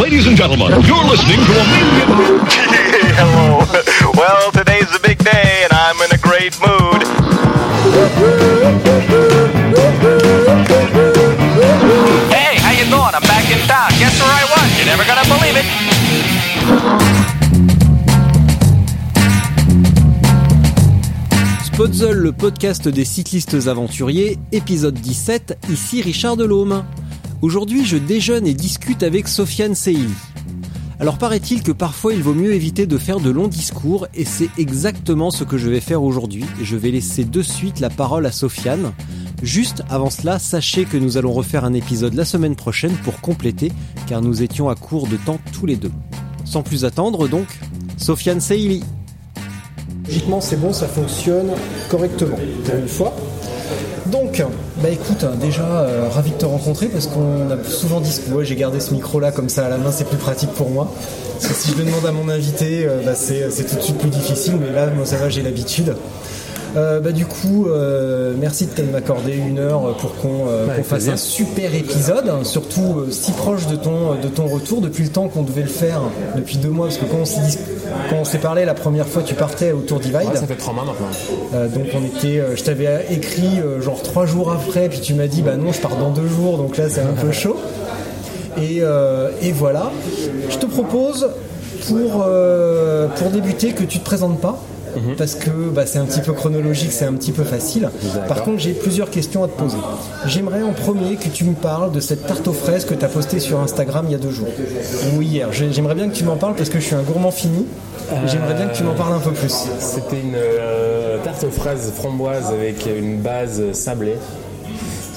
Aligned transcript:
Ladies 0.00 0.28
and 0.28 0.36
gentlemen, 0.36 0.70
you're 0.86 1.04
listening 1.04 1.38
to 1.42 1.52
a 1.52 1.64
million. 1.66 2.06
Hello. 3.18 3.66
Well, 4.14 4.52
today's 4.52 4.94
a 4.94 5.00
big 5.00 5.18
day, 5.18 5.64
and 5.64 5.72
I'm 5.72 5.96
in 6.06 6.12
a 6.14 6.18
great 6.18 6.54
mood. 6.62 7.02
Hey, 12.30 12.54
how 12.62 12.70
you 12.70 12.84
doing? 12.86 13.14
I'm 13.14 13.22
back 13.22 13.50
in 13.50 13.58
town. 13.66 13.90
Guess 13.98 14.20
where 14.22 14.30
I 14.30 14.44
was? 14.54 14.78
You're 14.78 14.86
never 14.86 15.02
gonna 15.04 15.26
believe 15.26 15.56
it. 15.58 15.66
Spotzel, 21.64 22.16
le 22.16 22.30
podcast 22.32 22.88
des 22.88 23.04
cyclistes 23.04 23.66
aventuriers, 23.66 24.38
épisode 24.52 24.94
17, 25.00 25.58
ici 25.68 26.00
Richard 26.02 26.36
Delhomme. 26.36 26.84
Aujourd'hui, 27.42 27.84
je 27.84 27.96
déjeune 27.96 28.46
et 28.46 28.54
discute 28.54 29.02
avec 29.02 29.26
Sofiane 29.26 29.74
Seili. 29.74 30.14
Alors 31.00 31.18
paraît-il 31.18 31.64
que 31.64 31.72
parfois 31.72 32.14
il 32.14 32.22
vaut 32.22 32.34
mieux 32.34 32.54
éviter 32.54 32.86
de 32.86 32.96
faire 32.98 33.18
de 33.18 33.30
longs 33.30 33.48
discours 33.48 34.06
et 34.14 34.24
c'est 34.24 34.48
exactement 34.58 35.32
ce 35.32 35.42
que 35.42 35.58
je 35.58 35.68
vais 35.68 35.80
faire 35.80 36.04
aujourd'hui. 36.04 36.44
Je 36.62 36.76
vais 36.76 36.92
laisser 36.92 37.24
de 37.24 37.42
suite 37.42 37.80
la 37.80 37.90
parole 37.90 38.26
à 38.26 38.30
Sofiane. 38.30 38.92
Juste 39.42 39.82
avant 39.90 40.08
cela, 40.08 40.38
sachez 40.38 40.84
que 40.84 40.96
nous 40.96 41.16
allons 41.16 41.32
refaire 41.32 41.64
un 41.64 41.74
épisode 41.74 42.14
la 42.14 42.24
semaine 42.24 42.54
prochaine 42.54 42.94
pour 43.02 43.20
compléter 43.20 43.72
car 44.06 44.22
nous 44.22 44.44
étions 44.44 44.68
à 44.68 44.76
court 44.76 45.08
de 45.08 45.16
temps 45.16 45.40
tous 45.52 45.66
les 45.66 45.74
deux. 45.74 45.90
Sans 46.44 46.62
plus 46.62 46.84
attendre 46.84 47.26
donc, 47.26 47.48
Sofiane 47.96 48.40
Seili. 48.40 48.84
Logiquement, 50.06 50.40
c'est 50.40 50.60
bon, 50.60 50.72
ça 50.72 50.86
fonctionne 50.86 51.50
correctement, 51.90 52.38
une 52.72 52.86
fois. 52.86 53.12
Donc, 54.06 54.42
bah 54.82 54.88
écoute, 54.88 55.24
hein, 55.24 55.32
déjà, 55.40 55.62
euh, 55.62 56.08
ravi 56.10 56.32
de 56.32 56.36
te 56.36 56.44
rencontrer 56.44 56.88
parce 56.88 57.06
qu'on 57.06 57.50
a 57.50 57.62
souvent 57.64 58.00
dit 58.00 58.12
ouais, 58.32 58.44
j'ai 58.44 58.56
gardé 58.56 58.80
ce 58.80 58.92
micro-là 58.94 59.30
comme 59.30 59.48
ça 59.48 59.66
à 59.66 59.68
la 59.68 59.78
main, 59.78 59.92
c'est 59.92 60.08
plus 60.08 60.16
pratique 60.16 60.50
pour 60.50 60.70
moi. 60.70 60.92
Parce 61.34 61.48
que 61.48 61.54
si 61.54 61.70
je 61.72 61.78
le 61.78 61.84
demande 61.84 62.04
à 62.06 62.12
mon 62.12 62.28
invité, 62.28 62.84
euh, 62.84 63.00
bah, 63.04 63.14
c'est 63.14 63.48
tout 63.68 63.76
de 63.76 63.80
suite 63.80 63.98
plus 63.98 64.10
difficile, 64.10 64.54
mais 64.60 64.72
là, 64.72 64.86
moi, 64.88 65.06
ça 65.06 65.16
va, 65.16 65.28
j'ai 65.28 65.42
l'habitude. 65.42 65.94
Euh, 66.74 67.00
bah, 67.00 67.12
du 67.12 67.26
coup, 67.26 67.66
euh, 67.66 68.34
merci 68.38 68.66
de 68.66 68.82
m'accorder 68.84 69.34
une 69.34 69.58
heure 69.58 69.94
pour 69.98 70.16
qu'on 70.16 70.48
euh, 70.48 70.82
fasse 70.82 71.08
un 71.08 71.16
super 71.16 71.74
épisode, 71.74 72.28
hein, 72.28 72.44
surtout 72.44 73.00
euh, 73.00 73.10
si 73.10 73.32
proche 73.32 73.66
de 73.66 73.76
ton, 73.76 74.14
de 74.14 74.28
ton 74.28 74.46
retour, 74.46 74.80
depuis 74.80 75.04
le 75.04 75.10
temps 75.10 75.28
qu'on 75.28 75.42
devait 75.42 75.62
le 75.62 75.68
faire, 75.68 76.00
depuis 76.34 76.56
deux 76.56 76.70
mois, 76.70 76.86
parce 76.86 76.96
que 76.96 77.04
quand 77.04 78.16
on 78.16 78.24
s'est 78.24 78.38
parlé 78.38 78.64
la 78.64 78.74
première 78.74 79.06
fois, 79.06 79.22
tu 79.22 79.34
partais 79.34 79.72
au 79.72 79.80
Tour 79.80 80.00
Divide. 80.00 80.34
Ça 80.34 80.46
fait 80.46 80.54
trois 80.54 80.72
mois 80.72 80.84
maintenant. 80.84 81.68
Donc 81.68 81.86
on 81.94 82.04
était, 82.04 82.42
je 82.54 82.62
t'avais 82.62 83.06
écrit 83.10 83.60
genre 83.80 84.00
trois 84.02 84.24
jours 84.24 84.50
après, 84.50 84.88
puis 84.88 85.00
tu 85.00 85.14
m'as 85.14 85.26
dit 85.26 85.42
bah 85.42 85.56
non, 85.56 85.72
je 85.72 85.80
pars 85.80 85.96
dans 85.96 86.10
deux 86.10 86.26
jours, 86.26 86.56
donc 86.56 86.78
là 86.78 86.84
c'est 86.88 87.00
un 87.00 87.12
peu 87.20 87.32
chaud. 87.32 87.56
Et, 88.60 88.82
et 89.42 89.52
voilà, 89.52 89.90
je 90.48 90.56
te 90.56 90.66
propose 90.66 91.28
pour 91.86 92.26
pour 93.16 93.30
débuter 93.30 93.72
que 93.72 93.84
tu 93.84 93.98
te 93.98 94.04
présentes 94.04 94.40
pas. 94.40 94.58
Parce 95.18 95.34
que 95.34 95.50
bah, 95.72 95.86
c'est 95.86 95.98
un 95.98 96.04
petit 96.04 96.20
peu 96.20 96.32
chronologique, 96.32 96.92
c'est 96.92 97.04
un 97.04 97.14
petit 97.14 97.32
peu 97.32 97.44
facile. 97.44 97.90
Par 98.28 98.42
contre, 98.42 98.58
j'ai 98.60 98.72
plusieurs 98.72 99.10
questions 99.10 99.44
à 99.44 99.48
te 99.48 99.58
poser. 99.58 99.76
J'aimerais 100.26 100.62
en 100.62 100.72
premier 100.72 101.16
que 101.16 101.28
tu 101.28 101.44
me 101.44 101.54
parles 101.54 101.92
de 101.92 102.00
cette 102.00 102.26
tarte 102.26 102.46
aux 102.48 102.52
fraises 102.52 102.84
que 102.84 102.94
tu 102.94 103.04
as 103.04 103.08
postée 103.08 103.40
sur 103.40 103.60
Instagram 103.60 104.06
il 104.08 104.12
y 104.12 104.14
a 104.14 104.18
deux 104.18 104.30
jours. 104.30 104.48
Ou 105.16 105.22
hier. 105.22 105.48
J'ai- 105.52 105.72
J'aimerais 105.72 105.94
bien 105.94 106.08
que 106.08 106.14
tu 106.14 106.24
m'en 106.24 106.36
parles 106.36 106.54
parce 106.54 106.68
que 106.68 106.78
je 106.80 106.84
suis 106.84 106.94
un 106.94 107.02
gourmand 107.02 107.30
fini. 107.30 107.66
J'aimerais 108.26 108.54
bien 108.54 108.66
que 108.66 108.76
tu 108.76 108.82
m'en 108.82 108.94
parles 108.94 109.14
un 109.14 109.20
peu 109.20 109.30
plus. 109.32 109.54
C'était 109.78 110.20
une 110.20 110.34
euh, 110.34 111.16
tarte 111.24 111.44
aux 111.44 111.50
fraises 111.50 111.92
framboise 111.96 112.46
avec 112.52 112.84
une 112.86 113.18
base 113.18 113.62
sablée 113.72 114.16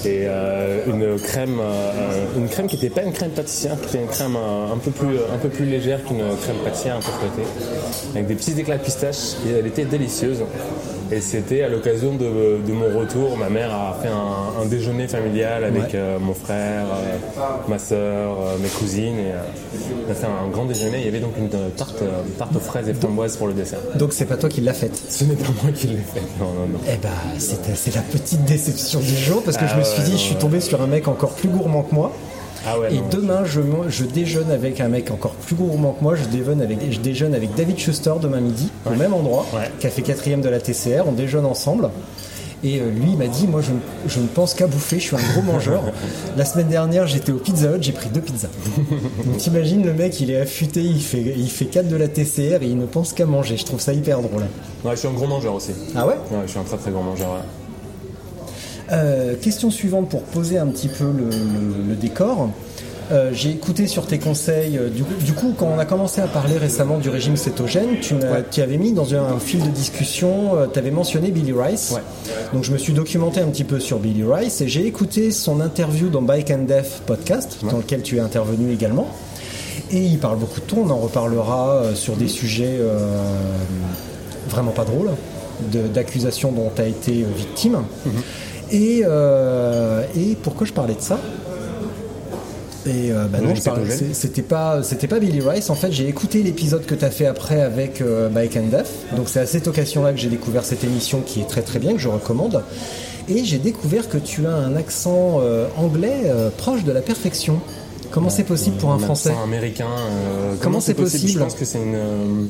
et 0.05 0.25
euh, 0.27 0.85
une 0.85 1.19
crème, 1.19 1.59
euh, 1.59 2.25
une 2.38 2.47
crème 2.47 2.67
qui 2.67 2.75
n'était 2.75 2.89
pas 2.89 3.01
une 3.01 3.13
crème 3.13 3.31
pâtissière, 3.31 3.79
qui 3.79 3.88
était 3.88 4.03
une 4.03 4.07
crème 4.07 4.35
euh, 4.35 4.73
un 4.73 4.77
peu 4.77 5.49
plus, 5.49 5.66
légère 5.66 6.03
qu'une 6.03 6.21
crème 6.41 6.57
pâtissière 6.63 6.97
un 6.97 6.99
peu 6.99 7.11
fouettée, 7.11 7.47
avec 8.13 8.27
des 8.27 8.35
petits 8.35 8.59
éclats 8.59 8.77
de 8.77 8.83
pistache. 8.83 9.35
Et 9.47 9.51
elle 9.51 9.67
était 9.67 9.85
délicieuse. 9.85 10.43
Et 11.11 11.21
c'était 11.21 11.61
à 11.61 11.69
l'occasion 11.69 12.16
de, 12.16 12.59
de 12.66 12.73
mon 12.73 12.97
retour. 12.99 13.38
Ma 13.38 13.49
mère 13.49 13.71
a 13.73 13.97
fait 14.01 14.07
un, 14.09 14.61
un 14.61 14.66
déjeuner 14.66 15.07
familial 15.07 15.63
avec 15.63 15.83
Ouais. 15.83 15.89
euh, 15.95 16.17
mon 16.19 16.33
frère, 16.33 16.85
euh, 16.85 17.17
ma 17.67 17.77
soeur, 17.77 18.38
mes 18.61 18.67
cousines. 18.69 19.19
Et, 19.19 19.31
euh, 19.31 20.05
on 20.07 20.11
a 20.11 20.16
fait 20.16 20.25
un 20.25 20.49
grand 20.49 20.66
déjeuner. 20.66 20.99
Il 20.99 21.05
y 21.05 21.07
avait 21.07 21.19
donc 21.19 21.33
une 21.38 21.49
tarte, 21.75 22.01
euh, 22.01 22.21
tarte 22.39 22.55
aux 22.55 22.59
fraises 22.59 22.89
et 22.89 22.93
framboises 22.93 23.38
pour 23.38 23.47
le 23.47 23.53
dessert. 23.53 23.79
Donc 23.95 24.13
c'est 24.13 24.25
pas 24.25 24.38
toi 24.38 24.49
qui 24.49 24.61
l'as 24.61 24.73
faite. 24.73 24.99
Ce 25.09 25.23
n'est 25.25 25.35
pas 25.35 25.49
moi 25.61 25.71
qui 25.73 25.88
l'ai 25.88 25.97
fait. 25.97 26.21
Non, 26.39 26.47
non, 26.53 26.67
non. 26.73 26.79
Eh 26.88 26.97
ben, 26.97 27.09
c'était- 27.37 27.75
c'est 27.75 27.93
la 27.95 28.01
petite 28.01 28.43
déception 28.45 28.99
du 28.99 29.16
jour 29.16 29.43
parce 29.43 29.57
que 29.57 29.67
je 29.67 29.72
Ah 29.73 29.77
me 29.77 29.83
suis 29.83 29.99
ouais, 29.99 30.05
dit, 30.05 30.11
non, 30.13 30.17
je 30.17 30.23
suis 30.23 30.35
tombé 30.35 30.59
sur 30.59 30.81
un 30.81 30.87
mec 30.87 31.07
encore 31.07 31.33
plus 31.33 31.49
gourmand 31.49 31.83
que 31.83 31.93
moi. 31.93 32.11
Ah 32.68 32.80
ouais, 32.80 32.94
Et 32.94 32.98
non. 32.98 33.03
demain, 33.12 33.44
je, 33.46 34.03
déjeune 34.03 34.50
avec 34.52 34.80
un 34.81 34.88
mec 34.88 35.12
encore 35.12 35.31
plus 35.34 35.56
gourmand 35.56 35.94
que 35.94 36.03
moi. 36.03 36.16
Je 36.16 36.26
déjeune 36.26 36.62
avec, 36.62 36.92
je 36.92 37.00
déjeune 37.00 37.34
avec 37.36 37.53
David 37.56 37.78
Schuster 37.78 38.14
demain 38.22 38.40
midi, 38.42 38.70
au 38.86 38.96
même 38.96 39.14
endroit, 39.14 39.46
Ouais. 39.53 39.70
qui 39.80 39.88
a 39.88 39.90
fait 39.90 40.02
quatrième 40.02 40.42
de 40.42 40.50
la 40.50 40.59
TCR. 40.59 41.03
On 41.08 41.12
déjeune 41.12 41.46
ensemble. 41.46 41.90
Et 42.64 42.80
euh, 42.80 42.90
lui, 42.90 43.12
il 43.12 43.18
m'a 43.18 43.28
dit, 43.28 43.46
moi, 43.46 43.62
je, 43.62 43.72
ne- 43.72 44.09
je 44.09 44.20
ne 44.20 44.26
pense 44.26 44.56
qu'à 44.56 44.66
bouffer. 44.66 44.98
Je 44.98 45.03
suis 45.03 45.16
un 45.16 45.20
gros 45.34 45.42
mangeur. 45.53 45.84
La 46.36 46.46
semaine 46.46 46.68
dernière, 46.68 47.06
j'étais 47.06 47.31
au 47.31 47.38
Pizza 47.38 47.68
Hut, 47.76 47.81
j'ai 47.84 47.92
pris 47.92 48.09
deux 48.09 48.22
pizzas. 48.22 48.48
Donc 49.26 49.38
t'imagines, 49.38 49.86
le 49.86 49.94
mec, 49.94 50.20
il 50.20 50.32
est 50.32 50.40
affûté, 50.40 50.82
il 50.82 51.02
fait, 51.02 51.22
il 51.38 51.50
fait 51.52 51.66
4 51.66 51.88
de 51.88 51.96
la 51.96 52.08
TCR 52.08 52.64
et 52.64 52.68
il 52.68 52.78
ne 52.78 52.86
pense 52.88 53.14
qu'à 53.14 53.26
manger. 53.28 53.58
Je 53.58 53.66
trouve 53.66 53.82
ça 53.82 53.94
hyper 53.94 54.22
drôle. 54.22 54.44
Ouais, 54.84 54.92
je 54.92 54.96
suis 54.96 55.08
un 55.08 55.12
gros 55.12 55.28
mangeur 55.28 55.53
aussi. 55.53 55.72
Ah 55.96 56.08
ouais? 56.08 56.14
Ouais, 56.32 56.40
je 56.46 56.52
suis 56.52 56.59
un 56.59 56.64
très 56.64 56.78
très 56.78 56.90
grand 56.92 57.03
mangeur. 57.03 57.28
ouais. 57.34 57.42
Euh, 58.91 59.35
question 59.35 59.72
suivante 59.72 60.09
pour 60.09 60.22
poser 60.23 60.57
un 60.57 60.68
petit 60.68 60.88
peu 60.90 61.06
le, 61.06 61.23
le- 61.29 61.90
le 61.90 61.96
décor. 61.96 62.50
Euh, 63.12 63.29
J'ai 63.34 63.50
écouté 63.51 63.85
sur 63.88 64.07
tes 64.07 64.18
conseils. 64.18 64.78
euh, 64.79 64.90
Du 64.90 65.03
coup, 65.03 65.13
du 65.23 65.34
coup, 65.34 65.53
quand 65.57 65.68
on 65.75 65.78
a 65.79 65.85
commencé 65.85 66.22
à 66.22 66.28
parler 66.28 66.57
récemment 66.57 66.97
du 66.97 67.09
régime 67.09 67.38
cétogène, 67.38 68.00
tu, 68.01 68.62
avais 68.62 68.78
mis 68.78 68.94
dans 68.94 69.13
un, 69.13 69.23
un 69.35 69.40
fil 69.40 69.62
de 69.63 69.69
discussion, 69.69 70.51
tu 70.73 70.79
avais 70.79 70.90
mentionné 70.91 71.29
Billy 71.31 71.53
Rice. 71.53 71.91
Ouais. 71.96 72.01
Donc 72.53 72.63
je 72.63 72.72
me 72.72 72.78
suis 72.79 72.94
documenté 72.94 73.41
un 73.41 73.47
petit 73.47 73.63
peu 73.63 73.79
sur 73.79 74.00
Billy 74.00 74.23
Rice 74.23 74.62
et 74.62 74.68
j'ai 74.68 74.85
écouté 74.88 75.29
son 75.31 75.62
interview 75.62 76.09
dans 76.09 76.23
Bike 76.23 76.50
and 76.52 76.63
Death 76.63 77.02
podcast, 77.06 77.57
dans 77.69 77.78
lequel 77.78 78.02
tu 78.02 78.17
es 78.17 78.19
intervenu 78.22 78.72
également. 78.73 79.07
Et 79.91 80.00
il 80.03 80.17
parle 80.17 80.38
beaucoup 80.40 80.59
de 80.62 80.66
toi, 80.66 80.79
on 80.85 80.90
en 80.90 80.97
reparlera 80.97 81.69
euh, 81.75 81.96
sur 81.96 82.16
des 82.16 82.28
sujets 82.28 82.78
euh, 82.79 82.97
vraiment 84.50 84.72
pas 84.72 84.84
drôles, 84.85 85.12
d'accusations 85.94 86.52
dont 86.52 86.72
tu 86.75 86.81
as 86.81 86.88
été 86.88 87.22
euh, 87.22 87.28
victime. 87.38 87.75
Euh, 88.07 88.09
et 88.72 90.36
pourquoi 90.44 90.66
je 90.68 90.74
parlais 90.74 90.96
de 90.96 91.02
ça? 91.02 91.20
Et 92.88 93.12
euh, 93.12 93.26
bah 93.26 93.40
non, 93.42 93.53
c'était 94.14 94.44
pas 94.44 94.84
c'était 94.84 95.08
pas 95.08 95.18
Billy 95.20 95.42
Rice. 95.42 95.72
En 95.72 95.76
fait, 95.76 95.92
j'ai 95.92 96.08
écouté 96.08 96.44
l'épisode 96.44 96.86
que 96.86 96.94
tu 96.94 97.03
as 97.03 97.09
fait 97.09 97.26
après 97.26 97.62
avec 97.62 98.00
euh, 98.00 98.30
Bike 98.30 98.58
and 98.58 98.68
Death. 98.68 99.16
Donc 99.16 99.28
c'est 99.28 99.40
à 99.40 99.48
cette 99.48 99.68
occasion-là 99.68 100.12
que 100.14 100.20
j'ai 100.20 100.30
découvert 100.30 100.64
cette 100.64 100.84
émission 100.84 101.22
qui 101.22 101.42
est 101.42 101.48
très 101.48 101.64
très 101.64 101.80
bien 101.80 101.94
que 101.94 102.00
je 102.00 102.09
recommande. 102.09 102.62
Et 103.28 103.44
j'ai 103.44 103.58
découvert 103.58 104.08
que 104.08 104.20
tu 104.20 104.46
as 104.46 104.53
un 104.53 104.76
accent 104.76 105.40
euh, 105.42 105.66
anglais 105.78 106.26
euh, 106.26 106.52
proche 106.56 106.84
de 106.84 106.91
la 106.91 107.02
perfection. 107.02 107.59
Comment 108.11 108.29
c'est 108.29 108.44
possible 108.44 108.78
pour 108.78 108.91
un 108.91 108.97
Un 108.97 109.00
Français 109.00 109.29
accent 109.29 109.44
américain. 109.44 109.88
euh, 109.90 110.53
Comment 110.61 110.79
c'est 110.79 110.94
possible? 110.94 111.32
Je 111.32 111.40
pense 111.40 111.56
que 111.56 111.66
c'est 111.66 111.79
une. 111.79 111.96
euh, 111.96 112.44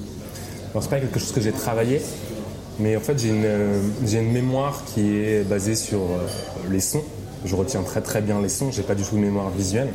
c'est 0.82 0.90
pas 0.90 1.00
quelque 1.00 1.18
chose 1.18 1.32
que 1.32 1.40
j'ai 1.40 1.54
travaillé, 1.54 2.02
mais 2.80 2.96
en 2.96 3.00
fait 3.00 3.18
j'ai 3.20 3.30
une, 3.30 3.46
euh, 3.46 3.80
j'ai 4.06 4.20
une 4.20 4.32
mémoire 4.32 4.84
qui 4.94 5.18
est 5.18 5.44
basée 5.48 5.76
sur 5.76 6.00
euh, 6.00 6.28
les 6.72 6.80
sons. 6.80 7.04
Je 7.46 7.56
retiens 7.56 7.82
très 7.84 8.02
très 8.02 8.22
bien 8.22 8.42
les 8.42 8.50
sons. 8.50 8.72
J'ai 8.72 8.82
pas 8.84 8.96
du 8.96 9.04
tout 9.04 9.16
de 9.16 9.22
mémoire 9.22 9.50
visuelle. 9.52 9.90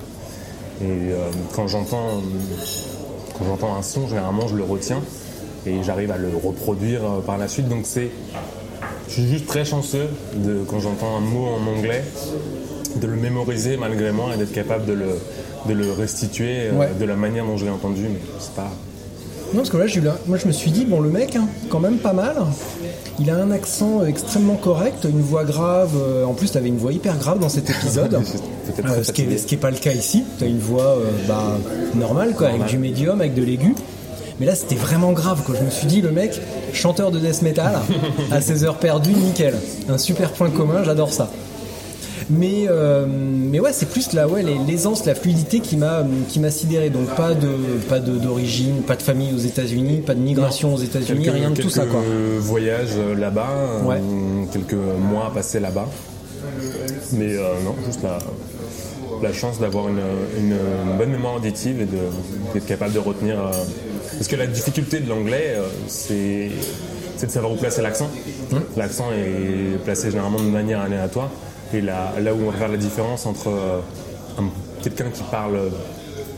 Et 0.82 0.84
euh, 0.86 1.28
quand 1.54 1.66
j'entends 1.68 2.22
quand 3.38 3.44
j'entends 3.46 3.74
un 3.74 3.82
son, 3.82 4.06
généralement 4.08 4.46
je 4.48 4.56
le 4.56 4.64
retiens 4.64 5.00
et 5.66 5.82
j'arrive 5.82 6.10
à 6.10 6.16
le 6.16 6.28
reproduire 6.42 7.00
par 7.26 7.36
la 7.38 7.48
suite. 7.48 7.68
Donc 7.68 7.82
c'est 7.84 8.10
je 9.08 9.12
suis 9.14 9.28
juste 9.28 9.46
très 9.46 9.64
chanceux 9.64 10.06
de, 10.36 10.62
quand 10.68 10.78
j'entends 10.78 11.16
un 11.16 11.20
mot 11.20 11.46
en 11.48 11.66
anglais, 11.76 12.04
de 12.96 13.06
le 13.06 13.16
mémoriser 13.16 13.76
malgré 13.76 14.12
moi 14.12 14.30
et 14.34 14.38
d'être 14.38 14.52
capable 14.52 14.86
de 14.86 14.92
le, 14.92 15.08
de 15.68 15.74
le 15.74 15.90
restituer 15.92 16.70
Ouais. 16.70 16.88
de 16.98 17.04
la 17.04 17.16
manière 17.16 17.44
dont 17.44 17.56
je 17.56 17.64
l'ai 17.64 17.70
entendu. 17.72 18.02
Mais 18.08 18.20
c'est 18.38 18.54
pas. 18.54 18.70
Non, 19.52 19.58
parce 19.58 19.70
que 19.70 19.76
là, 19.76 19.87
eu 19.87 20.00
moi 20.29 20.38
je 20.38 20.47
me 20.47 20.52
suis 20.52 20.70
dit, 20.70 20.85
bon, 20.85 21.00
le 21.00 21.11
mec, 21.11 21.35
hein, 21.35 21.49
quand 21.69 21.81
même 21.81 21.99
pas 21.99 22.12
mal. 22.12 22.37
Il 23.19 23.29
a 23.31 23.37
un 23.37 23.50
accent 23.50 24.05
extrêmement 24.06 24.55
correct, 24.55 25.05
une 25.05 25.20
voix 25.20 25.44
grave. 25.44 25.91
euh, 25.97 26.25
en 26.25 26.35
plus, 26.35 26.52
tu 26.52 26.56
avais 26.58 26.69
une 26.69 26.79
voix 26.79 26.93
hyper 26.93 27.19
grave 27.19 27.38
dans 27.38 27.49
cet 27.49 27.69
épisode. 27.70 28.14
Euh, 28.14 28.20
ce, 28.23 29.12
qui 29.12 29.23
est, 29.23 29.25
fatigué. 29.25 29.38
ce 29.38 29.47
qui 29.47 29.55
est 29.56 29.58
pas 29.58 29.70
le 29.70 29.76
cas 29.76 29.93
ici. 29.93 30.25
Tu 30.38 30.44
as 30.44 30.47
une 30.47 30.61
voix 30.61 30.97
euh, 30.97 31.11
bah, 31.29 31.58
normale, 31.97 32.35
quoi, 32.35 32.49
avec 32.49 32.64
du 32.67 32.79
médium, 32.79 33.20
avec 33.20 33.35
de 33.35 33.43
l'aigu. 33.43 33.75
Mais 34.38 34.47
là, 34.47 34.55
c'était 34.55 34.76
vraiment 34.76 35.12
grave. 35.12 35.43
Quoi. 35.44 35.56
Je 35.58 35.64
me 35.64 35.70
suis 35.70 35.87
dit, 35.87 36.00
le 36.00 36.12
mec, 36.12 36.41
chanteur 36.73 37.11
de 37.11 37.19
death 37.19 37.43
metal, 37.43 37.75
à 38.31 38.41
ses 38.41 38.64
heures 38.64 38.79
perdues, 38.79 39.12
nickel. 39.12 39.55
Un 39.88 39.99
super 39.99 40.31
point 40.31 40.49
commun, 40.50 40.82
j'adore 40.85 41.12
ça. 41.12 41.29
Mais, 42.30 42.66
euh, 42.68 43.06
mais 43.08 43.58
ouais, 43.58 43.72
c'est 43.72 43.88
plus 43.88 44.12
la, 44.12 44.28
ouais, 44.28 44.44
l'aisance, 44.66 45.04
la 45.04 45.14
fluidité 45.16 45.58
qui 45.60 45.76
m'a 45.76 46.04
qui 46.28 46.38
m'a 46.38 46.50
sidéré. 46.50 46.88
Donc 46.90 47.06
pas 47.16 47.34
de 47.34 47.48
pas 47.88 47.98
de- 47.98 48.16
d'origine, 48.18 48.82
pas 48.82 48.94
de 48.96 49.02
famille 49.02 49.34
aux 49.34 49.38
États-Unis, 49.38 50.02
pas 50.06 50.14
de 50.14 50.20
migration 50.20 50.74
aux 50.74 50.78
États-Unis, 50.78 51.24
Quelques- 51.24 51.34
rien 51.36 51.50
de 51.50 51.60
tout 51.60 51.70
ça 51.70 51.86
quoi. 51.86 52.00
voyages 52.38 52.90
euh, 52.96 53.14
là-bas, 53.16 53.48
euh, 53.50 53.82
Ouais. 53.84 54.00
quelques 54.52 54.74
mois 54.74 55.32
passés 55.34 55.58
là-bas. 55.60 55.88
Mais 57.12 57.34
euh, 57.36 57.54
non, 57.64 57.74
juste 57.84 58.02
la, 58.04 58.18
la 59.22 59.32
chance 59.32 59.58
d'avoir 59.58 59.88
une, 59.88 59.98
une- 60.38 60.52
une 60.52 60.96
bonne 60.98 61.10
mémoire 61.10 61.34
auditive 61.36 61.80
et 61.80 61.86
de- 61.86 62.52
d'être 62.54 62.66
capable 62.66 62.92
de 62.92 62.98
retenir. 63.00 63.38
euh, 63.40 63.50
parce 64.16 64.28
que 64.28 64.36
la 64.36 64.46
difficulté 64.46 65.00
de 65.00 65.08
l'anglais, 65.08 65.54
euh, 65.56 65.62
c'est 65.88 66.50
c'est 67.16 67.26
de 67.26 67.32
savoir 67.32 67.52
où 67.52 67.56
placer 67.56 67.82
l'accent. 67.82 68.08
L'accent 68.76 69.06
est 69.12 69.76
placé 69.84 70.10
généralement 70.10 70.38
de 70.38 70.44
manière 70.48 70.80
aléatoire. 70.80 71.28
Et 71.72 71.81
là, 71.81 72.12
là 72.20 72.34
où 72.34 72.38
on 72.46 72.50
va 72.50 72.56
faire 72.58 72.69
la 72.69 72.76
différence 72.76 73.26
entre 73.26 73.49
euh, 73.49 73.81
un- 74.38 74.50
quelqu'un 74.82 75.11
qui 75.11 75.22
parle 75.31 75.58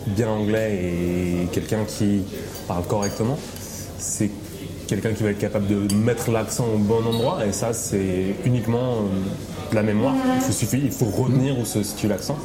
bien 0.09 0.29
anglais 0.29 0.75
et 0.83 1.47
quelqu'un 1.53 1.85
qui 1.87 2.23
parle 2.69 2.85
correctement, 2.85 3.39
c'est 3.99 4.31
quelqu'un 4.89 5.13
qui 5.13 5.23
va 5.23 5.31
être 5.31 5.39
capable 5.39 5.67
de 5.69 5.95
mettre 5.95 6.31
l'accent 6.31 6.67
au 6.75 6.79
bon 6.79 7.07
endroit 7.07 7.47
et 7.47 7.53
ça 7.53 7.73
c'est 7.73 8.35
uniquement 8.45 8.95
euh, 8.95 9.71
de 9.71 9.75
la 9.77 9.83
mémoire. 9.83 10.15
Il 10.37 10.41
faut, 10.43 10.53
suffit, 10.53 10.81
il 10.85 10.91
faut 10.91 11.07
retenir 11.07 11.59
où 11.59 11.65
se 11.65 11.83
situe 11.83 12.09
l'accent. 12.09 12.37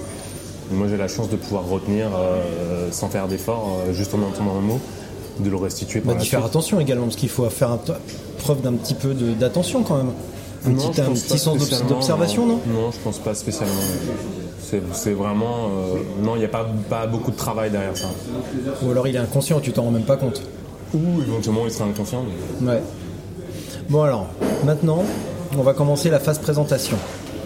Moi 0.72 0.88
j'ai 0.90 0.98
la 0.98 1.08
chance 1.10 1.30
de 1.30 1.36
pouvoir 1.36 1.66
retenir 1.68 2.08
euh, 2.16 2.90
sans 2.92 3.10
faire 3.10 3.28
d'effort, 3.28 3.80
euh, 3.88 3.94
juste 3.94 4.14
en 4.14 4.20
entendant 4.22 4.58
un 4.58 4.62
mot, 4.62 4.80
de 5.40 5.50
le 5.50 5.56
restituer 5.58 6.00
par 6.00 6.14
Bah, 6.14 6.20
la 6.20 6.26
faire 6.26 6.46
attention 6.46 6.80
également, 6.80 7.06
parce 7.06 7.16
qu'il 7.18 7.30
faut 7.30 7.50
faire 7.50 7.78
preuve 8.40 8.62
d'un 8.62 8.74
petit 8.74 8.94
peu 8.94 9.14
d'attention 9.14 9.84
quand 9.84 9.98
même. 9.98 10.12
Un 10.66 10.70
Non, 10.72 10.76
petit, 10.90 10.94
je 10.98 11.02
un 11.02 11.06
pense 11.06 11.20
petit 11.22 11.30
pas 11.34 11.38
sens 11.38 11.70
d'observation, 11.88 12.46
non 12.46 12.60
Non, 12.68 12.92
je 12.92 12.98
pense 13.04 13.20
pas 13.20 13.34
spécialement. 13.36 13.74
C'est 14.94 15.12
vraiment. 15.14 15.68
euh, 15.70 15.98
non, 16.24 16.36
il 16.36 16.40
n'y 16.40 16.46
a 16.46 16.50
pas, 16.50 16.68
pas 16.90 17.08
beaucoup 17.08 17.32
de 17.32 17.38
travail 17.38 17.72
derrière 17.72 17.96
ça. 17.96 18.08
Ou 18.84 18.92
alors 18.92 19.08
il 19.08 19.16
est 19.16 19.20
inconscient, 19.20 19.60
tu 19.62 19.72
t'en 19.72 19.84
rends 19.84 19.92
même 19.92 20.04
pas 20.04 20.18
compte. 20.18 20.42
Ou 20.94 21.22
éventuellement 21.26 21.62
il 21.66 21.72
sera 21.72 21.86
inconscient. 21.86 22.24
mais- 22.62 22.68
Ouais. 22.74 22.82
Bon 23.90 24.02
alors, 24.02 24.28
maintenant, 24.66 25.04
on 25.58 25.62
va 25.62 25.74
commencer 25.74 26.10
la 26.10 26.20
phase 26.20 26.40
présentation. 26.40 26.98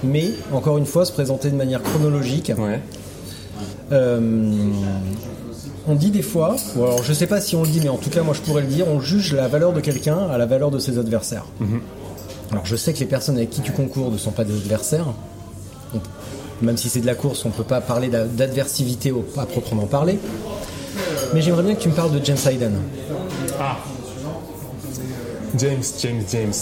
Mais, 0.04 0.32
encore 0.52 0.80
une 0.80 0.88
fois, 0.88 1.06
se 1.06 1.12
présenter 1.12 1.52
de 1.52 1.56
manière 1.56 1.84
chronologique. 1.84 2.52
Ouais. 2.58 2.80
Euh, 3.92 4.20
on 5.88 5.94
dit 5.96 6.10
des 6.10 6.22
fois, 6.24 6.56
ou 6.76 6.84
alors 6.84 7.04
je 7.04 7.14
sais 7.14 7.28
pas 7.28 7.40
si 7.42 7.56
on 7.56 7.62
le 7.64 7.68
dit, 7.68 7.82
mais 7.82 7.90
en 7.90 7.98
tout 7.98 8.10
cas 8.10 8.22
moi 8.24 8.34
je 8.34 8.40
pourrais 8.42 8.62
le 8.62 8.68
dire, 8.68 8.88
on 8.88 9.00
juge 9.00 9.34
la 9.34 9.48
valeur 9.48 9.74
de 9.74 9.80
quelqu'un 9.82 10.18
à 10.32 10.38
la 10.38 10.46
valeur 10.46 10.72
de 10.72 10.80
ses 10.80 10.98
adversaires. 10.98 11.46
Alors 12.52 12.66
je 12.66 12.76
sais 12.76 12.94
que 12.94 13.00
les 13.00 13.06
personnes 13.06 13.38
avec 13.38 13.50
qui 13.50 13.62
tu 13.62 13.72
concours 13.72 14.12
ne 14.12 14.18
sont 14.18 14.32
pas 14.32 14.44
des 14.44 14.54
adversaires. 14.56 15.08
Même 16.62 16.78
si 16.78 16.90
c'est 16.90 17.00
de 17.02 17.06
la 17.08 17.16
course, 17.16 17.44
on 17.46 17.50
peut 17.50 17.64
pas 17.64 17.82
parler 17.82 18.08
d'a- 18.10 18.26
d'adversivité 18.26 19.14
à 19.38 19.46
proprement 19.46 19.86
parler. 19.88 20.20
Mais 21.34 21.42
j'aimerais 21.42 21.64
bien 21.64 21.76
que 21.76 21.82
tu 21.82 21.90
me 21.90 21.94
parles 21.96 22.12
de 22.12 22.24
James 22.24 22.38
Hayden. 22.46 22.74
Ah 23.60 23.78
James, 25.58 25.82
James, 26.02 26.22
James. 26.32 26.54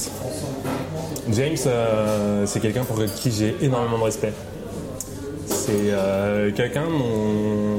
James, 1.32 1.58
euh, 1.68 2.46
c'est 2.48 2.60
quelqu'un 2.60 2.84
pour 2.86 2.98
qui 3.06 3.32
j'ai 3.32 3.56
énormément 3.62 4.00
de 4.00 4.04
respect. 4.04 4.34
C'est 5.48 5.92
euh, 5.92 6.52
quelqu'un 6.52 6.86
dont. 6.88 7.79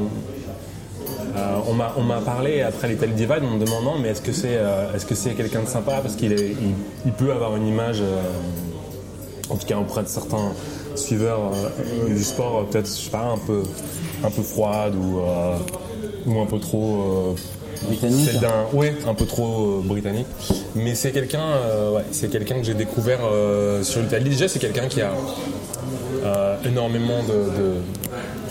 Euh, 1.37 1.57
on 1.99 2.03
m'a 2.03 2.21
parlé 2.21 2.63
après 2.63 2.89
l'Italie 2.89 3.13
Divide 3.13 3.43
en 3.45 3.51
me 3.57 3.65
demandant 3.65 3.99
mais 3.99 4.09
est-ce 4.09 4.23
que 4.23 4.33
c'est 4.33 4.57
euh, 4.57 4.93
est-ce 4.95 5.07
que 5.07 5.15
c'est 5.15 5.31
quelqu'un 5.35 5.63
de 5.63 5.69
sympa? 5.69 6.01
Parce 6.03 6.17
qu'il 6.17 6.33
est 6.33 6.51
il, 6.51 6.75
il 7.07 7.13
peut 7.13 7.33
avoir 7.33 7.57
une 7.57 7.67
image 7.67 8.01
euh, 8.01 8.21
en 9.49 9.57
tout 9.57 9.67
cas 9.67 9.77
auprès 9.79 10.03
de 10.03 10.09
certains 10.09 10.53
suiveurs 10.97 11.53
du 12.09 12.23
sport 12.25 12.67
peut-être 12.67 12.87
je 12.87 12.93
sais 13.05 13.11
pas 13.11 13.23
un 13.35 13.39
peu 13.39 13.63
un 14.25 14.31
peu 14.31 14.43
froide 14.43 14.95
ou 14.95 15.21
ou 16.27 16.41
un 16.41 16.47
peu 16.47 16.59
trop 16.59 17.35
Britannique. 17.83 18.39
d'un 18.41 18.67
ouais 18.77 18.95
un 19.07 19.15
peu 19.15 19.25
trop 19.25 19.79
euh, 19.79 19.83
britannique. 19.83 20.27
Mais 20.75 20.95
c'est 20.95 21.13
quelqu'un 21.13 21.41
euh, 21.41 21.93
ouais, 21.97 22.05
c'est 22.11 22.29
quelqu'un 22.31 22.57
que 22.57 22.65
j'ai 22.65 22.75
découvert 22.75 23.21
euh, 23.25 23.83
sur 23.83 24.03
l'Italie. 24.03 24.29
Déjà 24.31 24.49
c'est 24.49 24.59
quelqu'un 24.59 24.87
qui 24.87 25.01
a 25.01 25.13
énormément 26.67 27.23
de, 27.23 27.33
de- 27.33 27.81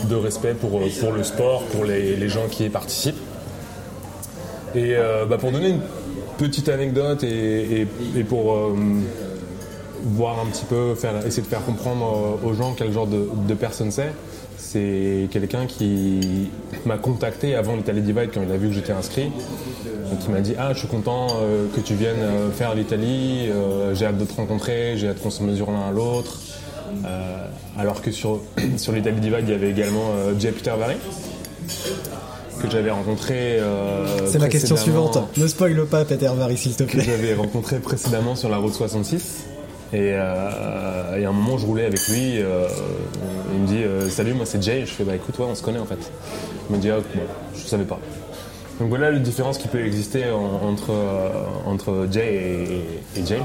de 0.07 0.15
respect 0.15 0.53
pour, 0.53 0.79
euh, 0.79 0.87
pour 0.99 1.11
le 1.11 1.23
sport, 1.23 1.63
pour 1.63 1.83
les, 1.85 2.15
les 2.15 2.29
gens 2.29 2.47
qui 2.49 2.65
y 2.65 2.69
participent. 2.69 3.17
Et 4.75 4.95
euh, 4.95 5.25
bah, 5.25 5.37
pour 5.37 5.51
donner 5.51 5.69
une 5.69 5.81
petite 6.37 6.69
anecdote 6.69 7.23
et, 7.23 7.87
et- 8.15 8.23
pour 8.23 8.53
euh, 8.53 8.75
voir 10.03 10.39
un 10.39 10.45
petit 10.45 10.65
peu, 10.65 10.95
faire, 10.95 11.25
essayer 11.25 11.41
de 11.43 11.47
faire 11.47 11.65
comprendre 11.65 12.39
aux 12.43 12.53
gens 12.53 12.73
quel 12.77 12.91
genre 12.93 13.07
de, 13.07 13.27
de 13.47 13.53
personne 13.55 13.91
c'est, 13.91 14.11
c'est 14.57 15.27
quelqu'un 15.31 15.65
qui 15.65 16.49
m'a 16.85 16.97
contacté 16.97 17.55
avant 17.55 17.75
l'Italie 17.75 18.01
Divide 18.01 18.29
quand 18.33 18.41
il 18.47 18.51
a 18.53 18.57
vu 18.57 18.69
que 18.69 18.75
j'étais 18.75 18.93
inscrit. 18.93 19.31
Et 20.11 20.15
qui 20.23 20.29
m'a 20.31 20.41
dit 20.41 20.53
Ah, 20.57 20.73
je 20.73 20.79
suis 20.79 20.87
content 20.87 21.27
que 21.75 21.81
tu 21.81 21.93
viennes 21.93 22.23
faire 22.55 22.73
l'Italie, 22.75 23.49
j'ai 23.93 24.05
hâte 24.05 24.17
de 24.17 24.25
te 24.25 24.33
rencontrer, 24.35 24.93
j'ai 24.97 25.07
hâte 25.09 25.21
qu'on 25.21 25.29
se 25.29 25.43
mesure 25.43 25.69
l'un 25.71 25.89
à 25.89 25.91
l'autre. 25.91 26.39
Euh, 27.05 27.45
alors 27.77 28.01
que 28.01 28.11
sur, 28.11 28.41
sur 28.77 28.91
l'Italie 28.91 29.19
Divide, 29.19 29.43
il 29.43 29.49
y 29.51 29.53
avait 29.53 29.69
également 29.71 30.11
euh, 30.17 30.33
Jay 30.39 30.51
Peter 30.51 30.73
Valley, 30.77 30.97
que 32.61 32.69
j'avais 32.69 32.91
rencontré. 32.91 33.57
euh, 33.59 34.27
C'est 34.27 34.39
ma 34.39 34.49
question 34.49 34.75
suivante. 34.75 35.17
Ne 35.37 35.47
spoil 35.47 35.85
pas 35.85 36.05
Peter 36.05 36.29
Vary 36.35 36.57
s'il 36.57 36.75
te 36.75 36.83
Que 36.83 36.91
plaît. 36.93 37.03
j'avais 37.05 37.33
rencontré 37.33 37.79
précédemment 37.79 38.35
sur 38.35 38.49
la 38.49 38.57
route 38.57 38.73
66. 38.73 39.45
Et, 39.91 40.11
euh, 40.13 41.17
et 41.17 41.25
à 41.25 41.29
un 41.29 41.31
moment, 41.31 41.57
je 41.57 41.65
roulais 41.65 41.85
avec 41.85 42.07
lui. 42.09 42.41
euh, 42.41 42.67
il 43.53 43.59
me 43.61 43.67
dit 43.67 43.83
euh, 43.83 44.09
Salut, 44.09 44.33
moi 44.33 44.45
c'est 44.45 44.61
Jay. 44.61 44.81
Je 44.81 44.91
fais 44.91 45.03
Bah 45.03 45.15
écoute, 45.15 45.37
ouais, 45.39 45.45
on 45.49 45.55
se 45.55 45.63
connaît 45.63 45.79
en 45.79 45.85
fait. 45.85 45.97
Il 46.69 46.75
me 46.75 46.81
dit 46.81 46.89
Ah, 46.91 46.97
bon, 46.99 47.21
je 47.55 47.67
savais 47.67 47.85
pas. 47.85 47.99
Donc 48.79 48.89
voilà 48.89 49.09
la 49.11 49.19
différence 49.19 49.57
qui 49.57 49.67
peut 49.67 49.83
exister 49.83 50.25
en- 50.29 50.67
entre, 50.69 50.91
entre 51.65 52.07
Jay 52.11 52.83
et, 53.15 53.19
et 53.19 53.25
James. 53.25 53.43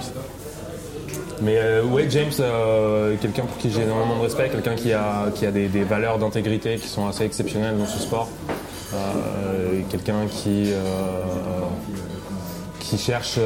Mais 1.42 1.56
euh, 1.58 1.82
ouais, 1.84 2.06
James, 2.10 2.30
euh, 2.40 3.16
quelqu'un 3.20 3.42
pour 3.42 3.56
qui 3.58 3.70
j'ai 3.70 3.82
énormément 3.82 4.16
de 4.16 4.22
respect, 4.22 4.48
quelqu'un 4.50 4.74
qui 4.74 4.92
a, 4.92 5.26
qui 5.34 5.46
a 5.46 5.50
des, 5.50 5.66
valeurs 5.84 6.18
d'intégrité 6.18 6.76
qui 6.76 6.88
sont 6.88 7.06
assez 7.06 7.24
exceptionnelles 7.24 7.76
dans 7.78 7.86
ce 7.86 7.98
sport. 7.98 8.28
Euh, 8.94 9.80
quelqu'un 9.90 10.26
qui, 10.30 10.72
euh, 10.72 10.78
qui 12.78 12.98
cherche 12.98 13.38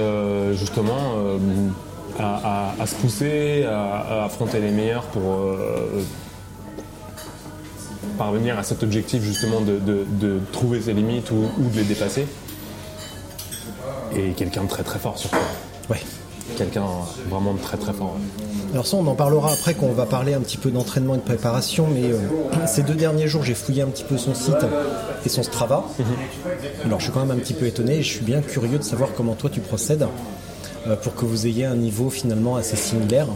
justement 0.52 1.14
à, 2.18 2.86
se 2.86 2.94
pousser, 2.96 3.64
à, 3.64 4.24
affronter 4.24 4.60
les 4.60 4.70
meilleurs 4.70 5.04
pour 5.04 5.56
parvenir 8.18 8.58
à 8.58 8.64
cet 8.64 8.82
objectif 8.82 9.22
justement 9.22 9.60
de, 9.60 9.78
de- 9.78 10.40
trouver 10.52 10.80
ses 10.80 10.92
limites 10.92 11.30
ou, 11.30 11.48
ou 11.58 11.70
de 11.70 11.76
les 11.76 11.84
dépasser. 11.84 12.26
Et 14.14 14.30
quelqu'un 14.32 14.64
de 14.64 14.68
très 14.68 14.82
très 14.82 14.98
fort 14.98 15.16
surtout. 15.16 15.36
Quelqu'un 16.56 16.84
vraiment 17.28 17.54
de 17.54 17.58
très 17.58 17.76
très 17.76 17.92
fort. 17.92 18.16
Alors 18.72 18.86
ça, 18.86 18.96
on 18.96 19.06
en 19.06 19.14
parlera 19.14 19.52
après 19.52 19.74
quand 19.74 19.86
on 19.86 19.92
va 19.92 20.06
parler 20.06 20.34
un 20.34 20.40
petit 20.40 20.58
peu 20.58 20.70
d'entraînement 20.70 21.14
et 21.14 21.18
de 21.18 21.22
préparation, 21.22 21.86
mais 21.92 22.04
euh, 22.04 22.18
ces 22.66 22.82
deux 22.82 22.94
derniers 22.94 23.28
jours, 23.28 23.42
j'ai 23.42 23.54
fouillé 23.54 23.82
un 23.82 23.86
petit 23.86 24.04
peu 24.04 24.18
son 24.18 24.34
site 24.34 24.66
et 25.24 25.28
son 25.28 25.42
Strava. 25.42 25.84
Alors 26.84 26.98
je 26.98 27.04
suis 27.04 27.12
quand 27.12 27.24
même 27.24 27.36
un 27.36 27.40
petit 27.40 27.54
peu 27.54 27.66
étonné 27.66 27.96
et 27.96 28.02
je 28.02 28.08
suis 28.08 28.24
bien 28.24 28.42
curieux 28.42 28.78
de 28.78 28.82
savoir 28.84 29.10
comment 29.16 29.34
toi 29.34 29.50
tu 29.50 29.60
procèdes 29.60 30.06
euh, 30.86 30.96
pour 30.96 31.14
que 31.14 31.24
vous 31.24 31.46
ayez 31.46 31.64
un 31.64 31.76
niveau 31.76 32.10
finalement 32.10 32.56
assez 32.56 32.76
similaire. 32.76 33.26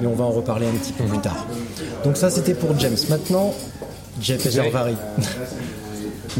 Mais 0.00 0.06
on 0.06 0.14
va 0.14 0.24
en 0.24 0.30
reparler 0.30 0.66
un 0.66 0.72
petit 0.72 0.92
peu 0.92 1.04
plus 1.04 1.20
tard. 1.20 1.46
Donc 2.04 2.16
ça, 2.16 2.30
c'était 2.30 2.54
pour 2.54 2.78
James. 2.78 2.96
Maintenant, 3.08 3.54
Jeff 4.20 4.48
Jay. 4.50 4.70
Vary. 4.70 4.94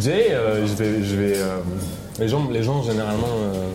Jay, 0.00 0.28
euh, 0.30 0.66
je 0.66 0.74
vais, 0.74 1.04
je 1.04 1.16
vais, 1.16 1.36
euh, 1.36 1.58
les 2.18 2.28
gens, 2.28 2.48
les 2.50 2.62
gens 2.62 2.82
généralement 2.82 3.26
euh, 3.28 3.68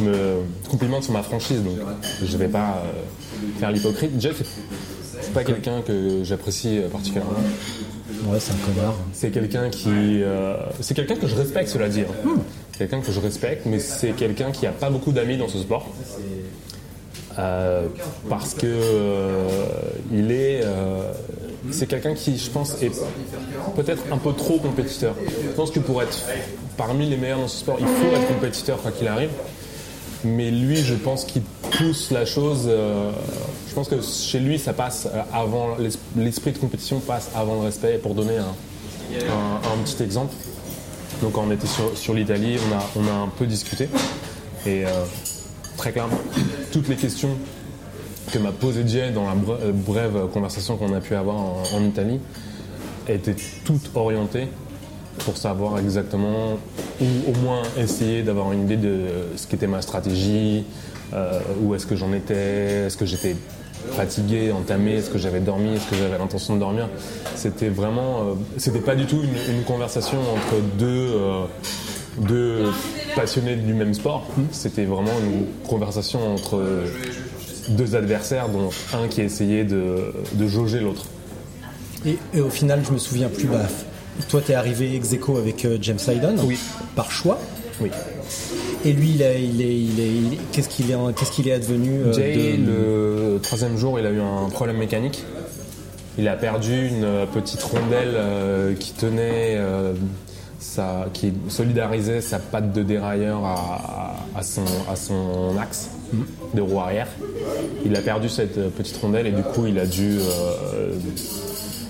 me 0.00 0.68
complimentent 0.70 1.04
sur 1.04 1.12
ma 1.12 1.22
franchise, 1.22 1.62
donc 1.62 1.76
je 2.24 2.36
vais 2.36 2.48
pas 2.48 2.82
euh, 2.84 3.58
faire 3.58 3.70
l'hypocrite. 3.72 4.20
Jay, 4.20 4.30
c'est- 4.36 5.32
pas 5.34 5.44
quelqu'un 5.44 5.82
que 5.82 6.24
j'apprécie 6.24 6.78
euh, 6.78 6.88
particulièrement. 6.88 7.32
Ouais, 8.26 8.38
c'est 8.40 8.52
un 8.52 8.74
connard. 8.74 8.94
C'est 9.12 9.30
quelqu'un 9.30 9.68
qui, 9.70 9.88
euh, 10.22 10.56
c'est 10.80 10.94
quelqu'un 10.94 11.14
que 11.16 11.26
je 11.26 11.34
respecte, 11.36 11.68
cela 11.68 11.88
dit. 11.88 12.00
hein. 12.00 12.30
Quelqu'un 12.76 13.00
que 13.00 13.12
je 13.12 13.20
respecte, 13.20 13.66
mais 13.66 13.78
c'est 13.78 14.10
quelqu'un 14.12 14.50
qui 14.50 14.66
a 14.66 14.72
pas 14.72 14.90
beaucoup 14.90 15.12
d'amis 15.12 15.36
dans 15.36 15.48
ce 15.48 15.58
sport. 15.58 15.86
Parce 18.28 18.54
que 18.54 18.76
il 20.12 20.30
est, 20.32 20.60
c'est 21.72 21.86
quelqu'un 21.86 22.14
qui, 22.14 22.38
je 22.38 22.50
pense, 22.50 22.80
est 22.82 22.90
peut-être 23.76 24.02
un 24.12 24.18
peu 24.18 24.32
trop 24.32 24.58
compétiteur. 24.58 25.14
Je 25.42 25.48
pense 25.50 25.70
que 25.70 25.80
pour 25.80 26.02
être 26.02 26.18
parmi 26.76 27.08
les 27.08 27.16
meilleurs 27.16 27.38
dans 27.40 27.48
ce 27.48 27.58
sport, 27.60 27.76
il 27.80 27.86
faut 27.86 28.14
être 28.16 28.28
compétiteur 28.28 28.80
quoi 28.82 28.90
qu'il 28.90 29.08
arrive. 29.08 29.30
Mais 30.24 30.50
lui, 30.50 30.76
je 30.76 30.94
pense 30.94 31.24
qu'il 31.24 31.42
pousse 31.42 32.10
la 32.10 32.26
chose. 32.26 32.64
euh, 32.66 33.10
je 33.68 33.74
pense 33.74 33.88
que 33.88 33.96
chez 34.02 34.38
lui, 34.38 34.58
ça 34.58 34.72
passe 34.74 35.06
euh, 35.06 35.22
avant 35.32 35.76
l'es- 35.78 35.98
l'esprit 36.16 36.52
de 36.52 36.58
compétition 36.58 37.00
passe 37.00 37.30
avant 37.34 37.54
le 37.54 37.60
respect. 37.60 37.98
Pour 38.02 38.14
donner 38.14 38.36
un, 38.36 38.54
petit 39.84 40.02
exemple, 40.02 40.34
donc 41.22 41.32
quand 41.32 41.44
on 41.48 41.50
était 41.50 41.66
sur, 41.66 41.96
sur 41.96 42.12
l'Italie, 42.14 42.56
on 42.70 42.76
a, 42.76 43.04
on 43.04 43.08
a 43.08 43.14
un 43.24 43.28
peu 43.28 43.46
discuté 43.46 43.88
et 44.66 44.84
euh, 44.84 44.90
très 45.78 45.90
clairement, 45.92 46.18
toutes 46.70 46.88
les 46.88 46.96
questions 46.96 47.30
que 48.32 48.38
m'a 48.38 48.52
posé 48.52 48.86
Jay 48.86 49.10
dans 49.10 49.24
la 49.24 49.32
euh, 49.32 49.72
brève 49.72 50.28
conversation 50.32 50.76
qu'on 50.76 50.94
a 50.94 51.00
pu 51.00 51.14
avoir 51.14 51.36
en, 51.36 51.82
Italie 51.82 52.20
étaient 53.08 53.36
toutes 53.64 53.90
orientées 53.94 54.48
pour 55.24 55.36
savoir 55.36 55.78
exactement 55.78 56.58
ou 57.00 57.04
au 57.28 57.38
moins 57.42 57.62
essayer 57.76 58.22
d'avoir 58.22 58.52
une 58.52 58.64
idée 58.64 58.76
de 58.76 59.00
ce 59.36 59.46
qu'était 59.46 59.66
ma 59.66 59.82
stratégie, 59.82 60.64
euh, 61.12 61.40
où 61.60 61.74
est-ce 61.74 61.86
que 61.86 61.96
j'en 61.96 62.12
étais, 62.12 62.86
est-ce 62.86 62.96
que 62.96 63.06
j'étais 63.06 63.34
fatigué, 63.92 64.52
entamé, 64.52 64.96
est-ce 64.96 65.10
que 65.10 65.18
j'avais 65.18 65.40
dormi, 65.40 65.74
est-ce 65.74 65.88
que 65.88 65.96
j'avais 65.96 66.18
l'intention 66.18 66.54
de 66.54 66.60
dormir. 66.60 66.88
C'était 67.34 67.68
vraiment, 67.68 68.20
euh, 68.20 68.34
c'était 68.58 68.80
pas 68.80 68.94
du 68.94 69.06
tout 69.06 69.20
une, 69.48 69.62
conversation 69.64 70.18
entre 70.18 70.60
deux, 70.78 70.86
euh, 70.86 71.44
deux 72.18 72.70
passionnés 73.16 73.56
du 73.56 73.74
même 73.74 73.94
sport. 73.94 74.26
C'était 74.52 74.84
vraiment 74.84 75.12
une 75.24 75.46
conversation 75.68 76.34
entre 76.34 76.60
deux 77.70 77.94
adversaires, 77.96 78.48
dont 78.48 78.70
un 78.94 79.08
qui 79.08 79.22
essayait 79.22 79.64
de, 79.64 80.12
de 80.34 80.46
jauger 80.46 80.80
l'autre. 80.80 81.06
Et, 82.06 82.18
et 82.34 82.40
au 82.40 82.50
final, 82.50 82.82
je 82.86 82.92
me 82.92 82.98
souviens 82.98 83.28
plus. 83.28 83.46
Bah, 83.46 83.58
toi, 84.28 84.40
t'es 84.44 84.54
arrivé 84.54 84.94
ex 84.96 85.12
aequo 85.12 85.36
avec 85.38 85.64
euh, 85.64 85.78
James 85.80 85.98
Hayden, 86.08 86.36
Oui. 86.44 86.58
par 86.96 87.10
choix. 87.10 87.38
Oui. 87.80 87.90
Et 88.84 88.92
lui, 88.92 89.10
il 89.14 89.22
est, 89.22 89.42
il 89.42 89.60
est, 89.60 89.76
il 89.78 90.00
est, 90.00 90.08
il 90.08 90.34
est- 90.34 90.38
qu'est-ce 90.52 90.68
qu'il 90.68 90.90
est, 90.90 90.94
qu'est-ce 91.18 91.30
qu'il 91.32 91.48
est 91.48 91.52
advenu 91.52 92.00
euh, 92.00 92.12
Jay, 92.12 92.56
de- 92.58 93.34
le 93.34 93.38
troisième 93.42 93.76
jour, 93.76 93.98
il 93.98 94.06
a 94.06 94.10
eu 94.10 94.20
un 94.20 94.48
problème 94.50 94.76
mécanique. 94.78 95.24
Il 96.18 96.26
a 96.28 96.36
perdu 96.36 96.88
une 96.88 97.04
euh, 97.04 97.26
petite 97.26 97.62
rondelle 97.62 98.14
euh, 98.14 98.74
qui 98.74 98.92
tenait, 98.92 99.54
euh, 99.56 99.92
sa, 100.58 101.06
qui 101.14 101.32
solidarisait 101.48 102.20
sa 102.20 102.38
patte 102.38 102.72
de 102.72 102.82
dérailleur 102.82 103.44
à, 103.44 104.16
à 104.36 104.42
son, 104.42 104.64
à 104.90 104.96
son 104.96 105.56
axe 105.58 105.88
de 106.54 106.60
roue 106.60 106.80
arrière. 106.80 107.08
Il 107.84 107.96
a 107.96 108.00
perdu 108.00 108.28
cette 108.28 108.58
euh, 108.58 108.68
petite 108.68 108.96
rondelle 108.96 109.26
et 109.26 109.32
du 109.32 109.42
coup, 109.42 109.66
il 109.66 109.78
a 109.78 109.86
dû. 109.86 110.18
euh, 110.20 110.92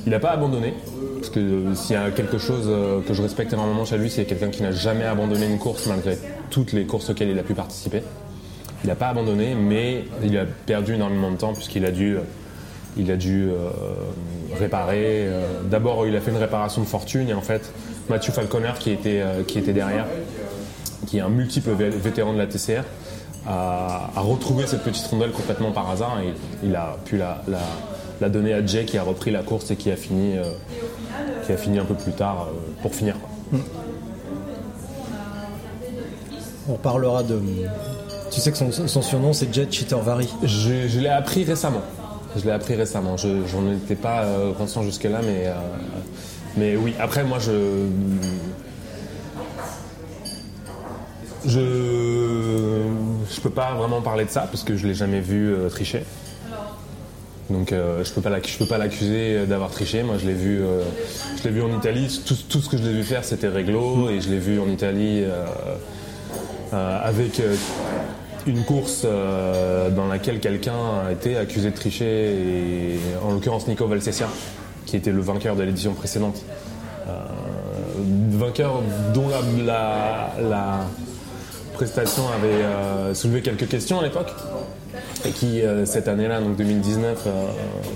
il 0.06 0.10
n'a 0.10 0.18
pas 0.20 0.30
abandonné. 0.30 0.74
Parce 1.16 1.30
que 1.30 1.40
euh, 1.40 1.74
s'il 1.74 1.94
y 1.94 1.98
a 1.98 2.10
quelque 2.10 2.38
chose 2.38 2.68
que 3.06 3.12
je 3.14 3.22
respecte 3.22 3.52
énormément 3.52 3.84
chez 3.84 3.98
lui, 3.98 4.10
c'est 4.10 4.24
quelqu'un 4.24 4.48
qui 4.48 4.62
n'a 4.62 4.72
jamais 4.72 5.04
abandonné 5.04 5.46
une 5.46 5.58
course 5.58 5.86
malgré 5.86 6.18
toutes 6.50 6.72
les 6.72 6.84
courses 6.86 7.10
auxquelles 7.10 7.28
il 7.30 7.38
a 7.38 7.42
pu 7.42 7.54
participer. 7.54 8.02
Il 8.84 8.88
n'a 8.88 8.94
pas 8.96 9.08
abandonné, 9.08 9.54
mais 9.54 10.04
il 10.24 10.36
a 10.38 10.44
perdu 10.46 10.94
énormément 10.94 11.30
de 11.30 11.36
temps 11.36 11.52
puisqu'il 11.52 11.84
a 11.84 11.90
dû, 11.90 12.16
il 12.96 13.10
a 13.10 13.16
dû 13.16 13.50
réparer. 14.58 15.28
D'abord, 15.70 16.06
il 16.06 16.16
a 16.16 16.20
fait 16.20 16.30
une 16.30 16.38
réparation 16.38 16.80
de 16.80 16.86
fortune 16.86 17.28
et 17.28 17.34
en 17.34 17.42
fait, 17.42 17.70
Mathieu 18.08 18.32
Falconer 18.32 18.72
qui 18.78 18.90
était, 18.90 19.22
qui 19.46 19.58
était 19.58 19.74
derrière, 19.74 20.06
qui 21.06 21.18
est 21.18 21.20
un 21.20 21.28
multiple 21.28 21.70
vé- 21.70 21.90
vétéran 21.90 22.32
de 22.32 22.38
la 22.38 22.46
TCR, 22.46 22.82
a, 23.48 24.10
a 24.14 24.20
retrouvé 24.20 24.66
cette 24.66 24.82
petite 24.82 25.06
rondelle 25.06 25.32
complètement 25.32 25.72
par 25.72 25.90
hasard 25.90 26.18
et 26.20 26.34
il 26.64 26.74
a 26.76 26.96
pu 27.04 27.16
la, 27.16 27.42
la- 27.48 27.58
la 28.20 28.28
donner 28.28 28.52
à 28.52 28.64
Jay 28.64 28.84
qui 28.84 28.98
a 28.98 29.02
repris 29.02 29.30
la 29.30 29.42
course 29.42 29.70
et 29.70 29.76
qui 29.76 29.90
a 29.90 29.96
fini, 29.96 30.36
euh, 30.36 30.44
qui 31.46 31.52
a 31.52 31.56
fini 31.56 31.78
un 31.78 31.84
peu 31.86 31.94
plus 31.94 32.12
tard 32.12 32.48
euh, 32.50 32.54
pour 32.82 32.94
finir. 32.94 33.16
quoi. 33.18 33.58
On 36.68 36.74
parlera 36.74 37.22
de. 37.22 37.40
Tu 38.30 38.40
sais 38.40 38.52
que 38.52 38.58
son, 38.58 38.70
son 38.70 39.02
surnom 39.02 39.32
c'est 39.32 39.52
Jet 39.52 39.72
Cheater 39.72 39.98
Vary. 40.00 40.28
Je, 40.42 40.86
je 40.86 41.00
l'ai 41.00 41.08
appris 41.08 41.42
récemment. 41.44 41.80
Je 42.36 42.44
l'ai 42.44 42.52
appris 42.52 42.74
récemment. 42.74 43.16
Je 43.16 43.44
j'en 43.46 43.66
étais 43.72 43.96
pas 43.96 44.22
euh, 44.22 44.52
conscient 44.52 44.82
jusque-là, 44.82 45.20
mais 45.24 45.46
mais 46.56 46.76
oui. 46.76 46.94
Après, 47.00 47.24
moi, 47.24 47.38
je 47.40 47.86
je 51.46 52.82
je 53.28 53.40
peux 53.40 53.50
pas 53.50 53.74
vraiment 53.74 54.00
parler 54.00 54.24
de 54.24 54.30
ça 54.30 54.42
parce 54.42 54.62
que 54.62 54.76
je 54.76 54.86
l'ai 54.86 54.94
jamais 54.94 55.20
vu 55.20 55.52
euh, 55.52 55.68
tricher. 55.68 56.04
Donc 57.48 57.72
euh, 57.72 58.04
je 58.04 58.12
peux 58.12 58.20
pas 58.20 58.30
peux 58.30 58.66
pas 58.66 58.78
l'accuser 58.78 59.46
d'avoir 59.46 59.70
triché. 59.70 60.02
Moi, 60.04 60.16
je 60.18 60.26
l'ai 60.26 60.34
vu 60.34 60.62
euh, 60.62 60.82
je 61.36 61.42
l'ai 61.44 61.50
vu 61.50 61.62
en 61.62 61.76
Italie. 61.76 62.22
Tout, 62.24 62.60
ce 62.60 62.68
que 62.68 62.76
je 62.76 62.82
l'ai 62.84 62.92
vu 62.92 63.02
faire, 63.02 63.24
c'était 63.24 63.48
réglo, 63.48 64.08
et 64.08 64.20
je 64.20 64.30
l'ai 64.30 64.38
vu 64.38 64.60
en 64.60 64.68
Italie. 64.68 65.24
avec 66.72 67.42
une 68.46 68.64
course 68.64 69.04
dans 69.04 70.06
laquelle 70.06 70.38
quelqu'un 70.38 71.06
a 71.08 71.12
été 71.12 71.36
accusé 71.36 71.70
de 71.70 71.74
tricher, 71.74 72.30
et 72.30 73.00
en 73.24 73.32
l'occurrence 73.32 73.66
Nico 73.66 73.86
Valsessia, 73.88 74.28
qui 74.86 74.96
était 74.96 75.12
le 75.12 75.20
vainqueur 75.20 75.56
de 75.56 75.64
l'édition 75.64 75.92
précédente. 75.94 76.44
Vainqueur 78.30 78.80
dont 79.12 79.28
la 79.28 80.86
prestation 81.80 82.24
avait 82.28 82.62
euh, 82.62 83.14
soulevé 83.14 83.40
quelques 83.40 83.66
questions 83.66 84.00
à 84.00 84.02
l'époque, 84.02 84.28
et 85.24 85.30
qui 85.30 85.62
euh, 85.62 85.86
cette 85.86 86.08
année-là, 86.08 86.42
donc 86.42 86.56
2019, 86.56 87.22
euh, 87.26 87.46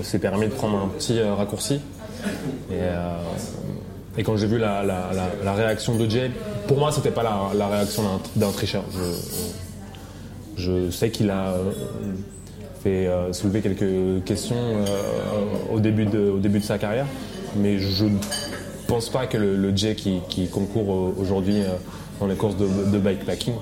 s'est 0.01 0.17
permis 0.17 0.47
de 0.47 0.53
prendre 0.53 0.75
un 0.79 0.87
petit 0.87 1.21
raccourci. 1.21 1.81
Et, 2.71 4.23
quand 4.23 4.37
j'ai 4.37 4.47
vu 4.47 4.57
la, 4.57 4.81
réaction 5.55 5.97
de 5.97 6.09
Jay, 6.09 6.31
pour 6.67 6.79
moi, 6.79 6.91
c'était 6.91 7.11
pas 7.11 7.21
la, 7.21 7.67
réaction 7.67 8.01
d'un- 8.35 8.51
tricheur. 8.51 8.83
Je, 10.57 10.89
sais 10.89 11.11
qu'il 11.11 11.29
a 11.29 11.53
fait 12.81 13.07
soulever 13.33 13.61
quelques 13.61 14.23
questions 14.23 14.55
au, 15.71 15.79
début 15.79 16.05
de, 16.05 16.59
sa 16.59 16.79
carrière, 16.79 17.05
mais 17.55 17.77
je 17.77 18.05
ne 18.05 18.17
pense 18.87 19.09
pas 19.09 19.27
que 19.27 19.37
le, 19.37 19.77
Jay 19.77 19.93
qui, 19.93 20.47
concourt 20.47 20.89
au- 20.89 21.15
aujourd'hui 21.19 21.61
dans 22.19 22.25
les 22.25 22.35
courses 22.35 22.57
de 22.57 22.97
bikepacking 22.97 23.53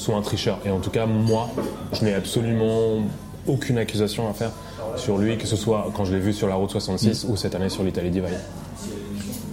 soit 0.00 0.16
un 0.16 0.22
tricheur. 0.22 0.58
Et 0.66 0.70
en 0.70 0.78
tout 0.80 0.90
cas, 0.90 1.06
moi, 1.06 1.48
je 1.92 2.04
n'ai 2.04 2.14
absolument 2.14 2.98
aucune 3.46 3.78
accusation 3.78 4.28
à 4.28 4.32
faire 4.32 4.50
sur 4.96 5.18
lui, 5.18 5.38
que 5.38 5.46
ce 5.46 5.56
soit 5.56 5.90
quand 5.94 6.04
je 6.04 6.12
l'ai 6.14 6.20
vu 6.20 6.32
sur 6.32 6.48
la 6.48 6.54
route 6.56 6.70
66 6.70 7.26
ou 7.28 7.36
cette 7.36 7.54
année 7.54 7.68
sur 7.68 7.82
l'Italie 7.84 8.10
Divide. 8.10 8.38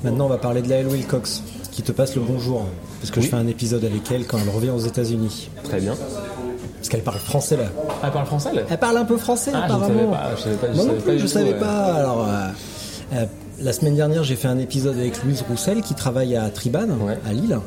Maintenant, 0.04 0.26
on 0.26 0.30
va 0.30 0.38
parler 0.38 0.62
de 0.62 0.70
Lael 0.70 0.88
Wilcox, 0.88 1.44
qui 1.72 1.82
te 1.82 1.92
passe 1.92 2.16
le 2.16 2.22
bonjour. 2.22 2.66
Parce 3.00 3.12
que 3.12 3.22
je 3.22 3.28
fais 3.28 3.36
un 3.36 3.48
épisode 3.48 3.84
avec 3.86 4.10
elle 4.12 4.26
quand 4.26 4.38
elle 4.40 4.50
revient 4.50 4.70
aux 4.72 4.80
États-Unis. 4.80 5.50
Très 5.64 5.80
bien. 5.80 5.96
Parce 6.78 6.90
qu'elle 6.90 7.02
parle 7.04 7.20
français 7.20 7.58
là. 7.58 7.66
Elle 8.04 8.12
parle 8.12 8.26
français, 8.26 8.50
elle 8.54 8.66
Elle 8.70 8.78
parle 8.78 8.98
un 8.98 9.06
peu 9.06 9.18
français 9.18 9.52
Ah, 9.54 9.66
je 9.68 9.74
ne 9.74 9.76
apparemment. 9.78 9.88
savais 9.88 10.12
pas, 10.12 10.36
je 10.36 10.42
savais 10.42 10.56
pas, 10.56 10.68
je 10.68 10.74
Moi 10.76 10.84
non 10.86 10.90
savais 10.92 10.98
pas 11.00 11.04
plus, 11.12 11.18
je 11.20 11.22
tout, 11.24 11.28
savais 11.28 11.54
ouais. 11.54 11.60
pas. 11.60 11.84
Alors, 11.94 12.26
euh, 12.28 12.48
euh, 13.14 13.26
la 13.60 13.74
semaine 13.74 13.96
dernière, 13.96 14.24
j'ai 14.24 14.36
fait 14.36 14.48
un 14.48 14.60
épisode 14.60 14.98
avec 14.98 15.24
Louise 15.24 15.44
Roussel 15.50 15.82
qui 15.82 15.96
travaille 15.96 16.36
à 16.36 16.50
Triban, 16.50 16.88
Ouais. 17.02 17.18
à 17.28 17.34
Lille. 17.34 17.60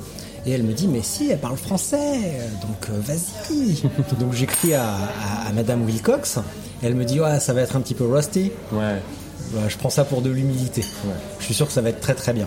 Et 0.47 0.52
elle 0.52 0.62
me 0.62 0.73
dit, 0.73 0.88
mais 0.88 1.02
si, 1.02 1.30
elle 1.30 1.38
parle 1.38 1.56
français, 1.56 2.40
donc 2.62 2.88
euh, 2.90 2.99
vas-y. 3.00 3.82
donc 4.18 4.32
j'écris 4.32 4.75
à, 4.75 4.85
à- 4.94 5.49
à 5.49 5.52
Madame 5.52 5.85
Wilcox. 5.85 6.38
Et 6.82 6.87
elle 6.87 6.94
me 6.94 7.04
dit, 7.04 7.20
ouais, 7.20 7.38
ça 7.40 7.52
va 7.52 7.61
être 7.61 7.76
un 7.76 7.80
petit 7.80 7.94
peu 7.94 8.06
rusty. 8.06 8.50
Ouais. 8.73 8.97
Bah, 9.52 9.61
je 9.68 9.76
prends 9.76 9.90
ça 9.90 10.04
pour 10.04 10.23
de 10.23 10.30
l'humilité. 10.30 10.85
Je 11.38 11.44
suis 11.44 11.54
sûr 11.54 11.66
que 11.66 11.73
ça 11.73 11.80
va 11.82 11.90
être 11.90 12.00
très 12.00 12.14
très 12.14 12.32
bien. 12.32 12.47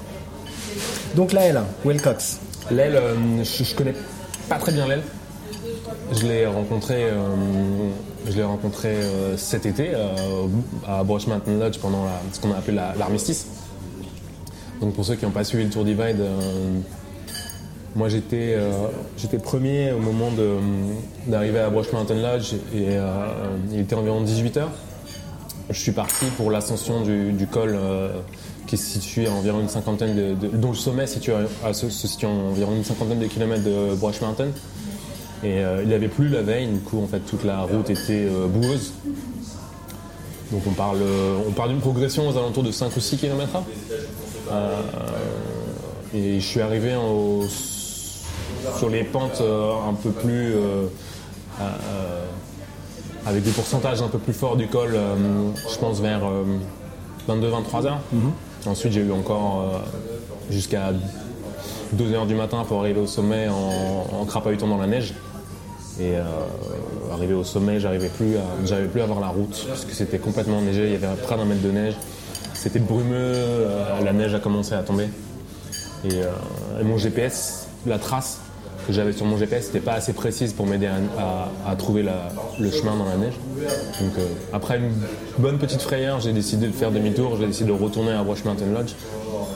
Donc 1.15 1.33
là, 1.33 1.41
elle, 1.41 1.61
Wilcox. 1.85 2.39
L'aile, 2.71 2.95
euh, 2.95 3.43
je, 3.43 3.63
je 3.63 3.75
connais 3.75 3.93
pas 4.49 4.55
très 4.57 4.71
bien 4.71 4.87
l'aile. 4.87 5.03
Je 6.13 6.25
l'ai 6.25 6.45
rencontré, 6.45 7.03
euh, 7.03 7.13
je 8.27 8.31
l'ai 8.33 8.43
rencontré 8.43 8.89
euh, 8.89 9.37
cet 9.37 9.65
été 9.65 9.91
à 10.87 11.03
Brush 11.03 11.27
Mountain 11.27 11.57
Lodge 11.59 11.77
pendant 11.79 12.05
la- 12.05 12.21
ce 12.31 12.39
qu'on 12.39 12.51
a 12.53 12.57
appelé 12.57 12.75
la- 12.77 12.93
l'armistice. 12.97 13.45
Donc 14.81 14.93
pour 14.95 15.05
ceux 15.05 15.15
qui 15.15 15.25
n'ont 15.25 15.31
pas 15.31 15.43
suivi 15.43 15.63
le 15.65 15.69
Tour 15.69 15.83
Divide, 15.85 16.21
moi 17.95 18.09
j'étais 18.09 18.55
euh, 18.57 18.71
j'étais 19.17 19.37
premier 19.37 19.91
au 19.91 19.99
moment 19.99 20.31
de- 20.31 20.57
d'arriver 21.27 21.59
à 21.59 21.69
Brush 21.69 21.91
Mountain 21.93 22.15
Lodge 22.15 22.53
et 22.73 22.87
euh, 22.89 23.25
il 23.71 23.79
était 23.81 23.95
environ 23.95 24.23
18h. 24.23 24.63
Je 25.69 25.79
suis 25.79 25.91
parti 25.91 26.25
pour 26.37 26.51
l'ascension 26.51 27.01
du, 27.01 27.47
col 27.47 27.73
euh, 27.75 28.09
qui 28.67 28.77
se 28.77 28.99
situe 28.99 29.27
à 29.27 29.31
environ 29.31 29.61
une 29.61 29.69
cinquantaine 29.69 30.15
de, 30.35 30.47
dont 30.47 30.69
le 30.69 30.75
sommet 30.75 31.03
à, 31.63 31.67
à 31.67 31.73
se, 31.73 31.89
situe 31.89 32.25
à 32.25 32.29
environ 32.29 32.75
une 32.75 32.83
cinquantaine 32.83 33.19
de 33.19 33.27
kilomètres 33.27 33.63
de 33.63 33.95
Brush 33.95 34.19
Mountain. 34.21 34.47
Et 35.43 35.59
euh, 35.63 35.83
il 35.85 35.93
avait 35.93 36.07
plu 36.09 36.27
la 36.29 36.41
veille, 36.41 36.67
du 36.67 36.79
coup 36.79 37.01
en 37.01 37.07
fait 37.07 37.19
toute 37.19 37.43
la 37.43 37.61
route 37.61 37.89
était 37.89 38.25
euh, 38.29 38.47
boueuse. 38.47 38.91
Donc 40.51 40.61
on 40.67 40.71
parle, 40.71 40.97
euh, 41.01 41.37
on 41.47 41.51
parle 41.51 41.69
d'une 41.69 41.79
progression 41.79 42.27
aux 42.27 42.37
alentours 42.37 42.63
de 42.63 42.71
5 42.71 42.95
ou 42.95 42.99
6 42.99 43.17
km 43.17 43.63
et 46.15 46.39
je 46.39 46.45
suis 46.45 46.61
arrivé 46.61 46.95
au- 46.95 47.43
sur 48.77 48.89
les 48.89 49.03
pentes 49.03 49.41
euh, 49.41 49.71
un 49.89 49.93
peu 49.93 50.09
plus 50.11 50.53
euh, 50.55 50.85
euh, 51.61 52.25
avec 53.25 53.43
des 53.43 53.51
pourcentages 53.51 54.01
un 54.01 54.07
peu 54.07 54.17
plus 54.17 54.33
forts 54.33 54.57
du 54.57 54.67
col, 54.67 54.91
euh, 54.93 55.15
je 55.71 55.77
pense 55.77 56.01
vers, 56.01 56.21
euh, 56.25 56.43
22-23 57.29 57.85
heures. 57.85 57.99
Ensuite, 58.65 58.93
j'ai 58.93 59.01
eu 59.01 59.11
encore 59.11 59.61
euh, 59.61 59.77
jusqu'à 60.49 60.91
2 61.93 62.13
heures 62.13 62.25
du 62.25 62.35
matin 62.35 62.63
pour 62.67 62.79
arriver 62.79 62.99
au 62.99 63.07
sommet 63.07 63.47
en, 63.47 64.19
en 64.21 64.25
crapahutant 64.25 64.67
dans 64.67 64.77
la 64.77 64.87
neige. 64.87 65.13
Et 66.01 66.15
arrivé 67.13 67.35
au 67.35 67.43
sommet, 67.43 67.79
j'arrivais 67.79 68.09
plus, 68.09 68.35
à, 68.37 68.75
plus 68.91 69.01
à 69.01 69.05
voir 69.05 69.19
la 69.19 69.27
route 69.27 69.63
parce 69.67 69.85
que 69.85 69.93
c'était 69.93 70.17
complètement 70.17 70.59
neigé. 70.59 70.87
Il 70.87 70.91
y 70.93 70.95
avait 70.95 71.15
près 71.21 71.37
d'un 71.37 71.45
mètre 71.45 71.61
de 71.61 71.69
neige. 71.69 71.93
C'était 72.55 72.79
brumeux. 72.79 73.35
la 74.03 74.11
neige 74.11 74.33
a 74.33 74.39
commencé 74.39 74.73
à 74.73 74.81
tomber. 74.81 75.07
Et, 76.03 76.15
et 76.15 76.83
mon 76.83 76.97
GPS, 76.97 77.62
la 77.85 77.99
trace 77.99 78.39
que 78.85 78.93
j'avais 78.93 79.13
sur 79.13 79.25
mon 79.25 79.37
GPS, 79.37 79.67
n'était 79.67 79.79
pas 79.79 79.93
assez 79.93 80.13
précise 80.13 80.53
pour 80.53 80.65
m'aider 80.65 80.87
à, 80.87 81.75
trouver 81.75 82.05
le 82.59 82.71
chemin 82.71 82.95
dans 82.95 83.05
la 83.05 83.17
neige. 83.17 83.33
Euh, 84.01 84.27
après 84.51 84.77
une 84.77 84.91
bonne 85.37 85.57
petite 85.57 85.81
frayeur, 85.81 86.19
j'ai 86.19 86.33
décidé 86.33 86.67
de 86.67 86.71
faire 86.71 86.91
demi-tour. 86.91 87.37
J'ai 87.39 87.47
décidé 87.47 87.69
de 87.69 87.75
retourner 87.75 88.11
à 88.11 88.23
Wash 88.23 88.43
Mountain 88.43 88.71
Lodge. 88.73 88.93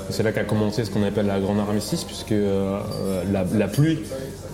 C'est 0.10 0.24
là 0.24 0.32
qu'a 0.32 0.46
commencé 0.46 0.86
ce 0.86 0.92
qu'on 0.92 1.04
appelle 1.04 1.26
la 1.26 1.40
grande 1.40 1.60
armistice, 1.60 2.04
puisque 2.04 2.32
euh, 2.32 2.80
la, 3.32 3.68
pluie, 3.68 4.00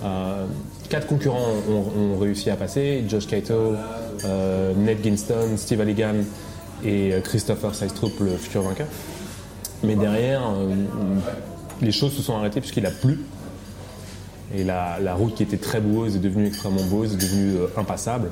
euh, 0.03 0.45
quatre 0.89 1.07
concurrents 1.07 1.53
ont, 1.69 2.17
réussi 2.17 2.49
à 2.49 2.55
passer. 2.55 3.03
Josh 3.07 3.27
Kaito, 3.27 3.75
Ned 4.77 4.97
Ginston, 5.03 5.57
Steve 5.57 5.81
Halligan 5.81 6.15
et 6.83 7.13
Christopher 7.23 7.75
Seistrup, 7.75 8.19
le 8.19 8.35
futur 8.37 8.63
vainqueur. 8.63 8.87
Mais 9.83 9.95
derrière, 9.95 10.41
les 11.81 11.91
choses 11.91 12.13
se 12.13 12.21
sont 12.21 12.35
arrêtées 12.35 12.61
puisqu'il 12.61 12.85
a 12.85 12.91
plu. 12.91 13.19
Et 14.55 14.63
la, 14.63 15.15
route 15.15 15.33
qui 15.33 15.43
était 15.43 15.57
très 15.57 15.81
boueuse 15.81 16.15
est 16.15 16.19
devenue 16.19 16.47
extrêmement 16.47 16.83
boueuse, 16.83 17.13
est 17.13 17.17
devenue 17.17 17.55
euh, 17.55 17.67
impassable. 17.75 18.29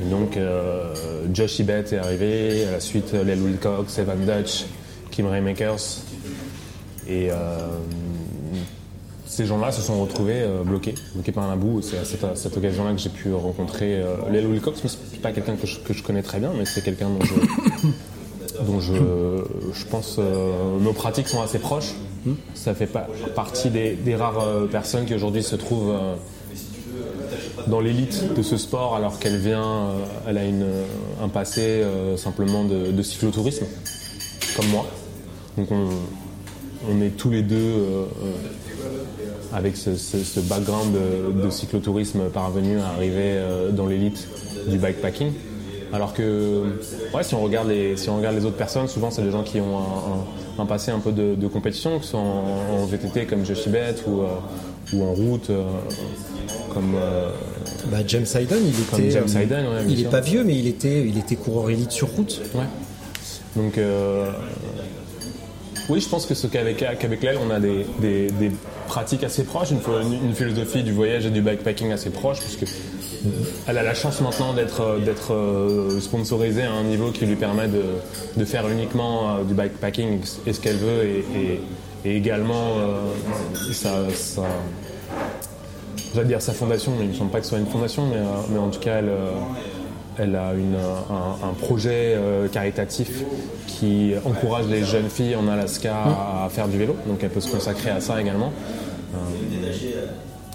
Et 0.00 0.10
donc 0.10 0.36
euh, 0.36 0.94
Josh 1.32 1.58
Ibet 1.58 1.84
est 1.90 1.96
arrivé, 1.96 2.66
à 2.66 2.72
la 2.72 2.80
suite 2.80 3.14
euh, 3.14 3.24
Lel 3.24 3.40
Wilcox, 3.40 3.98
Evan 3.98 4.18
Dutch, 4.26 4.66
Kim 5.10 5.26
Raymakers. 5.26 6.00
Et 7.08 7.28
ces 9.26 9.44
gens-là 9.44 9.72
se 9.72 9.82
sont 9.82 10.00
retrouvés 10.00 10.42
bloqués, 10.64 10.94
bloqués 11.12 11.32
par 11.32 11.50
un 11.50 11.56
bout. 11.56 11.82
C'est 11.82 11.98
à 11.98 12.34
cette, 12.34 12.56
occasion-là 12.56 12.92
que 12.92 12.98
j'ai 12.98 13.10
pu 13.10 13.34
rencontrer 13.34 14.02
Lel 14.30 14.46
Wilcox, 14.46 14.80
mais 14.82 14.88
c'est 14.88 15.20
pas 15.20 15.32
quelqu'un 15.32 15.56
que 15.56 15.66
je, 15.66 15.80
que 15.80 15.92
je 15.92 16.02
connais 16.02 16.22
très 16.22 16.38
bien, 16.38 16.52
mais 16.56 16.64
c'est 16.64 16.82
quelqu'un 16.82 17.10
dont 17.10 17.22
je, 17.22 17.34
dont 18.64 18.80
je, 18.80 18.94
je 19.74 19.84
pense 19.84 20.18
nos 20.80 20.94
pratiques 20.94 21.28
sont 21.28 21.42
assez 21.42 21.58
proches. 21.58 21.92
Ça 22.54 22.74
fait 22.74 22.86
pas 22.86 23.06
partie 23.34 23.70
des, 23.70 24.16
rares 24.16 24.40
euh, 24.40 24.66
personnes 24.66 25.04
qui 25.04 25.14
aujourd'hui 25.14 25.42
se 25.42 25.56
trouvent 25.56 25.90
euh, 25.90 26.14
dans 27.66 27.80
l'élite 27.80 28.34
de 28.34 28.42
ce 28.42 28.56
sport 28.56 28.96
alors 28.96 29.18
qu'elle 29.18 29.36
vient, 29.36 29.64
euh, 29.64 30.04
elle 30.28 30.38
a 30.38 30.42
un 31.22 31.28
passé 31.28 31.82
simplement 32.16 32.64
de, 32.64 33.02
cyclotourisme, 33.02 33.66
comme 34.56 34.68
moi. 34.68 34.86
Donc 35.56 35.68
on, 35.70 37.00
est 37.00 37.10
tous 37.10 37.30
les 37.30 37.42
deux 37.42 37.86
avec 39.52 39.76
ce, 39.76 40.40
background 40.40 40.94
de, 41.42 41.50
cyclotourisme 41.50 42.28
parvenu 42.30 42.78
à 42.80 42.88
arriver 42.88 43.38
dans 43.72 43.86
l'élite 43.86 44.28
du 44.68 44.78
bikepacking. 44.78 45.32
Alors 45.92 46.12
que, 46.12 46.64
ouais, 47.14 47.22
si 47.22 47.34
on 47.34 47.42
regarde 47.42 47.68
les, 47.68 47.96
si 47.96 48.10
on 48.10 48.16
regarde 48.16 48.34
les 48.34 48.44
autres 48.44 48.56
personnes, 48.56 48.88
souvent 48.88 49.12
c'est 49.12 49.22
des 49.22 49.30
gens 49.30 49.44
qui 49.44 49.60
ont 49.60 49.78
un- 49.78 50.43
un 50.58 50.66
passé 50.66 50.90
un 50.90 50.98
peu 51.00 51.12
de, 51.12 51.34
de 51.34 51.46
compétition, 51.48 51.98
que 51.98 52.04
ce 52.04 52.12
soit 52.12 52.20
en, 52.20 52.44
en 52.82 52.84
VTT 52.86 53.26
comme 53.26 53.44
Josh 53.44 53.66
Ibet 53.66 53.94
ou, 54.06 54.20
euh, 54.22 54.26
ou 54.92 55.02
en 55.04 55.12
route 55.12 55.50
euh, 55.50 55.64
comme 56.72 56.94
euh, 56.96 57.30
Bah, 57.90 57.98
James 58.06 58.26
Hayden, 58.34 58.58
il 58.64 58.80
était. 58.80 59.10
James 59.10 59.28
euh, 59.34 59.40
Hayden, 59.40 59.66
ouais, 59.66 59.82
bien 59.84 59.88
il 59.88 59.98
est 59.98 60.02
sûr. 60.02 60.10
pas 60.10 60.20
vieux, 60.20 60.44
mais 60.44 60.56
il 60.56 60.66
était, 60.68 61.06
il 61.06 61.18
était 61.18 61.36
coureur 61.36 61.70
élite 61.70 61.90
sur 61.92 62.08
route. 62.10 62.40
Ouais. 62.54 62.64
Donc, 63.56 63.78
euh, 63.78 64.30
oui, 65.88 66.00
je 66.00 66.08
pense 66.08 66.24
que 66.26 66.34
ce 66.34 66.46
qu'avec 66.46 66.78
qu'avec 66.78 67.22
l'aile, 67.22 67.38
on 67.46 67.50
a 67.50 67.60
des, 67.60 67.84
des- 68.00 68.30
des 68.30 68.50
pratiques 68.88 69.22
assez 69.24 69.44
proches, 69.44 69.70
une, 69.70 69.78
une- 70.28 70.34
philosophie 70.34 70.82
du 70.82 70.92
voyage 70.92 71.26
et 71.26 71.30
du 71.30 71.42
bikepacking 71.42 71.92
assez 71.92 72.10
proche, 72.10 72.40
puisque 72.40 72.64
elle 73.66 73.78
a 73.78 73.82
la 73.82 73.94
chance 73.94 74.20
maintenant 74.20 74.52
d'être 74.52 74.80
euh, 74.82 74.98
d'être 74.98 75.32
euh, 75.32 76.00
sponsorisée 76.00 76.62
à 76.64 76.72
un 76.72 76.84
niveau 76.84 77.10
qui 77.10 77.24
lui 77.26 77.36
permet 77.36 77.68
de, 77.68 77.82
de 78.36 78.44
faire 78.44 78.68
uniquement 78.68 79.36
euh, 79.36 79.44
du 79.44 79.54
bikepacking 79.54 80.20
et 80.46 80.52
ce 80.52 80.60
qu'elle 80.60 80.76
veut, 80.76 81.04
et, 81.04 81.18
et- 81.38 81.60
et 82.06 82.16
également 82.18 82.76
euh, 82.78 83.72
ça, 83.72 83.90
dire 86.24 86.42
sa 86.42 86.52
fondation, 86.52 86.92
mais 86.98 87.04
il 87.04 87.08
ne 87.08 87.12
me 87.12 87.18
semble 87.18 87.30
pas 87.30 87.38
que 87.38 87.44
ce 87.44 87.50
soit 87.50 87.58
une 87.58 87.66
fondation, 87.66 88.06
mais, 88.06 88.16
euh, 88.18 88.24
mais 88.50 88.58
en 88.58 88.68
tout 88.68 88.78
cas, 88.80 88.96
elle, 88.98 89.08
euh, 89.08 89.30
elle 90.18 90.36
a 90.36 90.52
une, 90.52 90.76
un, 90.76 91.48
un 91.48 91.52
projet 91.54 92.14
euh, 92.14 92.46
caritatif 92.48 93.24
qui 93.66 94.12
encourage 94.24 94.66
les 94.68 94.84
jeunes 94.84 95.08
filles 95.08 95.34
en 95.34 95.48
Alaska 95.48 95.94
à, 96.44 96.48
faire 96.50 96.68
du 96.68 96.76
vélo, 96.78 96.94
donc 97.06 97.18
elle 97.22 97.30
peut 97.30 97.40
se 97.40 97.50
consacrer 97.50 97.90
à 97.90 98.00
ça 98.00 98.20
également. 98.20 98.52
Euh, 99.14 99.18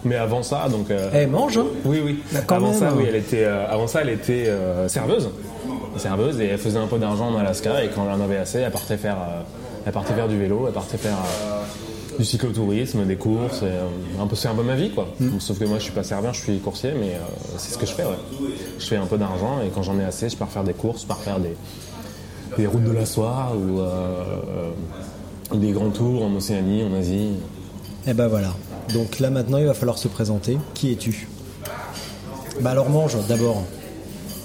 mais 0.06 0.16
avant 0.16 0.44
ça, 0.44 0.68
donc. 0.70 0.90
euh, 0.92 1.10
Eh, 1.14 1.26
mange, 1.28 1.58
hein 1.58 1.66
oui, 1.86 2.02
oui. 2.04 2.20
Bah, 2.32 2.40
quand 2.46 2.56
avant 2.56 2.72
même. 2.72 2.80
ça, 2.80 2.94
oui, 2.96 3.06
elle 3.08 3.16
était. 3.16 3.44
euh, 3.46 3.68
avant 3.70 3.88
ça, 3.88 4.02
elle 4.02 4.10
était 4.10 4.48
euh, 4.48 4.88
serveuse, 4.88 5.30
serveuse, 5.98 6.40
et 6.40 6.46
elle 6.48 6.58
faisait 6.58 6.80
un 6.80 6.88
peu 6.88 6.98
d'argent 6.98 7.30
en 7.30 7.38
Alaska. 7.38 7.84
Et 7.84 7.90
quand 7.90 8.04
elle 8.06 8.20
en 8.22 8.24
avait 8.24 8.38
assez, 8.38 8.60
elle 8.60 8.72
partait 8.72 8.98
faire, 8.98 9.18
elle 9.86 9.92
partait 9.94 10.14
faire 10.14 10.28
du 10.28 10.38
vélo, 10.38 10.66
elle 10.68 10.74
partait 10.74 10.98
faire 10.98 11.18
du 12.18 12.26
cyclotourisme, 12.26 13.06
des 13.06 13.16
courses, 13.16 13.62
et, 13.64 14.22
un 14.22 14.28
peu, 14.28 14.36
c'est 14.36 14.50
un 14.50 14.54
peu 14.54 14.64
ma 14.64 14.76
vie, 14.76 14.90
quoi. 14.92 15.08
Mm. 15.22 15.40
Sauf 15.40 15.58
que 15.58 15.64
moi, 15.64 15.78
je 15.78 15.84
suis 15.84 15.94
pas 15.94 16.04
serveur, 16.04 16.34
je 16.34 16.42
suis 16.42 16.58
coursier, 16.60 16.92
mais 17.00 17.12
euh, 17.12 17.20
c'est 17.58 17.72
ce 17.74 17.78
que 17.78 17.86
je 17.86 17.94
fais. 17.94 18.04
Ouais. 18.04 18.18
Je 18.78 18.86
fais 18.86 18.98
un 18.98 19.06
peu 19.06 19.18
d'argent, 19.18 19.62
et 19.66 19.70
quand 19.74 19.84
j'en 19.84 19.98
ai 20.00 20.04
assez, 20.04 20.28
je 20.30 20.36
pars 20.36 20.50
faire 20.50 20.66
des 20.66 20.74
courses, 20.74 21.04
je 21.04 21.08
pars 21.08 21.20
faire 21.20 21.40
des, 21.40 21.56
des 22.58 22.68
routes 22.68 22.84
de 22.84 22.92
la 22.92 23.06
soie 23.06 23.54
ou 23.56 23.80
euh, 23.80 24.24
des 25.54 25.72
grands 25.72 25.92
tours 25.92 26.26
en 26.26 26.36
Océanie, 26.36 26.84
en 26.84 26.94
Asie. 26.98 27.30
Eh 28.06 28.14
ben 28.14 28.28
voilà. 28.28 28.50
Donc 28.94 29.20
là 29.20 29.30
maintenant, 29.30 29.58
il 29.58 29.66
va 29.66 29.74
falloir 29.74 29.98
se 29.98 30.08
présenter. 30.08 30.58
Qui 30.74 30.92
es-tu? 30.92 31.28
Bah 32.62 32.72
alors 32.72 32.90
mange 32.90 33.16
d'abord. 33.28 33.64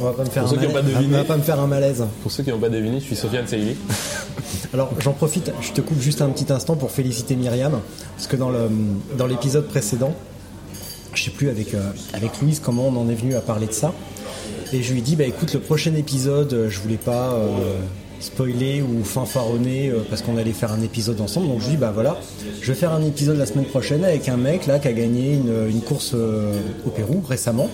On 0.00 0.04
va 0.04 0.12
pas 0.12 0.24
me 0.24 0.28
faire 0.28 0.42
Pour 0.44 0.52
un 0.52 0.54
ceux 0.54 0.60
qui 0.60 0.66
ont 0.66 0.72
malaise. 0.72 0.92
pas 0.92 0.98
deviné. 0.98 1.14
On 1.14 1.18
va 1.18 1.24
pas 1.24 1.36
me 1.36 1.42
faire 1.42 1.60
un 1.60 1.66
malaise. 1.66 2.04
Pour 2.22 2.32
ceux 2.32 2.42
qui 2.42 2.50
n'ont 2.50 2.58
pas 2.58 2.68
deviné, 2.68 3.00
je 3.00 3.04
suis 3.04 3.16
Sofiane 3.16 3.46
Seili. 3.46 3.76
Alors 4.74 4.90
j'en 5.00 5.12
profite, 5.12 5.52
je 5.60 5.70
te 5.72 5.80
coupe 5.80 6.00
juste 6.00 6.20
un 6.20 6.28
petit 6.30 6.52
instant 6.52 6.74
pour 6.74 6.90
féliciter 6.90 7.36
Myriam, 7.36 7.80
parce 8.16 8.26
que 8.26 8.36
dans 8.36 8.50
le 8.50 8.68
dans 9.16 9.26
l'épisode 9.26 9.68
précédent, 9.68 10.12
je 11.14 11.22
sais 11.22 11.30
plus 11.30 11.48
avec 11.48 11.74
euh, 11.74 11.90
avec 12.12 12.40
Louise 12.40 12.60
comment 12.62 12.88
on 12.88 12.96
en 12.96 13.08
est 13.08 13.14
venu 13.14 13.36
à 13.36 13.40
parler 13.40 13.68
de 13.68 13.72
ça, 13.72 13.92
et 14.72 14.82
je 14.82 14.92
lui 14.92 14.98
ai 14.98 15.02
dit 15.02 15.14
bah 15.14 15.24
écoute 15.24 15.54
le 15.54 15.60
prochain 15.60 15.94
épisode, 15.94 16.52
euh, 16.52 16.68
je 16.68 16.80
voulais 16.80 16.96
pas 16.96 17.34
euh, 17.34 17.78
spoiler 18.20 18.82
ou 18.82 19.04
fanfaronner 19.04 19.88
euh, 19.88 19.98
parce 20.08 20.22
qu'on 20.22 20.36
allait 20.36 20.52
faire 20.52 20.72
un 20.72 20.80
épisode 20.82 21.20
ensemble, 21.20 21.48
donc 21.48 21.60
je 21.60 21.64
lui 21.66 21.72
dis 21.72 21.76
bah 21.76 21.92
voilà, 21.94 22.16
je 22.60 22.72
vais 22.72 22.78
faire 22.78 22.92
un 22.92 23.02
épisode 23.04 23.36
la 23.36 23.46
semaine 23.46 23.66
prochaine 23.66 24.04
avec 24.04 24.28
un 24.28 24.36
mec 24.36 24.66
là 24.66 24.78
qui 24.78 24.88
a 24.88 24.92
gagné 24.92 25.34
une, 25.34 25.68
une 25.70 25.80
course 25.82 26.12
euh, 26.14 26.52
au 26.86 26.90
Pérou 26.90 27.22
récemment. 27.28 27.68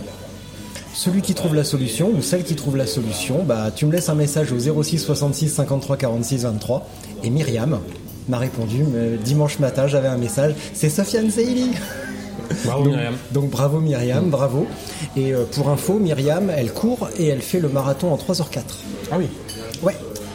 Celui 0.93 1.23
qui 1.23 1.35
trouve 1.35 1.55
la 1.55 1.65
solution 1.65 2.11
ou 2.11 2.21
celle 2.21 2.43
qui 2.43 2.57
trouve 2.57 2.77
la 2.77 2.87
solution, 2.87 3.45
bah 3.45 3.71
tu 3.75 3.87
me 3.87 3.93
laisses 3.93 4.09
un 4.09 4.15
message 4.15 4.51
au 4.53 4.83
06 4.83 4.99
66 4.99 5.49
53 5.49 5.97
46 5.97 6.43
23 6.43 6.87
et 7.23 7.31
Myriam 7.31 7.79
m'a 8.29 8.39
répondu 8.39 8.85
dimanche 9.25 9.59
matin, 9.61 9.87
j'avais 9.87 10.09
un 10.09 10.19
message, 10.19 10.55
c'est 10.75 10.91
Sofiane 10.91 11.31
Seili. 11.31 11.71
Bravo 12.65 12.85
Donc, 12.85 12.93
Myriam. 12.95 13.15
donc 13.33 13.51
bravo 13.51 13.81
Myriam, 13.81 14.29
bravo. 14.29 14.67
Et 15.17 15.33
euh, 15.33 15.45
pour 15.53 15.69
info, 15.71 15.99
Myriam, 16.01 16.51
elle 16.51 16.73
court 16.73 17.09
et 17.19 17.27
elle 17.29 17.41
fait 17.43 17.61
le 17.61 17.69
marathon 17.69 18.13
en 18.13 18.17
3h04. 18.17 18.61
Ah 19.13 19.17
oui. 19.19 19.27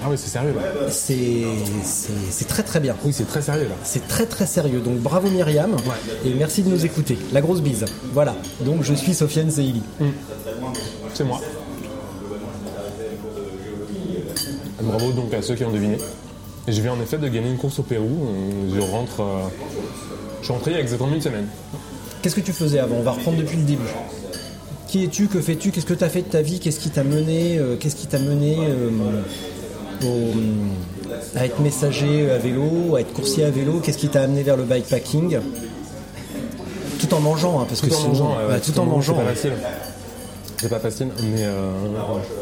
Ah 0.05 0.09
oui, 0.11 0.17
c'est 0.19 0.29
sérieux 0.29 0.53
là. 0.55 0.89
c'est 0.91 2.47
très 2.47 2.61
très 2.61 2.79
bien. 2.79 2.95
Oui, 3.03 3.11
c'est 3.11 3.25
très 3.27 3.41
sérieux 3.41 3.63
là. 3.63 3.75
C'est 3.83 4.07
très 4.07 4.27
très 4.27 4.45
sérieux. 4.45 4.79
Donc 4.79 4.99
bravo 4.99 5.29
Myriam 5.29 5.75
et 6.23 6.33
merci 6.35 6.61
de 6.61 6.69
nous 6.69 6.85
écouter. 6.85 7.17
La 7.33 7.41
grosse 7.41 7.61
bise. 7.61 7.85
Voilà. 8.13 8.35
Donc 8.61 8.83
je 8.83 8.93
suis 8.93 9.13
Sofiane 9.15 9.49
Seili. 9.49 9.81
C'est 11.13 11.23
moi. 11.23 11.41
Bravo 14.81 15.11
donc 15.11 15.33
à 15.33 15.41
ceux 15.41 15.55
qui 15.55 15.63
ont 15.63 15.71
deviné. 15.71 15.97
Et 16.67 16.71
je 16.71 16.81
viens 16.81 16.93
en 16.93 17.01
effet 17.01 17.17
de 17.17 17.27
gagner 17.27 17.49
une 17.49 17.57
course 17.57 17.79
au 17.79 17.83
Pérou. 17.83 18.27
Je 18.73 18.79
rentre. 18.81 19.21
euh, 19.21 19.47
Je 20.41 20.45
suis 20.45 20.53
rentré 20.53 20.71
il 20.71 20.73
y 20.75 20.77
a 20.77 20.81
exactement 20.81 21.13
une 21.13 21.21
semaine. 21.21 21.47
Qu'est-ce 22.21 22.35
que 22.35 22.41
tu 22.41 22.53
faisais 22.53 22.79
avant? 22.79 22.97
On 22.97 23.03
va 23.03 23.11
reprendre 23.11 23.37
depuis 23.37 23.57
le 23.57 23.63
début. 23.63 23.83
Qui 24.87 25.03
es-tu? 25.03 25.27
Que 25.27 25.41
fais-tu? 25.41 25.71
Qu'est-ce 25.71 25.85
que 25.85 25.93
tu 25.93 26.03
as 26.03 26.09
fait 26.09 26.21
de 26.21 26.27
ta 26.27 26.41
vie? 26.41 26.59
Qu'est-ce 26.59 26.79
qui 26.79 26.89
t'a 26.89 27.03
mené 27.03 27.57
euh, 27.57 27.75
Qu'est-ce 27.75 27.95
qui 27.95 28.07
t'a 28.07 28.19
mené 28.19 28.57
euh, 28.59 28.89
au- 30.05 31.37
à 31.37 31.45
être 31.45 31.59
messager 31.59 32.29
à 32.31 32.37
vélo, 32.37 32.95
à 32.95 33.01
être 33.01 33.13
coursier 33.13 33.43
à 33.45 33.49
vélo 33.51 33.79
Qu'est-ce 33.83 33.97
qui 33.97 34.07
t'a 34.09 34.21
amené 34.23 34.43
vers 34.43 34.57
le 34.57 34.63
bikepacking 34.63 35.37
Tout 36.99 37.13
en 37.13 37.19
mangeant, 37.19 37.59
hein, 37.61 37.65
parce 37.67 37.81
Tout 37.81 37.87
que 37.87 37.93
en 37.93 37.97
sinon- 37.97 38.09
mangeant. 38.09 38.35
bah, 38.47 38.53
ouais, 38.53 38.59
tout 38.59 38.79
en 38.79 38.85
mangeant. 38.85 39.15
C'est 39.17 39.23
pas 39.25 39.33
facile. 39.33 39.51
C'est 40.57 40.69
pas 40.69 40.79
facile, 40.79 41.07
mais, 41.21 41.43
euh, 41.43 41.69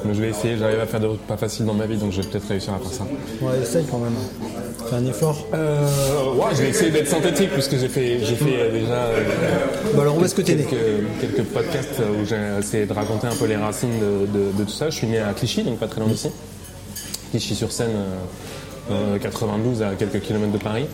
mais 0.05 0.13
je 0.13 0.21
vais 0.21 0.29
essayer. 0.29 0.55
J'arrive 0.57 0.79
à 0.79 0.85
faire 0.85 0.99
des 0.99 1.07
routes 1.07 1.21
pas 1.21 1.35
faciles 1.35 1.65
dans 1.65 1.73
ma 1.73 1.87
vie, 1.87 1.97
donc 1.97 2.11
je 2.11 2.21
vais 2.21 2.27
peut-être 2.27 2.47
réussir 2.47 2.71
à 2.73 2.77
faire 2.77 2.91
ça. 2.93 3.03
Ouais, 3.41 3.53
essaye 3.61 3.85
quand 3.89 3.97
même. 3.97 4.13
Fais 4.87 4.95
un 4.97 5.05
effort. 5.07 5.47
Euh, 5.55 5.87
ouais, 6.35 6.45
je 6.53 6.61
vais 6.61 6.69
essayer 6.69 6.91
d'être 6.91 7.07
synthétique 7.09 7.49
puisque 7.51 7.75
j'ai 7.77 7.87
fait, 7.87 8.19
j'ai 8.23 8.35
fait 8.35 8.55
euh, 8.59 8.71
déjà 8.71 8.93
euh, 8.93 9.23
Bah 9.95 10.03
alors 10.03 10.17
où 10.17 10.23
est-ce 10.23 10.35
que 10.35 10.43
t'es 10.43 10.53
né 10.55 10.63
quelques, 10.63 11.31
quelques 11.35 11.47
podcasts 11.49 11.99
où 11.99 12.25
j'ai 12.25 12.37
essayé 12.59 12.85
de 12.85 12.93
raconter 12.93 13.25
un 13.27 13.35
peu 13.35 13.45
les 13.45 13.55
racines 13.55 13.89
de, 13.99 14.27
de- 14.27 14.51
de 14.57 14.63
tout 14.63 14.69
ça. 14.69 14.89
Je 14.91 14.95
suis 14.95 15.07
né 15.07 15.19
à 15.19 15.33
Clichy, 15.33 15.63
donc 15.63 15.79
pas 15.79 15.87
très 15.87 15.99
loin 15.99 16.09
d'ici. 16.09 16.29
Clichy-sur-Seine, 17.33 17.95
euh, 18.91 19.17
92 19.17 19.81
à 19.81 19.95
quelques 19.95 20.21
kilomètres 20.21 20.51
de 20.53 20.59
Paris. 20.59 20.85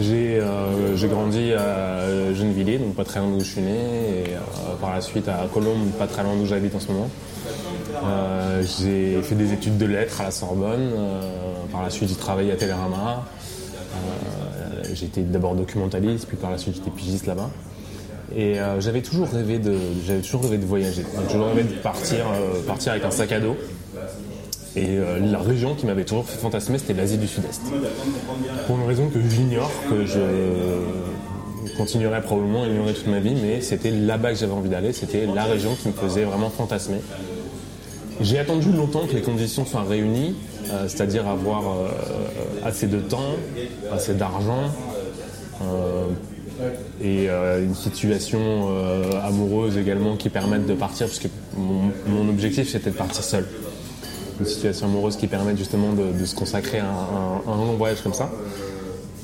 J'ai 0.00 0.40
euh, 0.40 0.96
j'ai 0.96 1.06
grandi 1.06 1.52
à 1.52 2.32
Gennevilliers, 2.34 2.78
donc 2.78 2.96
pas 2.96 3.04
très 3.04 3.20
loin 3.20 3.30
d'où 3.30 3.40
je 3.40 3.50
suis 3.50 3.60
né, 3.60 3.70
et 3.70 4.34
euh, 4.34 4.74
par 4.80 4.94
la 4.94 5.00
suite 5.00 5.28
à 5.28 5.46
Colombes, 5.54 5.90
pas 5.96 6.08
très 6.08 6.24
loin 6.24 6.34
d'où 6.36 6.44
j'habite 6.44 6.74
en 6.74 6.80
ce 6.80 6.88
moment. 6.88 7.08
Euh, 8.04 8.62
j'ai 8.80 9.22
fait 9.22 9.36
des 9.36 9.52
études 9.52 9.78
de 9.78 9.86
lettres 9.86 10.20
à 10.20 10.24
la 10.24 10.30
Sorbonne. 10.32 10.90
euh, 10.96 11.20
par 11.70 11.82
la 11.84 11.90
suite, 11.90 12.08
j'ai 12.08 12.16
travaillé 12.16 12.50
à 12.50 12.56
Télérama. 12.56 13.24
Euh, 13.94 14.92
été 15.04 15.22
d'abord 15.22 15.54
documentaliste, 15.54 16.26
puis 16.26 16.36
par 16.36 16.50
la 16.50 16.58
suite, 16.58 16.74
j'étais 16.76 16.90
pigiste 16.90 17.26
là-bas. 17.26 17.50
Et 18.34 18.58
euh, 18.58 18.80
j'avais 18.80 19.02
toujours 19.02 19.28
rêvé 19.28 19.58
de, 19.58 19.76
j'avais 20.04 20.20
toujours 20.20 20.42
rêvé 20.42 20.58
de 20.58 20.66
voyager. 20.66 21.04
J'avais 21.14 21.28
toujours 21.28 21.46
rêvé 21.46 21.62
de 21.62 21.74
partir, 21.74 22.26
euh, 22.28 22.62
partir 22.66 22.92
avec 22.92 23.04
un 23.04 23.10
sac 23.10 23.32
à 23.32 23.40
dos. 23.40 23.56
Et 24.78 24.96
euh, 24.96 25.18
la 25.18 25.40
région 25.40 25.74
qui 25.74 25.86
m'avait 25.86 26.04
toujours 26.04 26.24
fait 26.24 26.38
fantasmer, 26.38 26.78
c'était 26.78 26.94
l'Asie 26.94 27.18
du 27.18 27.26
Sud-Est. 27.26 27.62
Pour 28.66 28.78
une 28.78 28.86
raison 28.86 29.08
que 29.08 29.18
j'ignore, 29.28 29.72
que 29.90 30.06
je 30.06 30.20
continuerai 31.76 32.20
probablement 32.20 32.62
à 32.62 32.66
ignorer 32.68 32.94
toute 32.94 33.08
ma 33.08 33.18
vie, 33.18 33.34
mais 33.34 33.60
c'était 33.60 33.90
là-bas 33.90 34.32
que 34.32 34.38
j'avais 34.38 34.52
envie 34.52 34.68
d'aller. 34.68 34.92
C'était 34.92 35.26
la 35.26 35.44
région 35.44 35.74
qui 35.74 35.88
me 35.88 35.94
faisait 35.94 36.22
vraiment 36.22 36.50
fantasmer. 36.50 36.98
J'ai 38.20 38.38
attendu 38.38 38.70
longtemps 38.70 39.06
que 39.06 39.14
les 39.14 39.22
conditions 39.22 39.66
soient 39.66 39.82
réunies, 39.82 40.36
euh, 40.70 40.86
c'est-à-dire 40.86 41.26
avoir 41.26 41.62
euh, 41.66 41.88
assez 42.64 42.86
de 42.86 42.98
temps, 42.98 43.34
assez 43.92 44.14
d'argent 44.14 44.70
et 47.02 47.28
une 47.28 47.74
situation 47.74 48.68
amoureuse 49.24 49.76
également 49.76 50.14
qui 50.16 50.28
permette 50.28 50.66
de 50.66 50.74
partir, 50.74 51.06
parce 51.06 51.18
que 51.18 51.26
mon, 51.56 51.90
mon 52.06 52.28
objectif 52.28 52.68
c'était 52.70 52.90
de 52.90 52.96
partir 52.96 53.24
seul. 53.24 53.44
Une 54.40 54.46
situation 54.46 54.86
amoureuse 54.86 55.16
qui 55.16 55.26
permette 55.26 55.58
justement 55.58 55.92
de, 55.92 56.18
de 56.18 56.24
se 56.24 56.34
consacrer 56.34 56.78
à 56.78 56.86
un, 56.86 57.56
long 57.56 57.74
voyage 57.74 58.02
comme 58.02 58.14
ça. 58.14 58.30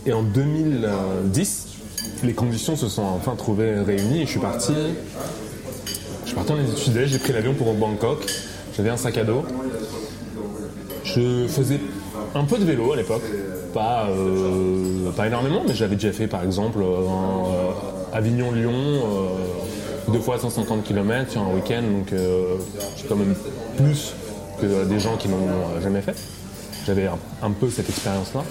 Et 0.07 0.13
en 0.13 0.23
2010, 0.23 1.69
les 2.25 2.33
conditions 2.33 2.77
se 2.77 2.89
sont 2.89 3.03
enfin 3.03 3.37
trouvées 3.37 3.81
réunies 3.81 4.23
et 4.23 4.27
je 4.27 4.31
suis 4.31 4.41
parti 4.41 4.73
je 6.25 6.29
suis 6.29 6.37
parti 6.37 6.53
en 6.53 6.77
Sud-Est, 6.77 7.07
j'ai 7.09 7.19
pris 7.19 7.35
l'avion 7.35 7.53
pour 7.53 7.75
Bangkok. 7.75 8.25
J'avais 8.75 8.89
un 8.89 8.97
sac 8.97 9.19
à 9.19 9.25
dos. 9.25 9.45
Je 11.05 11.47
faisais 11.49 11.79
un 12.35 12.45
peu 12.45 12.57
de 12.57 12.65
vélo 12.65 12.93
à 12.93 12.97
l'époque. 12.97 13.23
Pas, 13.75 14.07
euh, 14.09 15.11
pas 15.11 15.27
énormément, 15.27 15.63
mais 15.67 15.75
j'avais 15.75 15.97
déjà 15.97 16.13
fait 16.13 16.27
par 16.27 16.43
exemple 16.43 16.79
euh, 16.81 17.71
Avignon-Lyon, 18.15 18.73
euh, 18.73 20.13
deux 20.13 20.21
fois 20.21 20.39
150 20.39 20.83
km 20.83 21.31
sur 21.31 21.43
un 21.43 21.53
week-end. 21.55 21.83
Donc 21.83 22.09
j'ai 22.11 23.07
quand 23.07 23.17
même 23.17 23.35
plus 23.77 24.15
des 24.67 25.01
gens 25.01 25.17
qui 25.17 25.29
n'ont 25.29 25.37
euh, 25.37 25.81
jamais 25.83 26.01
fait. 26.01 26.17
J'avais 26.87 27.09
un, 27.43 27.51
peu 27.51 27.71
cette 27.71 27.89
expérience-là. 27.89 28.43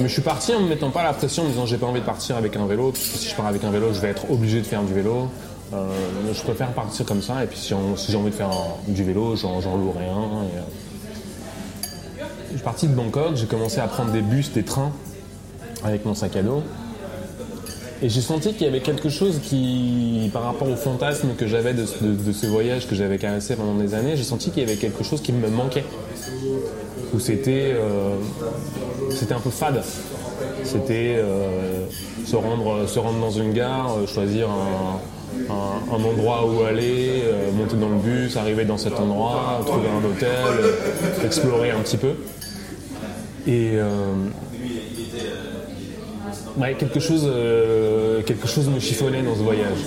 Mais 0.00 0.08
je 0.08 0.12
suis 0.12 0.22
parti 0.22 0.54
en 0.54 0.60
me 0.60 0.68
mettant 0.68 0.90
pas 0.90 1.02
la 1.02 1.14
pression 1.14 1.42
en 1.42 1.46
me 1.46 1.50
disant 1.52 1.64
j'ai 1.64 1.78
pas 1.78 1.86
envie 1.86 2.00
de 2.00 2.04
partir 2.04 2.36
avec 2.36 2.54
un 2.56 2.66
vélo, 2.66 2.90
parce 2.90 3.08
que 3.08 3.18
si 3.18 3.30
je 3.30 3.34
pars 3.34 3.46
avec 3.46 3.64
un 3.64 3.70
vélo, 3.70 3.94
je 3.94 4.00
vais 4.00 4.08
être 4.08 4.30
obligé 4.30 4.60
de 4.60 4.66
faire 4.66 4.82
du 4.82 4.92
vélo. 4.92 5.28
Euh, 5.72 5.88
je 6.34 6.42
préfère 6.42 6.72
partir 6.72 7.06
comme 7.06 7.22
ça, 7.22 7.42
et 7.42 7.46
puis 7.46 7.58
si, 7.58 7.68
j'ai 8.08 8.16
envie 8.16 8.30
de 8.30 8.34
faire 8.34 8.50
du 8.88 9.04
vélo, 9.04 9.36
j'en 9.36 9.76
louerai 9.76 10.06
un. 10.06 10.44
euh. 10.44 10.62
Je 12.50 12.56
suis 12.56 12.64
parti 12.64 12.86
de 12.86 12.94
Bangkok, 12.94 13.36
j'ai 13.36 13.46
commencé 13.46 13.78
à 13.78 13.88
prendre 13.88 14.12
des 14.12 14.20
bus, 14.20 14.52
des 14.52 14.64
trains 14.64 14.92
avec 15.82 16.04
mon 16.04 16.14
sac 16.14 16.36
à 16.36 16.42
dos. 16.42 16.62
Et 18.02 18.08
j'ai 18.08 18.20
senti 18.20 18.52
qu'il 18.52 18.62
y 18.62 18.68
avait 18.68 18.80
quelque 18.80 19.08
chose 19.08 19.38
qui, 19.40 20.28
par 20.32 20.42
rapport 20.42 20.68
au 20.68 20.74
fantasme 20.74 21.34
que 21.38 21.46
j'avais 21.46 21.72
de, 21.72 21.84
ce 21.86 22.46
voyage 22.46 22.88
que 22.88 22.96
j'avais 22.96 23.16
caressé 23.16 23.54
pendant 23.54 23.76
des 23.76 23.94
années, 23.94 24.16
j'ai 24.16 24.24
senti 24.24 24.50
qu'il 24.50 24.64
y 24.64 24.66
avait 24.66 24.76
quelque 24.76 25.04
chose 25.04 25.22
qui 25.22 25.32
me 25.32 25.48
manquait. 25.48 25.84
Où 27.14 27.20
c'était 27.20 27.74
euh, 27.74 28.16
c'était 29.10 29.34
un 29.34 29.40
peu 29.40 29.50
fade. 29.50 29.84
C'était 30.64 31.16
euh, 31.18 31.86
se, 32.24 32.34
rendre, 32.34 32.88
se 32.88 32.98
rendre 32.98 33.20
dans 33.20 33.30
une 33.30 33.52
gare, 33.52 33.96
euh, 33.98 34.06
choisir 34.06 34.48
un, 34.50 34.98
endroit 35.92 36.46
où 36.46 36.64
aller, 36.64 37.22
monter 37.54 37.76
dans 37.76 37.88
le 37.88 37.98
bus, 37.98 38.36
arriver 38.36 38.64
dans 38.64 38.78
cet 38.78 38.98
endroit, 38.98 39.60
trouver 39.64 39.88
un 39.88 40.04
hôtel, 40.04 41.24
explorer 41.24 41.70
un 41.70 41.80
petit 41.80 41.98
peu. 41.98 42.14
Et 43.46 43.78
quelque, 46.78 47.00
chose, 47.00 47.24
euh, 47.26 48.22
quelque 48.22 48.46
chose 48.46 48.68
me 48.68 48.78
chiffonnait 48.80 49.22
dans 49.22 49.34
ce 49.34 49.40
voyage. 49.40 49.78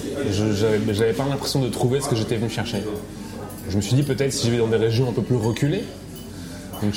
J'avais 0.91 1.13
pas 1.13 1.25
l'impression 1.29 1.61
de 1.61 1.69
trouver 1.69 2.01
ce 2.01 2.09
que 2.09 2.15
j'étais 2.15 2.35
venu 2.37 2.49
chercher. 2.49 2.83
Je 3.69 3.75
me 3.77 3.81
suis 3.81 3.95
dit 3.95 4.03
peut-être 4.03 4.31
si 4.31 4.47
je 4.47 4.51
vais 4.51 4.57
dans 4.59 4.67
des 4.67 4.77
régions 4.77 5.09
un 5.09 5.13
peu 5.13 5.21
plus 5.21 5.35
reculées, 5.37 5.83
donc 6.83 6.93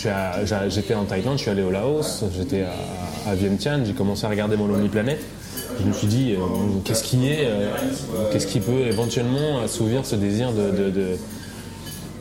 j'étais 0.69 0.95
en 0.95 1.05
Thaïlande, 1.05 1.39
je 1.39 1.43
suis 1.43 1.51
allé 1.51 1.63
au 1.63 1.71
Laos, 1.71 2.25
j'étais 2.37 2.63
à, 2.63 3.31
à 3.31 3.35
Vientiane, 3.35 3.85
j'ai 3.87 3.93
commencé 3.95 4.27
à 4.27 4.29
regarder 4.29 4.57
mon 4.57 4.73
omniplanète. 4.73 5.21
Je 5.81 5.87
me 5.87 5.93
suis 5.93 6.07
dit, 6.09 6.33
euh, 6.35 6.39
qu'est-ce 6.85 7.05
qui 7.05 7.29
est, 7.29 7.47
euh, 7.47 7.71
qu'est-ce 8.33 8.47
qui 8.47 8.59
peut 8.61 8.81
éventuellement 8.87 9.61
assouvir 9.65 10.05
ce 10.05 10.17
désir 10.17 10.51
de- 10.53 11.17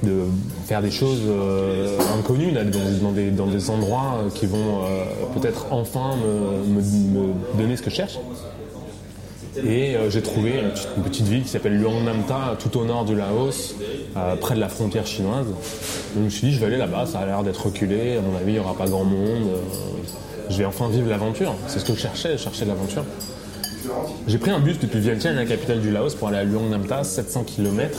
de 0.04 0.24
faire 0.66 0.82
des 0.82 0.92
choses 0.92 1.22
euh, 1.28 1.98
inconnues, 2.18 2.52
dans, 2.52 3.48
des, 3.48 3.70
endroits 3.70 4.20
euh, 4.20 4.30
qui 4.30 4.46
vont 4.46 4.84
euh, 4.84 5.04
peut-être 5.34 5.68
enfin 5.72 6.16
me, 6.68 7.58
donner 7.58 7.76
ce 7.78 7.82
que 7.82 7.90
je 7.90 7.96
cherche. 7.96 8.20
Et 9.66 9.96
j'ai 10.10 10.22
trouvé 10.22 10.62
une 10.98 11.04
petite, 11.04 11.26
ville 11.26 11.42
qui 11.42 11.50
s'appelle 11.50 11.80
Luang-Namta, 11.80 12.58
tout 12.60 12.78
au 12.78 12.86
nord 12.86 13.06
du 13.06 13.16
Laos, 13.16 13.74
près 14.40 14.54
de 14.54 14.60
la 14.60 14.70
frontière 14.70 15.08
chinoise. 15.08 15.48
Je 16.16 16.22
me 16.22 16.30
suis 16.30 16.50
dit, 16.50 16.54
je 16.54 16.60
vais 16.60 16.68
aller 16.68 16.78
là-bas, 16.78 17.08
ça 17.08 17.20
a 17.22 17.26
l'air 17.26 17.42
d'être 17.42 17.66
reculé, 17.66 18.18
à 18.18 18.22
mon 18.22 18.38
avis, 18.38 18.52
il 18.52 18.54
n'y 18.54 18.60
aura 18.60 18.76
pas 18.76 18.86
grand 18.86 19.04
monde. 19.04 19.50
je 20.52 20.58
vais 20.58 20.66
enfin 20.66 20.90
vivre 20.90 21.10
l'aventure. 21.10 21.56
C'est 21.66 21.80
ce 21.80 21.86
que 21.86 21.94
je 21.94 22.00
cherchais, 22.00 22.34
je 22.34 22.44
cherchais 22.44 22.66
l'aventure. 22.66 23.04
J'ai 24.28 24.38
pris 24.38 24.52
un 24.52 24.60
bus 24.60 24.78
depuis 24.78 25.00
Vientiane, 25.00 25.36
la 25.36 25.46
capitale 25.46 25.82
du 25.82 25.90
Laos, 25.90 26.14
pour 26.14 26.28
aller 26.28 26.38
à 26.38 26.44
Luang-Namta, 26.44 27.04
700 27.04 27.44
km. 27.46 27.98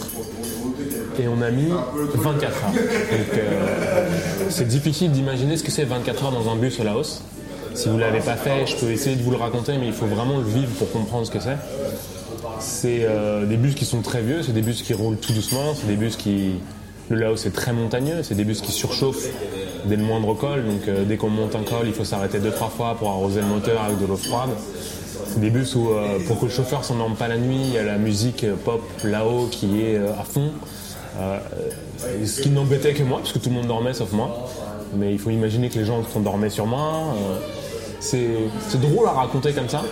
Et 1.21 1.27
on 1.27 1.43
a 1.43 1.51
mis 1.51 1.69
24 2.15 2.65
heures. 2.65 2.71
Donc 2.73 3.39
euh, 3.39 4.09
c'est 4.51 4.69
difficile 4.69 5.11
d'imaginer 5.11 5.57
ce 5.57 5.65
que 5.65 5.71
c'est 5.73 5.85
24 5.85 6.27
heures 6.27 6.33
dans 6.33 6.51
un 6.51 6.57
bus 6.57 6.79
au 6.79 6.85
Laos. 6.85 7.23
Si 7.75 7.89
vous 7.89 7.97
ne 7.97 8.01
l'avez 8.01 8.21
pas 8.21 8.37
fait, 8.37 8.67
je 8.67 8.77
peux 8.77 8.91
essayer 8.91 9.17
de 9.17 9.23
vous 9.23 9.33
le 9.33 9.37
raconter, 9.37 9.79
mais 9.79 9.87
il 9.87 9.93
faut 9.93 10.07
vraiment 10.07 10.39
le 10.39 10.45
vivre 10.45 10.71
pour 10.79 10.91
comprendre 10.93 11.27
ce 11.27 11.31
que 11.31 11.41
c'est. 11.41 11.57
C'est 12.61 13.01
euh, 13.03 13.47
des 13.47 13.57
bus 13.57 13.75
qui 13.75 13.85
sont 13.85 14.01
très 14.01 14.21
vieux, 14.21 14.43
c'est 14.43 14.53
des 14.53 14.63
bus 14.63 14.83
qui 14.83 14.95
roulent 14.95 15.17
tout 15.17 15.33
doucement, 15.33 15.75
c'est 15.75 15.87
des 15.87 15.97
bus 15.97 16.17
qui... 16.17 16.55
Le 17.11 17.17
Laos 17.17 17.47
est 17.47 17.53
très 17.55 17.73
montagneux, 17.73 18.23
c'est 18.23 18.35
des 18.35 18.45
bus 18.45 18.61
qui 18.61 18.71
surchauffent 18.71 19.29
dès 19.87 19.97
le 19.97 20.03
moindre 20.03 20.35
col, 20.35 20.67
donc 20.67 20.87
euh, 20.89 21.05
dès 21.05 21.17
qu'on 21.17 21.31
monte 21.31 21.55
un 21.57 21.63
col, 21.63 21.87
il 21.87 21.95
faut 21.95 22.05
s'arrêter 22.05 22.39
deux 22.39 22.51
trois 22.51 22.69
fois 22.69 22.97
pour 22.99 23.09
arroser 23.09 23.41
le 23.41 23.47
moteur 23.47 23.83
avec 23.83 23.99
de 23.99 24.05
l'eau 24.07 24.17
froide. 24.17 24.51
C'est 25.27 25.41
des 25.41 25.51
bus 25.51 25.75
où, 25.75 25.89
pour 26.27 26.39
que 26.39 26.47
le 26.47 26.51
chauffeur 26.51 26.85
s'endorme 26.85 27.15
pas 27.15 27.29
la 27.29 27.39
nuit, 27.39 27.61
il 27.65 27.73
y 27.73 27.79
a 27.79 27.83
la 27.83 27.97
musique 27.97 28.47
pop 28.65 28.83
là-haut 29.05 29.49
qui 29.51 29.83
est 29.83 29.97
à 29.97 30.25
fond. 30.25 30.53
Euh, 31.19 31.39
ce 32.25 32.41
qui 32.41 32.51
n'embêtait 32.51 32.95
que 32.95 33.03
moi, 33.03 33.19
parce 33.19 33.33
que 33.33 33.39
tout 33.39 33.49
le 33.49 33.57
monde 33.57 33.67
dormait 33.67 33.95
sauf 33.95 34.13
moi. 34.13 34.49
Mais 34.95 35.13
il 35.13 35.19
faut 35.19 35.31
imaginer 35.31 35.69
que 35.69 35.79
les 35.79 35.85
gens 35.85 36.03
dormaient 36.17 36.51
sur 36.51 36.67
moi. 36.67 37.15
Euh, 37.17 37.39
c'est 38.01 38.81
drôle 38.81 39.07
à 39.07 39.13
raconter 39.13 39.53
comme 39.53 39.69
ça, 39.69 39.83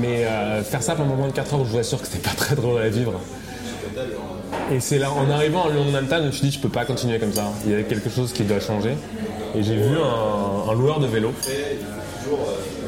mais 0.00 0.24
euh, 0.24 0.62
faire 0.62 0.82
ça 0.82 0.94
pendant 0.94 1.16
24 1.16 1.54
heures, 1.54 1.64
je 1.64 1.72
vous 1.72 1.78
assure 1.78 2.00
que 2.00 2.06
c'était 2.06 2.26
pas 2.26 2.34
très 2.36 2.54
drôle 2.54 2.80
à 2.80 2.88
vivre. 2.88 3.20
Et 4.72 4.80
c'est 4.80 4.98
là, 4.98 5.10
en 5.10 5.28
arrivant 5.30 5.64
à 5.64 5.70
Lyon-Namta, 5.70 6.20
je 6.22 6.26
me 6.26 6.30
suis 6.30 6.48
dit, 6.48 6.52
je 6.52 6.60
peux 6.60 6.68
pas 6.68 6.84
continuer 6.84 7.18
comme 7.18 7.32
ça. 7.32 7.50
Il 7.66 7.72
y 7.72 7.74
a 7.74 7.82
quelque 7.82 8.10
chose 8.10 8.32
qui 8.32 8.44
doit 8.44 8.60
changer. 8.60 8.96
Et 9.54 9.62
j'ai 9.62 9.76
vu 9.76 9.96
un, 9.96 10.74
loueur 10.74 11.00
de 11.00 11.06
vélo. 11.06 11.32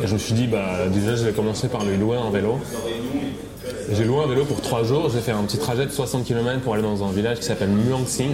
Et 0.02 0.06
je 0.06 0.12
me 0.12 0.18
suis 0.18 0.34
dit, 0.34 0.46
bah, 0.46 0.86
déjà, 0.92 1.16
je 1.16 1.24
vais 1.24 1.32
commencer 1.32 1.68
par 1.68 1.84
lui 1.84 1.96
louer 1.96 2.16
un 2.16 2.30
vélo. 2.30 2.60
J'ai 3.90 4.04
loué 4.04 4.22
un 4.22 4.26
vélo 4.26 4.44
pour 4.44 4.60
3 4.60 4.84
jours. 4.84 5.08
J'ai 5.10 5.20
fait 5.20 5.32
un 5.32 5.42
petit 5.44 5.58
trajet 5.58 5.86
de 5.86 5.90
60 5.90 6.24
km 6.24 6.60
pour 6.60 6.74
aller 6.74 6.82
dans 6.82 7.04
un 7.04 7.10
village 7.10 7.38
qui 7.38 7.44
s'appelle 7.44 7.70
Muang 7.70 8.06
Sing. 8.06 8.32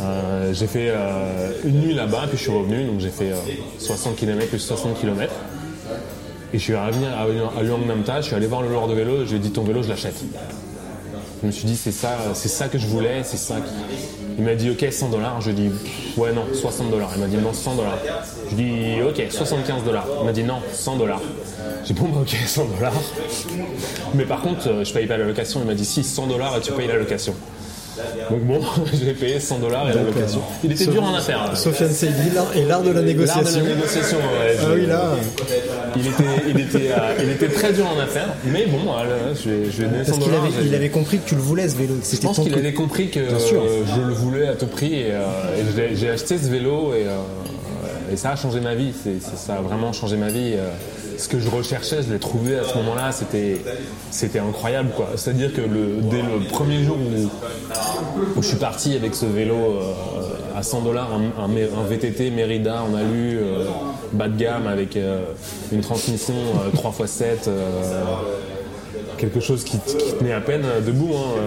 Euh, 0.00 0.52
j'ai 0.52 0.66
fait 0.66 0.88
euh, 0.90 1.52
une 1.64 1.80
nuit 1.80 1.94
là-bas, 1.94 2.24
puis 2.28 2.36
je 2.36 2.42
suis 2.42 2.52
revenu. 2.52 2.84
Donc 2.84 3.00
j'ai 3.00 3.08
fait 3.10 3.32
euh, 3.32 3.36
60 3.78 4.16
km 4.16 4.48
plus 4.48 4.58
60 4.58 5.00
km. 5.00 5.32
Et 6.52 6.58
je 6.58 6.62
suis 6.62 6.74
revenu 6.74 7.06
à, 7.06 7.22
à 7.58 7.62
Luang 7.62 7.84
Namta. 7.86 8.20
Je 8.20 8.26
suis 8.26 8.34
allé 8.34 8.46
voir 8.46 8.62
le 8.62 8.68
loueur 8.68 8.86
de 8.86 8.94
vélo. 8.94 9.24
Je 9.24 9.30
lui 9.30 9.36
ai 9.36 9.38
dit, 9.40 9.50
ton 9.50 9.64
vélo, 9.64 9.82
je 9.82 9.88
l'achète. 9.88 10.14
Je 11.42 11.46
me 11.46 11.52
suis 11.52 11.64
dit, 11.66 11.76
c'est 11.76 11.92
ça, 11.92 12.16
c'est 12.34 12.48
ça 12.48 12.68
que 12.68 12.78
je 12.78 12.86
voulais, 12.86 13.22
c'est 13.24 13.36
ça. 13.36 13.56
qui- 13.56 13.72
Il 14.38 14.44
m'a 14.44 14.54
dit, 14.54 14.70
ok, 14.70 14.86
100 14.90 15.08
dollars. 15.10 15.40
Je 15.40 15.50
lui 15.50 15.58
ai 15.66 15.68
dit, 15.68 15.74
ouais, 16.16 16.32
non, 16.32 16.44
60 16.52 16.90
dollars. 16.90 17.10
Il 17.16 17.20
m'a 17.22 17.26
dit, 17.28 17.36
non, 17.36 17.52
100 17.52 17.74
dollars. 17.76 17.98
Je 18.50 18.56
lui 18.56 18.62
ai 18.62 18.96
dit, 18.96 19.02
ok, 19.02 19.22
75 19.30 19.84
dollars. 19.84 20.06
Il 20.20 20.26
m'a 20.26 20.32
dit, 20.32 20.42
non, 20.44 20.56
100 20.72 20.96
dollars. 20.96 21.20
J'ai 21.86 21.94
dit, 21.94 22.00
bon, 22.00 22.08
bah, 22.08 22.20
ok, 22.22 22.34
100 22.46 22.64
dollars. 22.76 22.92
Mais 24.14 24.24
par 24.24 24.40
contre, 24.40 24.68
euh, 24.68 24.84
je 24.84 24.92
paye 24.92 25.06
pas 25.06 25.16
la 25.16 25.24
location. 25.24 25.60
Il 25.62 25.66
m'a 25.66 25.74
dit, 25.74 25.84
si, 25.84 26.02
100 26.02 26.26
dollars 26.26 26.56
et 26.56 26.60
tu 26.60 26.72
payes 26.72 26.88
la 26.88 26.96
location. 26.96 27.34
Donc 28.28 28.40
bon, 28.40 28.60
j'ai 28.92 29.12
payé 29.12 29.38
100 29.38 29.58
dollars 29.60 29.88
et 29.88 29.94
la 29.94 30.02
location. 30.02 30.40
euh, 30.40 30.64
Il 30.64 30.72
était 30.72 30.86
dur 30.86 31.02
en 31.04 31.14
affaires. 31.14 31.46
là. 31.46 31.54
Sofiane 31.54 31.92
Seydi 31.92 32.30
et 32.56 32.64
l'art 32.64 32.82
de 32.82 32.88
la 32.88 32.94
L'art 32.94 33.02
de 33.02 33.06
négociation. 33.06 33.60
la 33.62 33.68
négociation, 33.74 34.16
ouais. 34.18 34.56
Ah 34.60 34.64
oui, 34.74 34.86
là. 34.86 35.10
Il 35.96 36.06
était, 36.08 36.24
il, 36.48 36.60
était, 36.60 36.90
euh, 36.90 37.22
il 37.22 37.30
était 37.30 37.48
très 37.48 37.72
dur 37.72 37.86
en 37.86 38.00
affaires, 38.00 38.30
mais 38.46 38.66
bon, 38.66 38.78
je 39.44 39.48
vais, 39.48 39.70
je 39.70 39.82
vais 39.82 39.88
donner 39.88 40.04
100 40.04 40.10
Parce 40.10 40.18
qu'il 40.24 40.26
dollars. 40.32 40.44
avait, 40.46 40.66
il 40.66 40.74
avait 40.74 40.88
compris 40.90 41.18
que 41.18 41.28
tu 41.28 41.36
le 41.36 41.40
voulais 41.42 41.68
ce 41.68 41.76
vélo. 41.76 41.94
Je 42.10 42.16
pense 42.18 42.40
qu'il 42.40 42.54
avait 42.54 42.72
compris 42.74 43.10
que 43.10 43.20
euh, 43.20 43.84
je 43.94 44.00
le 44.00 44.12
voulais 44.14 44.48
à 44.48 44.54
tout 44.54 44.66
prix 44.66 44.94
et, 44.94 45.12
euh, 45.12 45.22
j'ai 45.94 46.10
acheté 46.10 46.36
ce 46.38 46.48
vélo 46.50 46.94
et, 46.94 47.04
euh, 47.06 47.18
et 48.12 48.16
ça 48.16 48.30
a 48.32 48.36
changé 48.36 48.58
ma 48.58 48.74
vie. 48.74 48.92
Ça 49.36 49.54
a 49.54 49.60
vraiment 49.60 49.92
changé 49.92 50.16
ma 50.16 50.28
vie. 50.30 50.54
euh. 50.56 50.68
Ce 51.18 51.28
que 51.28 51.38
je 51.38 51.48
recherchais, 51.48 52.02
je 52.02 52.12
l'ai 52.12 52.18
trouvé 52.18 52.58
à 52.58 52.64
ce 52.64 52.74
moment-là. 52.78 53.12
C'était, 53.12 53.58
c'était 54.10 54.38
incroyable, 54.38 54.90
quoi. 54.96 55.10
C'est-à-dire 55.16 55.52
que 55.52 55.60
le, 55.60 56.00
dès 56.02 56.22
le 56.22 56.46
premier 56.48 56.82
jour 56.84 56.96
où, 56.96 58.42
je 58.42 58.46
suis 58.46 58.56
parti 58.56 58.94
avec 58.94 59.14
ce 59.14 59.26
vélo 59.26 59.54
euh, 59.54 59.92
à 60.54 60.62
100 60.62 60.82
dollars, 60.82 61.10
un, 61.38 61.84
VTT 61.88 62.30
Merida 62.30 62.82
en 62.82 62.94
alu, 62.94 63.38
euh, 63.38 63.64
bas 64.12 64.28
de 64.28 64.36
gamme 64.36 64.66
avec 64.66 64.96
euh, 64.96 65.24
une 65.72 65.80
transmission 65.80 66.34
euh, 66.34 66.76
3x7. 66.76 67.50
quelque 69.18 69.40
chose 69.40 69.64
qui, 69.64 69.78
tenait 70.18 70.32
à 70.32 70.40
peine 70.40 70.64
debout. 70.86 71.12
hein. 71.14 71.40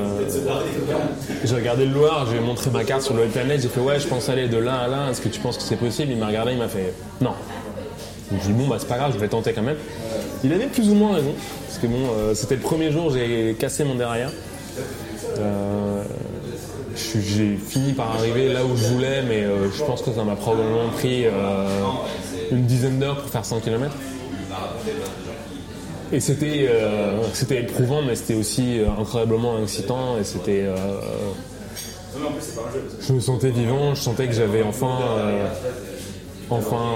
J'ai 1.43 1.55
regardé 1.55 1.85
le 1.85 1.93
Loir, 1.93 2.27
j'ai 2.31 2.39
montré 2.39 2.69
ma 2.69 2.83
carte 2.83 3.03
sur 3.03 3.13
le 3.13 3.25
Planet, 3.25 3.61
j'ai 3.61 3.69
fait 3.69 3.79
ouais, 3.79 3.99
je 3.99 4.07
pense 4.07 4.29
aller 4.29 4.47
de 4.47 4.57
là 4.57 4.81
à 4.81 4.87
là, 4.87 5.09
est-ce 5.11 5.21
que 5.21 5.29
tu 5.29 5.39
penses 5.39 5.57
que 5.57 5.63
c'est 5.63 5.77
possible? 5.77 6.11
Il 6.11 6.17
m'a 6.17 6.27
regardé, 6.27 6.51
il 6.51 6.57
m'a 6.57 6.67
fait 6.67 6.93
non. 7.21 7.31
Je 8.31 8.47
dis 8.47 8.53
bon 8.53 8.67
bah 8.67 8.77
c'est 8.79 8.87
pas 8.87 8.97
grave, 8.97 9.13
je 9.13 9.19
vais 9.19 9.27
tenter 9.27 9.53
quand 9.53 9.61
même. 9.61 9.77
Il 10.43 10.53
avait 10.53 10.67
plus 10.67 10.89
ou 10.89 10.93
moins 10.93 11.15
raison, 11.15 11.33
parce 11.65 11.79
que 11.79 11.87
bon, 11.87 12.09
euh, 12.17 12.33
c'était 12.35 12.55
le 12.55 12.61
premier 12.61 12.91
jour, 12.91 13.11
j'ai 13.11 13.55
cassé 13.59 13.83
mon 13.83 13.95
derrière. 13.95 14.31
Euh, 15.39 16.03
j'ai 16.95 17.55
fini 17.55 17.93
par 17.93 18.15
arriver 18.15 18.51
là 18.51 18.65
où 18.65 18.75
je 18.75 18.85
voulais, 18.87 19.21
mais 19.21 19.43
euh, 19.43 19.71
je 19.71 19.83
pense 19.83 20.01
que 20.01 20.11
ça 20.11 20.23
m'a 20.23 20.35
probablement 20.35 20.89
pris 20.89 21.25
une 22.51 22.65
dizaine 22.65 22.99
d'heures 22.99 23.21
pour 23.21 23.29
faire 23.29 23.45
100 23.45 23.61
km. 23.61 23.95
Et 26.11 26.19
c'était 26.19 26.69
c'était 27.33 27.61
éprouvant, 27.61 28.01
mais 28.01 28.15
c'était 28.15 28.35
aussi 28.35 28.79
incroyablement 28.99 29.61
excitant. 29.61 30.17
Et 30.19 30.23
c'était. 30.23 30.65
je 33.01 33.13
me 33.13 33.19
sentais 33.19 33.51
vivant, 33.51 33.95
je 33.95 34.01
sentais 34.01 34.27
que 34.27 34.33
j'avais 34.33 34.63
enfin. 34.63 34.99
Enfin 36.49 36.93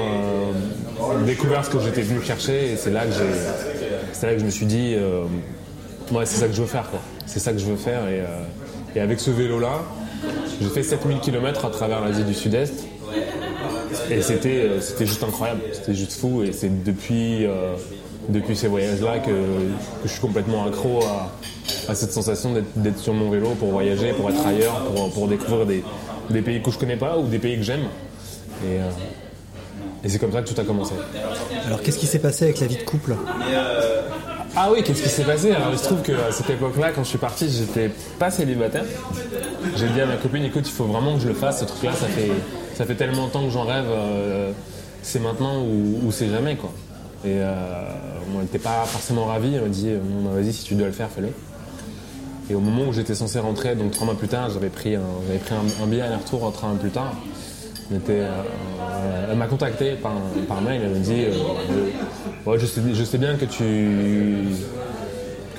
euh, 1.02 1.24
découvert 1.26 1.66
ce 1.66 1.70
que 1.70 1.80
j'étais 1.80 2.02
venu 2.02 2.22
chercher. 2.22 2.74
Et 2.74 2.76
c'est 2.78 2.92
là 2.92 3.06
que 3.06 3.12
j'ai. 3.12 3.20
C'est 4.14 4.28
là 4.28 4.34
que 4.34 4.40
je 4.40 4.46
me 4.46 4.50
suis 4.52 4.66
dit. 4.66 4.94
euh, 4.96 5.24
c'est 6.26 6.38
ça 6.38 6.48
que 6.48 6.54
je 6.54 6.62
veux 6.62 6.68
faire, 6.68 6.90
quoi. 6.90 7.00
C'est 7.26 7.40
ça 7.40 7.52
que 7.54 7.58
je 7.60 7.66
veux 7.66 7.78
faire. 7.78 8.08
Et, 8.08 8.20
euh, 8.22 8.26
et 8.96 9.00
avec 9.00 9.20
ce 9.20 9.32
vélo-là, 9.32 9.80
j'ai 10.62 10.68
fait 10.70 10.84
7000 10.84 11.20
km 11.20 11.66
à 11.66 11.70
travers 11.70 12.02
l'Asie 12.02 12.24
du 12.24 12.34
Sud-Est. 12.34 12.86
Et 14.10 14.22
c'était 14.22 14.70
c'était 14.82 15.06
juste 15.06 15.24
incroyable, 15.24 15.62
c'était 15.74 15.94
juste 15.94 16.14
fou. 16.14 16.44
Et 16.44 16.52
c'est 16.54 16.84
depuis, 16.84 17.46
depuis 18.30 18.56
ces 18.58 18.68
voyages-là 18.68 19.20
que, 19.20 19.32
je 20.04 20.10
suis 20.10 20.20
complètement 20.20 20.66
accro 20.66 21.00
à, 21.04 21.32
à 21.90 21.96
cette 21.96 22.12
sensation 22.12 22.54
d'être- 22.76 23.00
sur 23.00 23.14
mon 23.14 23.30
vélo 23.30 23.50
pour 23.60 23.70
voyager, 23.70 24.12
pour 24.14 24.30
être 24.30 24.46
ailleurs, 24.46 24.84
pour, 24.94 25.12
pour 25.14 25.28
découvrir 25.28 25.66
des, 25.66 25.84
des 26.30 26.42
pays 26.42 26.62
que 26.62 26.72
je 26.72 26.78
connais 26.78 26.98
pas 26.98 27.18
ou 27.18 27.28
des 27.28 27.40
pays 27.40 27.56
que 27.58 27.64
j'aime. 27.64 27.86
Et 30.04 30.10
c'est 30.10 30.20
comme 30.20 30.32
ça 30.32 30.42
que 30.42 30.50
tout 30.50 30.60
a 30.60 30.64
commencé. 30.64 30.94
Alors 31.66 31.82
qu'est-ce 31.82 31.98
qui 31.98 32.08
s'est 32.08 32.20
passé 32.20 32.46
avec 32.46 32.60
la 32.60 32.68
vie 32.68 32.78
de 32.78 32.84
couple 32.84 33.16
Ah 34.56 34.70
oui, 34.72 34.84
qu'est-ce 34.84 35.04
qui 35.04 35.10
s'est 35.10 35.24
passé? 35.24 35.52
Alors 35.52 35.70
il 35.72 35.78
se 35.78 35.84
trouve 35.84 36.02
qu'à 36.02 36.32
cette 36.32 36.50
époque-là, 36.50 36.92
quand 36.92 37.04
je 37.04 37.10
suis 37.10 37.18
parti, 37.18 37.50
j'étais 37.50 37.90
pas 38.20 38.32
célibataire. 38.32 38.84
J'ai 39.78 39.88
dit 39.90 40.02
à 40.02 40.06
ma 40.06 40.16
copine, 40.18 40.44
écoute, 40.44 40.64
il 40.68 40.72
faut 40.72 40.86
vraiment 40.86 41.16
que 41.16 41.22
je 41.22 41.28
le 41.28 41.34
fasse, 41.34 41.60
ce 41.62 41.66
truc-là, 41.66 41.94
ça 41.94 42.08
fait, 42.08 42.32
ça 42.76 42.86
fait 42.86 42.96
tellement 42.96 43.28
de 43.28 43.32
temps 43.32 43.44
que 43.46 43.52
j'en 43.52 43.64
rêve, 43.64 43.86
euh, 43.90 44.52
c'est 45.04 45.20
maintenant 45.20 45.62
ou, 45.62 46.00
ou 46.08 46.12
c'est 46.12 46.30
jamais, 46.30 46.56
quoi. 46.56 46.72
Et 47.24 47.36
euh, 47.40 47.54
moi, 48.30 48.38
elle 48.38 48.42
n'était 48.42 48.58
pas 48.60 48.84
forcément 48.86 49.26
ravie, 49.26 49.54
elle 49.56 49.62
m'a 49.62 49.68
dit, 49.70 49.90
euh, 49.90 50.00
Bon, 50.04 50.30
bah, 50.30 50.36
vas-y, 50.42 50.52
si 50.52 50.64
tu 50.64 50.74
dois 50.74 50.88
le 50.88 50.94
faire, 50.94 51.10
fais-le. 51.10 51.30
Et 52.50 52.56
au 52.56 52.60
moment 52.60 52.90
où 52.90 52.94
j'étais 52.94 53.16
censé 53.16 53.40
rentrer, 53.40 53.76
donc 53.76 53.92
trois 53.92 54.06
mois 54.06 54.18
plus 54.18 54.28
tard, 54.28 54.50
j'avais 54.50 54.70
pris 54.70 54.96
un, 54.96 55.02
j'avais 55.28 55.40
pris 55.40 55.54
un, 55.54 55.84
un 55.84 55.88
billet 55.88 56.02
aller-retour 56.02 56.52
trois 56.52 56.70
mois 56.70 56.78
plus 56.80 56.90
tard. 56.90 57.14
Euh, 57.91 59.27
elle 59.30 59.38
m'a 59.38 59.47
contacté 59.47 59.93
par, 59.93 60.13
mail, 60.62 60.82
elle 60.84 60.91
m'a 60.91 60.99
dit 60.99 61.25
euh, 61.25 62.58
je, 62.58 63.04
sais, 63.04 63.17
bien 63.17 63.36
que 63.36 63.45
tu, 63.45 63.63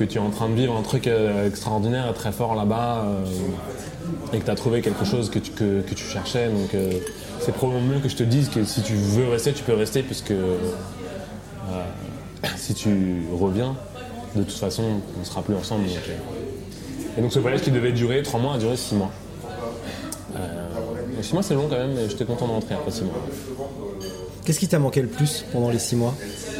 es 0.00 0.18
en 0.18 0.30
train 0.30 0.48
de 0.48 0.54
vivre 0.54 0.76
un 0.76 0.82
truc 0.82 1.06
euh, 1.06 1.48
extraordinaire 1.48 2.08
et 2.10 2.14
très 2.14 2.32
fort 2.32 2.54
là-bas 2.54 3.04
et 4.32 4.38
que 4.38 4.44
tu 4.44 4.50
as 4.50 4.54
trouvé 4.54 4.80
quelque 4.80 5.04
chose 5.04 5.30
que 5.30 5.38
tu, 5.38 6.04
cherchais. 6.04 6.48
Donc 6.48 6.74
c'est 7.40 7.52
probablement 7.52 7.94
mieux 7.94 8.00
que 8.00 8.08
je 8.08 8.16
te 8.16 8.22
dise 8.22 8.48
que 8.48 8.64
si 8.64 8.82
tu 8.82 8.94
veux 8.94 9.28
rester, 9.28 9.52
tu 9.52 9.62
peux 9.62 9.74
rester 9.74 10.02
puisque 10.02 10.32
si 12.56 12.74
tu 12.74 13.22
reviens, 13.32 13.76
de 14.36 14.42
toute 14.42 14.52
façon, 14.52 14.84
on 15.16 15.20
ne 15.20 15.24
sera 15.24 15.42
plus 15.42 15.54
ensemble. 15.54 15.84
Et 17.18 17.20
donc 17.20 17.32
ce 17.32 17.38
voyage 17.38 17.60
qui 17.60 17.70
devait 17.70 17.92
durer 17.92 18.22
trois 18.22 18.40
mois 18.40 18.54
a 18.54 18.58
duré 18.58 18.76
six 18.76 18.94
mois. 18.94 19.10
Euh, 21.22 21.24
six 21.24 21.32
mois 21.34 21.42
c'est 21.42 21.54
long 21.54 21.66
quand 21.68 21.78
même, 21.78 21.92
mais 21.94 22.08
j'étais 22.08 22.24
content 22.24 22.46
de 22.48 22.52
rentrer 22.52 22.74
après 22.74 22.90
six 22.90 23.04
mois. 23.04 23.14
Qu'est-ce 24.44 24.58
qui 24.58 24.66
t'a 24.68 24.78
manqué 24.80 25.02
le 25.02 25.08
plus 25.08 25.44
pendant 25.52 25.70
les 25.70 25.78
six 25.78 25.94
mois 25.96 26.14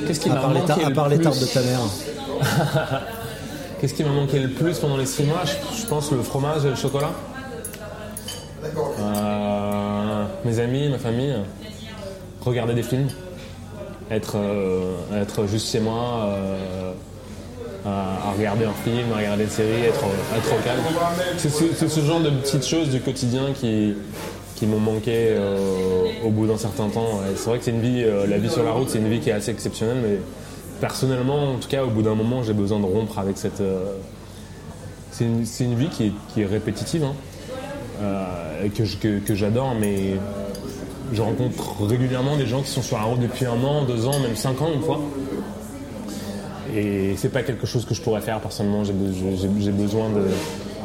Qu'est-ce 0.06 0.20
qui 0.20 0.30
À 0.30 0.34
m'a 0.34 0.40
part 0.40 0.52
les 0.52 0.60
manqué 0.60 0.66
tar- 0.74 0.84
à 0.86 0.88
le 0.88 0.94
part 0.94 1.08
les 1.08 1.16
plus 1.16 1.24
tartes 1.24 1.40
de 1.40 1.46
ta 1.46 1.60
mère. 1.62 1.80
Qu'est-ce 3.80 3.94
qui 3.94 4.04
m'a 4.04 4.12
manqué 4.12 4.38
le 4.38 4.48
plus 4.50 4.78
pendant 4.78 4.96
les 4.96 5.06
six 5.06 5.24
mois 5.24 5.42
je, 5.44 5.80
je 5.82 5.86
pense 5.86 6.12
le 6.12 6.22
fromage 6.22 6.64
et 6.64 6.68
le 6.70 6.76
chocolat. 6.76 7.10
Euh, 9.00 10.24
mes 10.44 10.58
amis, 10.60 10.88
ma 10.88 10.98
famille. 10.98 11.34
Regarder 12.44 12.74
des 12.74 12.82
films. 12.84 13.08
Être, 14.10 14.36
euh, 14.36 14.94
être 15.22 15.46
juste 15.46 15.70
chez 15.72 15.80
moi, 15.80 16.26
euh, 16.26 16.92
à, 17.86 18.32
regarder 18.36 18.64
un 18.66 18.72
film, 18.84 19.10
à 19.12 19.16
regarder 19.18 19.44
une 19.44 19.50
série, 19.50 19.86
être, 19.86 20.04
être 20.36 20.52
au 20.52 20.62
calme. 20.64 20.80
C'est 21.38 21.48
ce, 21.50 21.64
c'est 21.74 21.88
ce 21.88 22.00
genre 22.00 22.20
de 22.20 22.30
petites 22.30 22.66
choses 22.66 22.90
du 22.90 23.00
quotidien 23.00 23.52
qui, 23.58 23.94
m'ont 24.66 24.80
manqué 24.80 25.12
euh, 25.14 26.06
au 26.24 26.30
bout 26.30 26.46
d'un 26.46 26.56
certain 26.56 26.88
temps. 26.88 27.20
C'est 27.36 27.46
vrai 27.48 27.58
que 27.58 27.64
c'est 27.64 27.70
une 27.70 27.80
vie, 27.80 28.02
euh, 28.02 28.26
la 28.26 28.38
vie 28.38 28.50
sur 28.50 28.62
la 28.62 28.72
route, 28.72 28.88
c'est 28.88 28.98
une 28.98 29.08
vie 29.08 29.20
qui 29.20 29.30
est 29.30 29.34
assez 29.34 29.50
exceptionnelle, 29.50 29.98
mais 30.02 30.18
personnellement, 30.80 31.54
en 31.54 31.58
tout 31.58 31.68
cas, 31.68 31.84
au 31.84 31.90
bout 31.90 32.02
d'un 32.02 32.14
moment, 32.14 32.42
j'ai 32.42 32.52
besoin 32.52 32.80
de 32.80 32.86
rompre 32.86 33.18
avec 33.18 33.38
cette. 33.38 33.60
euh, 33.60 33.84
c'est 35.10 35.24
une, 35.64 35.74
vie 35.74 35.88
qui 35.88 36.40
est, 36.40 36.46
répétitive, 36.46 37.04
hein, 37.04 37.14
que, 38.74 39.18
que, 39.18 39.34
j'adore, 39.34 39.74
mais 39.78 40.16
je 41.12 41.20
rencontre 41.22 41.84
régulièrement 41.84 42.36
des 42.36 42.46
gens 42.46 42.62
qui 42.62 42.70
sont 42.70 42.82
sur 42.82 42.96
la 42.96 43.04
route 43.04 43.20
depuis 43.20 43.44
un 43.44 43.62
an, 43.62 43.84
deux 43.84 44.06
ans, 44.06 44.18
même 44.20 44.34
cinq 44.34 44.60
ans 44.62 44.70
une 44.74 44.80
fois. 44.80 45.00
Et 46.74 47.14
c'est 47.16 47.28
pas 47.28 47.42
quelque 47.42 47.66
chose 47.66 47.84
que 47.84 47.94
je 47.94 48.00
pourrais 48.00 48.22
faire 48.22 48.40
personnellement. 48.40 48.82
J'ai 48.84 48.92
besoin 49.70 50.08
de, 50.08 50.22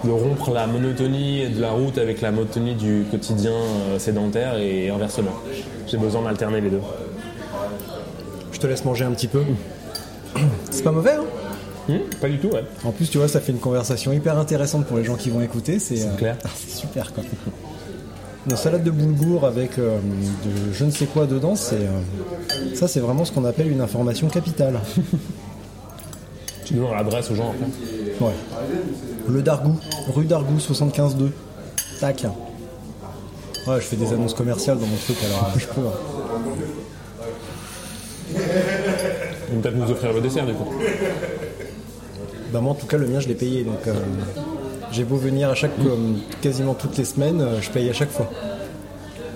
de 0.03 0.11
rompre 0.11 0.51
la 0.51 0.67
monotonie 0.67 1.49
de 1.49 1.59
la 1.59 1.71
route 1.71 1.97
avec 1.97 2.21
la 2.21 2.31
monotonie 2.31 2.75
du 2.75 3.05
quotidien 3.09 3.51
euh, 3.51 3.99
sédentaire 3.99 4.57
et 4.57 4.89
inversement. 4.89 5.31
J'ai 5.87 5.97
besoin 5.97 6.23
d'alterner 6.23 6.61
les 6.61 6.69
deux. 6.69 6.81
Je 8.51 8.59
te 8.59 8.67
laisse 8.67 8.85
manger 8.85 9.05
un 9.05 9.11
petit 9.11 9.27
peu. 9.27 9.43
C'est 10.71 10.83
pas 10.83 10.91
mauvais, 10.91 11.13
hein? 11.13 11.25
Hmm, 11.89 11.99
pas 12.19 12.27
du 12.27 12.37
tout, 12.37 12.49
ouais. 12.49 12.65
En 12.83 12.91
plus, 12.91 13.09
tu 13.09 13.17
vois, 13.17 13.29
ça 13.29 13.39
fait 13.39 13.53
une 13.53 13.59
conversation 13.59 14.11
hyper 14.11 14.37
intéressante 14.37 14.85
pour 14.85 14.97
les 14.97 15.05
gens 15.05 15.15
qui 15.15 15.29
vont 15.29 15.41
écouter. 15.41 15.79
C'est 15.79 16.01
euh, 16.01 16.15
clair. 16.17 16.37
ah, 16.43 16.49
c'est 16.55 16.75
super, 16.75 17.13
quoi. 17.13 17.23
Une 18.49 18.55
salade 18.55 18.83
de 18.83 18.91
boulgour 18.91 19.45
avec 19.45 19.77
euh, 19.77 19.97
de 20.45 20.73
je 20.73 20.85
ne 20.85 20.91
sais 20.91 21.05
quoi 21.05 21.25
dedans, 21.25 21.55
c'est 21.55 21.87
ça, 22.75 22.87
c'est 22.87 23.01
vraiment 23.01 23.25
ce 23.25 23.31
qu'on 23.31 23.43
appelle 23.43 23.69
une 23.69 23.81
information 23.81 24.27
capitale. 24.27 24.79
Tu 26.67 26.73
donnes 26.73 26.91
l'adresse 26.91 27.31
aux 27.31 27.35
gens 27.35 27.51
après. 27.51 28.25
Ouais. 28.25 28.33
Le 29.29 29.41
Dargou, 29.41 29.75
rue 30.15 30.25
Dargou 30.25 30.57
75-2. 30.57 31.29
Tac. 31.99 32.23
Ouais, 33.67 33.75
je 33.75 33.81
fais 33.81 33.95
des 33.97 34.13
annonces 34.13 34.33
commerciales 34.33 34.77
dans 34.79 34.85
mon 34.85 34.95
truc, 34.97 35.17
alors 35.25 35.51
euh, 35.55 35.59
je 35.59 35.65
peux. 35.67 35.81
hein. 35.81 35.91
Ils 39.49 39.55
vont 39.55 39.61
peut-être 39.61 39.75
nous 39.75 39.91
offrir 39.91 40.13
le 40.13 40.21
dessert 40.21 40.45
du 40.45 40.53
coup. 40.53 40.65
Bah 42.51 42.61
moi 42.61 42.71
en 42.71 42.75
tout 42.75 42.85
cas 42.87 42.97
le 42.97 43.07
mien 43.07 43.19
je 43.19 43.27
l'ai 43.27 43.35
payé 43.35 43.63
donc 43.63 43.79
euh, 43.87 43.93
j'ai 44.91 45.03
beau 45.03 45.17
venir 45.17 45.49
à 45.49 45.55
chaque 45.55 45.71
quasiment 46.41 46.73
toutes 46.73 46.97
les 46.97 47.05
semaines, 47.05 47.41
euh, 47.41 47.61
je 47.61 47.69
paye 47.69 47.89
à 47.89 47.93
chaque 47.93 48.11
fois. 48.11 48.29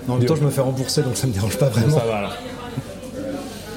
En 0.08 0.16
même 0.16 0.24
temps 0.26 0.36
je 0.36 0.44
me 0.44 0.50
fais 0.50 0.60
rembourser 0.62 1.02
donc 1.02 1.16
ça 1.16 1.26
me 1.26 1.32
dérange 1.32 1.58
pas 1.58 1.68
vraiment. 1.68 1.98
Ça 1.98 2.04
va 2.06 2.20
là. 2.22 2.30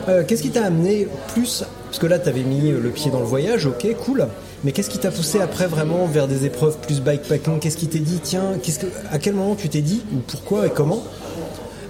Euh, 0.07 0.23
qu'est-ce 0.25 0.41
qui 0.41 0.51
t'a 0.51 0.65
amené 0.65 1.07
plus? 1.33 1.63
Parce 1.85 1.99
que 1.99 2.05
là 2.07 2.19
t'avais 2.19 2.43
mis 2.43 2.71
le 2.71 2.89
pied 2.91 3.11
dans 3.11 3.19
le 3.19 3.25
voyage, 3.25 3.65
ok, 3.65 3.87
cool. 4.05 4.27
Mais 4.65 4.71
qu'est-ce 4.71 4.89
qui 4.89 4.97
t'a 4.97 5.11
poussé 5.11 5.39
après 5.39 5.67
vraiment 5.67 6.07
vers 6.07 6.27
des 6.27 6.43
épreuves 6.45 6.79
plus 6.79 6.99
bikepacking? 6.99 7.59
Qu'est-ce 7.59 7.77
qui 7.77 7.87
t'est 7.87 7.99
dit 7.99 8.19
Tiens, 8.23 8.53
à 9.11 9.19
quel 9.19 9.35
moment 9.35 9.53
tu 9.53 9.69
t'es 9.69 9.81
dit 9.81 10.01
ou 10.11 10.17
pourquoi 10.25 10.65
et 10.65 10.71
comment 10.71 11.03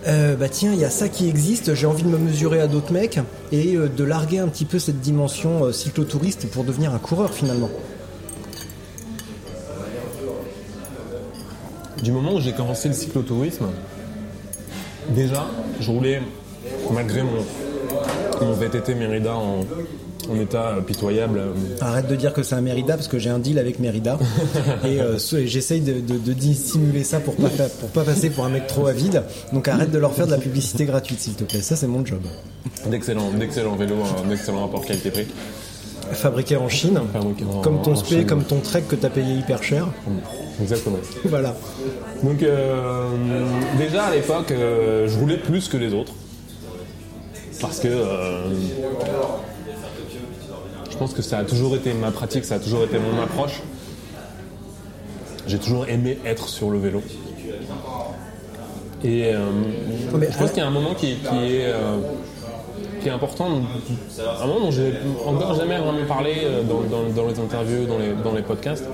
Euh, 0.08 0.36
bah 0.36 0.50
tiens, 0.50 0.74
il 0.74 0.80
y 0.80 0.84
a 0.84 0.90
ça 0.90 1.08
qui 1.08 1.30
existe, 1.30 1.74
j'ai 1.74 1.88
envie 1.88 2.04
de 2.04 2.10
me 2.10 2.18
mesurer 2.18 2.60
à 2.60 2.68
d'autres 2.68 2.92
mecs 2.92 3.20
et 3.54 3.76
euh, 3.76 3.88
de 3.88 4.04
larguer 4.04 4.40
un 4.40 4.50
petit 4.50 4.66
peu 4.66 4.78
cette 4.78 5.00
dimension 5.00 5.64
euh, 5.64 5.72
cyclotouriste 5.72 6.52
pour 6.52 6.64
devenir 6.64 6.94
un 6.94 7.00
coureur 7.00 7.34
finalement? 7.34 7.70
du 12.04 12.12
moment 12.12 12.36
où 12.36 12.40
j'ai 12.40 12.52
commencé 12.52 12.88
le 12.88 12.94
cyclotourisme, 12.94 13.66
déjà, 15.10 15.48
je 15.80 15.90
roulais, 15.90 16.22
malgré 16.94 17.24
mon, 17.24 17.44
mon 18.42 18.54
VTT 18.54 18.94
Mérida 18.94 19.34
en, 19.36 19.66
en 20.32 20.40
état 20.40 20.76
pitoyable. 20.86 21.42
Arrête 21.82 22.08
de 22.08 22.16
dire 22.16 22.34
que 22.34 22.44
c'est 22.44 22.56
un 22.56 22.62
Mérida 22.62 22.96
parce 22.96 23.08
que 23.08 23.20
j'ai 23.20 23.30
un 23.30 23.40
deal 23.40 23.60
avec 23.60 23.80
Mérida 23.80 24.18
et, 24.86 25.00
euh, 25.02 25.18
et 25.38 25.48
j'essaye 25.48 25.82
de, 25.82 25.94
de- 25.94 26.18
de 26.18 26.34
dissimuler 26.34 27.04
ça 27.04 27.20
pour 27.20 27.36
pas 27.36 27.50
fa- 27.50 27.70
pour 27.70 27.90
pas 27.90 28.04
passer 28.04 28.30
pour 28.30 28.46
un 28.46 28.50
mec 28.50 28.68
trop 28.68 28.88
avide. 28.88 29.24
Donc 29.54 29.68
arrête 29.68 29.92
de 29.92 29.98
leur 29.98 30.14
faire 30.14 30.26
de 30.28 30.32
la 30.32 30.38
publicité 30.38 30.86
gratuite 30.86 31.20
s'il 31.20 31.34
te 31.36 31.44
plaît. 31.44 31.62
Ça 31.62 31.76
c'est 31.76 31.88
mon 31.88 32.06
job. 32.06 32.22
D'excellents 32.90 33.32
d'excellents 33.32 33.76
vélos, 33.76 33.96
un 34.26 34.32
excellent 34.32 34.62
rapport 34.62 34.86
qualité-prix. 34.86 35.28
Fabriqué 36.12 36.56
en 36.56 36.70
Chine, 36.70 37.00
Fabriqué 37.14 37.44
en- 37.46 37.62
comme 37.62 37.82
ton 37.82 37.96
spé, 37.96 38.26
comme 38.26 38.44
ton 38.44 38.60
trek 38.60 38.84
que 38.88 38.96
t'as 38.96 39.10
payé 39.10 39.36
hyper 39.36 39.64
cher. 39.64 39.88
Exactement. 40.62 40.98
Voilà. 41.26 41.56
Donc 42.24 42.42
euh, 42.44 43.08
déjà 43.78 44.06
à 44.06 44.16
l'époque, 44.16 44.52
euh, 44.52 45.08
je 45.08 45.18
roulais 45.18 45.38
plus 45.38 45.68
que 45.68 45.78
les 45.78 45.94
autres. 45.94 46.14
Parce 47.62 47.80
que 47.80 47.88
euh, 47.88 48.50
je 50.96 51.00
pense 51.00 51.14
que 51.14 51.22
ça 51.22 51.40
a 51.40 51.44
toujours 51.44 51.76
été 51.76 51.94
ma 51.94 52.10
pratique, 52.10 52.46
ça 52.46 52.56
a 52.56 52.60
toujours 52.60 52.84
été 52.86 52.98
mon 53.00 53.22
approche. 53.22 53.62
J'ai 55.46 55.60
toujours 55.60 55.90
aimé 55.90 56.18
être 56.26 56.48
sur 56.48 56.70
le 56.70 56.80
vélo. 56.80 57.02
Et 59.04 59.26
euh, 59.36 59.40
je 60.32 60.38
pense 60.38 60.52
qu'il 60.52 60.60
y 60.60 60.62
a 60.62 60.68
un 60.68 60.72
moment 60.72 60.94
qui, 60.94 61.16
qui 61.18 61.36
est, 61.36 61.66
euh, 61.66 61.98
qui 63.02 63.10
est 63.10 63.12
important, 63.12 63.48
un 63.48 64.48
moment 64.48 64.62
dont 64.62 64.72
j'ai 64.72 64.94
encore 65.28 65.54
jamais 65.56 65.78
vraiment 65.78 66.06
parlé 66.08 66.36
euh, 66.44 66.64
dans, 66.64 66.80
dans- 66.84 67.10
dans 67.14 67.28
les 67.28 67.38
interviews, 67.40 67.86
dans 67.88 67.98
les, 68.00 68.14
dans 68.14 68.34
les 68.34 68.42
podcasts. 68.42 68.86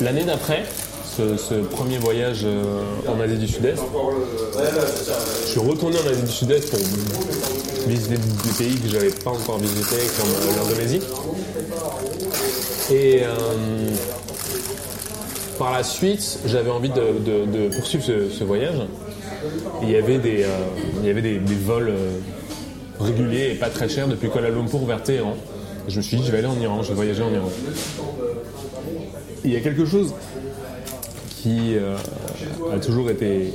L'année 0.00 0.24
d'après, 0.24 0.64
ce, 1.16 1.54
premier 1.62 1.98
voyage 1.98 2.42
euh, 2.44 2.82
en 3.08 3.20
Asie 3.20 3.38
du 3.38 3.48
Sud-Est, 3.48 3.80
je 5.44 5.50
suis 5.50 5.60
retourné 5.60 5.96
en 5.98 6.10
Asie 6.10 6.22
du 6.22 6.30
Sud-Est 6.30 6.70
pour 6.70 6.78
visiter 7.88 8.16
des 8.16 8.64
pays 8.64 8.76
que 8.76 8.88
je 8.88 8.94
n'avais 8.94 9.10
pas 9.10 9.30
encore 9.30 9.58
visités, 9.58 9.96
comme 10.18 10.30
euh, 10.30 10.62
l'Indonésie. 10.62 11.00
Et 12.92 13.22
euh, 13.22 13.28
par 15.58 15.72
la 15.72 15.82
suite, 15.82 16.40
j'avais 16.46 16.70
envie 16.70 16.90
de, 16.90 17.68
poursuivre 17.76 18.04
ce, 18.04 18.44
voyage. 18.44 18.80
Il 19.82 19.90
y 19.90 19.96
avait 19.96 20.18
des, 20.18 20.46
il 21.00 21.06
y 21.06 21.10
avait 21.10 21.22
des, 21.22 21.38
des 21.38 21.54
vols 21.54 21.92
réguliers 22.98 23.52
et 23.52 23.54
pas 23.54 23.68
très 23.68 23.88
chers 23.88 24.08
depuis 24.08 24.28
Kuala 24.28 24.50
Lumpur 24.50 24.84
vers 24.86 25.02
Téhéran. 25.02 25.36
Et 25.86 25.90
je 25.90 25.96
me 25.98 26.02
suis 26.02 26.16
dit, 26.18 26.24
je 26.26 26.32
vais 26.32 26.38
aller 26.38 26.46
en 26.46 26.60
Iran, 26.60 26.82
je 26.82 26.88
vais 26.88 26.94
voyager 26.94 27.22
en 27.22 27.32
Iran. 27.32 27.50
Il 29.44 29.52
y 29.52 29.56
a 29.56 29.60
quelque 29.60 29.86
chose 29.86 30.12
qui 31.42 31.76
euh, 31.76 31.96
a 32.72 32.78
toujours 32.78 33.10
été 33.10 33.52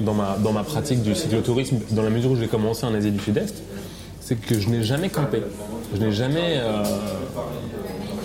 dans 0.00 0.14
ma, 0.14 0.36
dans 0.38 0.52
ma 0.52 0.62
pratique 0.64 1.02
du 1.02 1.14
cyclotourisme, 1.14 1.78
dans 1.90 2.02
la 2.02 2.10
mesure 2.10 2.30
où 2.30 2.36
j'ai 2.36 2.46
commencé 2.46 2.86
en 2.86 2.94
Asie 2.94 3.10
du 3.10 3.18
Sud-Est, 3.18 3.54
c'est 4.20 4.40
que 4.40 4.58
je 4.58 4.68
n'ai 4.68 4.82
jamais 4.82 5.10
campé. 5.10 5.42
Je 5.94 6.00
n'ai 6.00 6.12
jamais. 6.12 6.58
euh, 6.58 6.82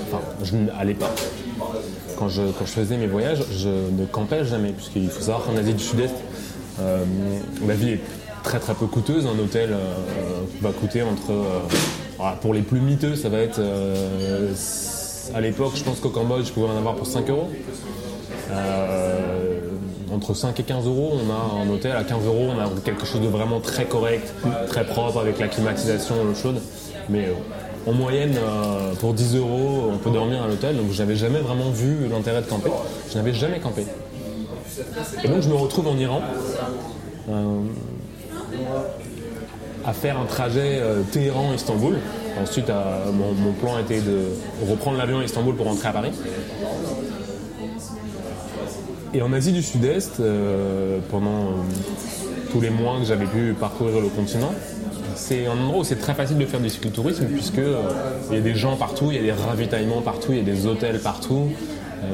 enfin, 0.08 0.22
je 0.44 0.56
à 0.78 0.86
l'époque, 0.86 1.20
quand 2.18 2.30
je, 2.30 2.44
quand 2.58 2.66
je 2.66 2.72
faisais 2.72 2.98
mes 2.98 3.08
voyages, 3.08 3.44
je 3.52 3.70
ne 3.70 4.06
campais 4.06 4.46
jamais, 4.46 4.72
puisqu'il 4.72 5.10
faut 5.10 5.22
savoir 5.22 5.44
qu'en 5.44 5.58
Asie 5.58 5.74
du 5.74 5.84
Sud-Est, 5.84 6.14
euh, 6.80 7.04
la 7.68 7.74
vie 7.74 7.90
est 7.92 8.02
très 8.44 8.60
très 8.60 8.74
peu 8.76 8.86
coûteuse. 8.86 9.26
Un 9.26 9.38
hôtel 9.38 9.76
va 10.62 10.72
coûter 10.72 11.02
entre. 11.02 11.34
voilà, 12.18 12.38
pour 12.38 12.54
les 12.54 12.62
plus 12.62 12.80
miteux, 12.80 13.16
ça 13.16 13.28
va 13.28 13.40
être. 13.40 13.60
à 15.34 15.42
l'époque, 15.42 15.74
je 15.76 15.84
pense 15.84 16.00
qu'au 16.00 16.10
Cambodge, 16.10 16.46
je 16.46 16.54
pouvais 16.54 16.70
en 16.70 16.78
avoir 16.78 16.96
pour 16.96 17.08
5 17.08 17.30
euros. 17.30 17.50
Euh, 18.52 19.60
entre 20.14 20.34
5 20.34 20.60
et 20.60 20.64
15 20.64 20.86
euros, 20.86 21.14
on 21.14 21.32
a 21.32 21.64
un 21.64 21.70
hôtel. 21.70 21.96
À 21.96 22.04
15 22.04 22.26
euros, 22.26 22.48
on 22.56 22.60
a 22.60 22.70
quelque 22.84 23.06
chose 23.06 23.22
de 23.22 23.28
vraiment 23.28 23.60
très 23.60 23.86
correct, 23.86 24.34
très 24.68 24.86
propre, 24.86 25.20
avec 25.20 25.40
la 25.40 25.48
climatisation, 25.48 26.16
chaude. 26.36 26.62
Mais 27.10 27.26
euh, 27.26 27.90
en 27.90 27.94
moyenne, 27.94 28.36
euh, 28.38 28.94
pour 28.96 29.14
10 29.14 29.36
euros, 29.38 29.92
on 29.94 29.98
peut 29.98 30.12
dormir 30.12 30.44
à 30.44 30.48
l'hôtel. 30.48 30.78
Donc 30.78 30.92
j'avais 30.92 31.16
jamais 31.16 31.40
vraiment 31.40 31.70
vu 31.70 32.08
l'intérêt 32.10 32.42
de 32.42 32.48
camper. 32.48 32.72
Je 33.10 33.18
n'avais 33.18 33.34
jamais 33.34 33.60
campé. 33.60 33.86
Et 35.24 35.28
donc 35.28 35.42
je 35.42 35.50
me 35.50 35.56
retrouve 35.56 35.88
en 35.88 35.98
Iran. 35.98 36.22
à 39.86 39.94
faire 39.94 40.20
un 40.20 40.26
trajet 40.26 40.82
Téhéran-Istanbul. 41.12 41.98
Ensuite, 42.42 42.72
mon 43.14 43.52
plan 43.54 43.78
était 43.80 44.02
de 44.02 44.30
reprendre 44.68 44.98
l'avion 44.98 45.20
à 45.20 45.24
Istanbul 45.24 45.56
pour 45.56 45.68
rentrer 45.68 45.90
à 45.90 45.92
Paris. 45.92 46.12
Et 49.16 49.22
en 49.22 49.32
Asie 49.32 49.54
du 49.54 49.64
Sud-Est, 49.64 50.20
euh, 50.20 51.00
pendant 51.10 51.30
euh, 51.30 52.52
tous 52.52 52.60
les 52.60 52.70
mois 52.70 53.00
que 53.00 53.06
j'avais 53.06 53.26
pu 53.26 53.56
parcourir 53.58 54.02
le 54.02 54.10
continent, 54.10 54.54
c'est 55.16 55.48
un 55.48 55.54
endroit 55.54 55.80
où 55.80 55.84
c'est 55.86 55.96
très 55.96 56.14
facile 56.14 56.38
de 56.38 56.46
faire 56.46 56.60
du 56.60 56.70
cyclotourisme 56.70 57.24
puisque 57.28 57.60
euh, 57.60 57.82
il 58.30 58.36
y 58.36 58.40
a 58.40 58.42
des 58.42 58.56
gens 58.56 58.76
partout, 58.76 59.12
il 59.12 59.16
y 59.16 59.20
a 59.20 59.22
des 59.22 59.32
ravitaillements 59.32 60.02
partout, 60.02 60.34
il 60.34 60.40
y 60.40 60.42
a 60.42 60.44
des 60.44 60.66
hôtels 60.68 61.00
partout. 61.00 61.48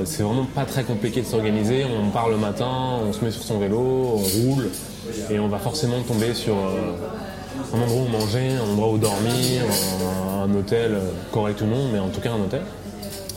C'est 0.05 0.21
vraiment 0.21 0.45
pas 0.45 0.63
très 0.63 0.83
compliqué 0.83 1.21
de 1.21 1.25
s'organiser. 1.25 1.85
On 1.85 2.11
part 2.11 2.29
le 2.29 2.37
matin, 2.37 2.69
on 3.03 3.11
se 3.11 3.25
met 3.25 3.31
sur 3.31 3.41
son 3.41 3.57
vélo, 3.57 3.79
on 3.79 4.17
roule 4.17 4.69
et 5.31 5.39
on 5.39 5.47
va 5.47 5.57
forcément 5.57 5.99
tomber 6.01 6.35
sur 6.35 6.55
un 7.73 7.81
endroit 7.81 8.03
où 8.03 8.07
manger, 8.07 8.51
un 8.51 8.71
endroit 8.71 8.89
où 8.89 8.97
dormir, 8.97 9.63
un, 10.39 10.53
hôtel 10.53 10.97
correct 11.33 11.61
ou 11.61 11.65
non, 11.65 11.89
mais 11.91 11.99
en 11.99 12.09
tout 12.09 12.21
cas 12.21 12.31
un 12.31 12.41
hôtel. 12.41 12.61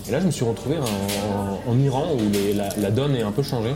Et 0.09 0.13
là, 0.13 0.21
je 0.21 0.27
me 0.27 0.31
suis 0.31 0.45
retrouvé 0.45 0.77
en, 1.67 1.79
Iran 1.79 2.09
où 2.15 2.81
la, 2.81 2.91
donne 2.91 3.17
est 3.17 3.23
un 3.23 3.33
peu 3.33 3.43
changée. 3.43 3.75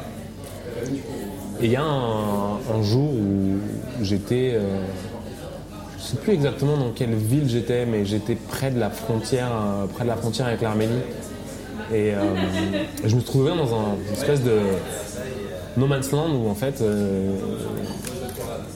Et 1.60 1.66
il 1.66 1.72
y 1.72 1.76
a 1.76 1.82
un, 1.82 2.54
un 2.54 2.82
jour 2.82 3.10
où 3.12 3.58
j'étais, 4.02 4.52
euh, 4.54 4.80
je 5.98 6.02
sais 6.02 6.16
plus 6.16 6.32
exactement 6.32 6.76
dans 6.76 6.90
quelle 6.90 7.14
ville 7.14 7.48
j'étais, 7.48 7.84
mais 7.86 8.04
j'étais 8.04 8.36
près 8.36 8.70
de 8.70 8.78
la 8.78 8.90
frontière, 8.90 9.50
euh, 9.50 9.86
près 9.86 10.04
de 10.04 10.08
la 10.08 10.16
frontière 10.16 10.46
avec 10.46 10.60
l'Arménie. 10.60 11.00
Et 11.92 12.12
euh, 12.14 12.20
je 13.04 13.16
me 13.16 13.22
trouvais 13.22 13.56
dans 13.56 13.74
un 13.74 13.96
une 14.06 14.12
espèce 14.12 14.42
de 14.42 14.58
no 15.78 15.86
man's 15.86 16.10
land 16.12 16.30
où 16.34 16.50
en 16.50 16.54
fait 16.54 16.80
euh, 16.80 17.36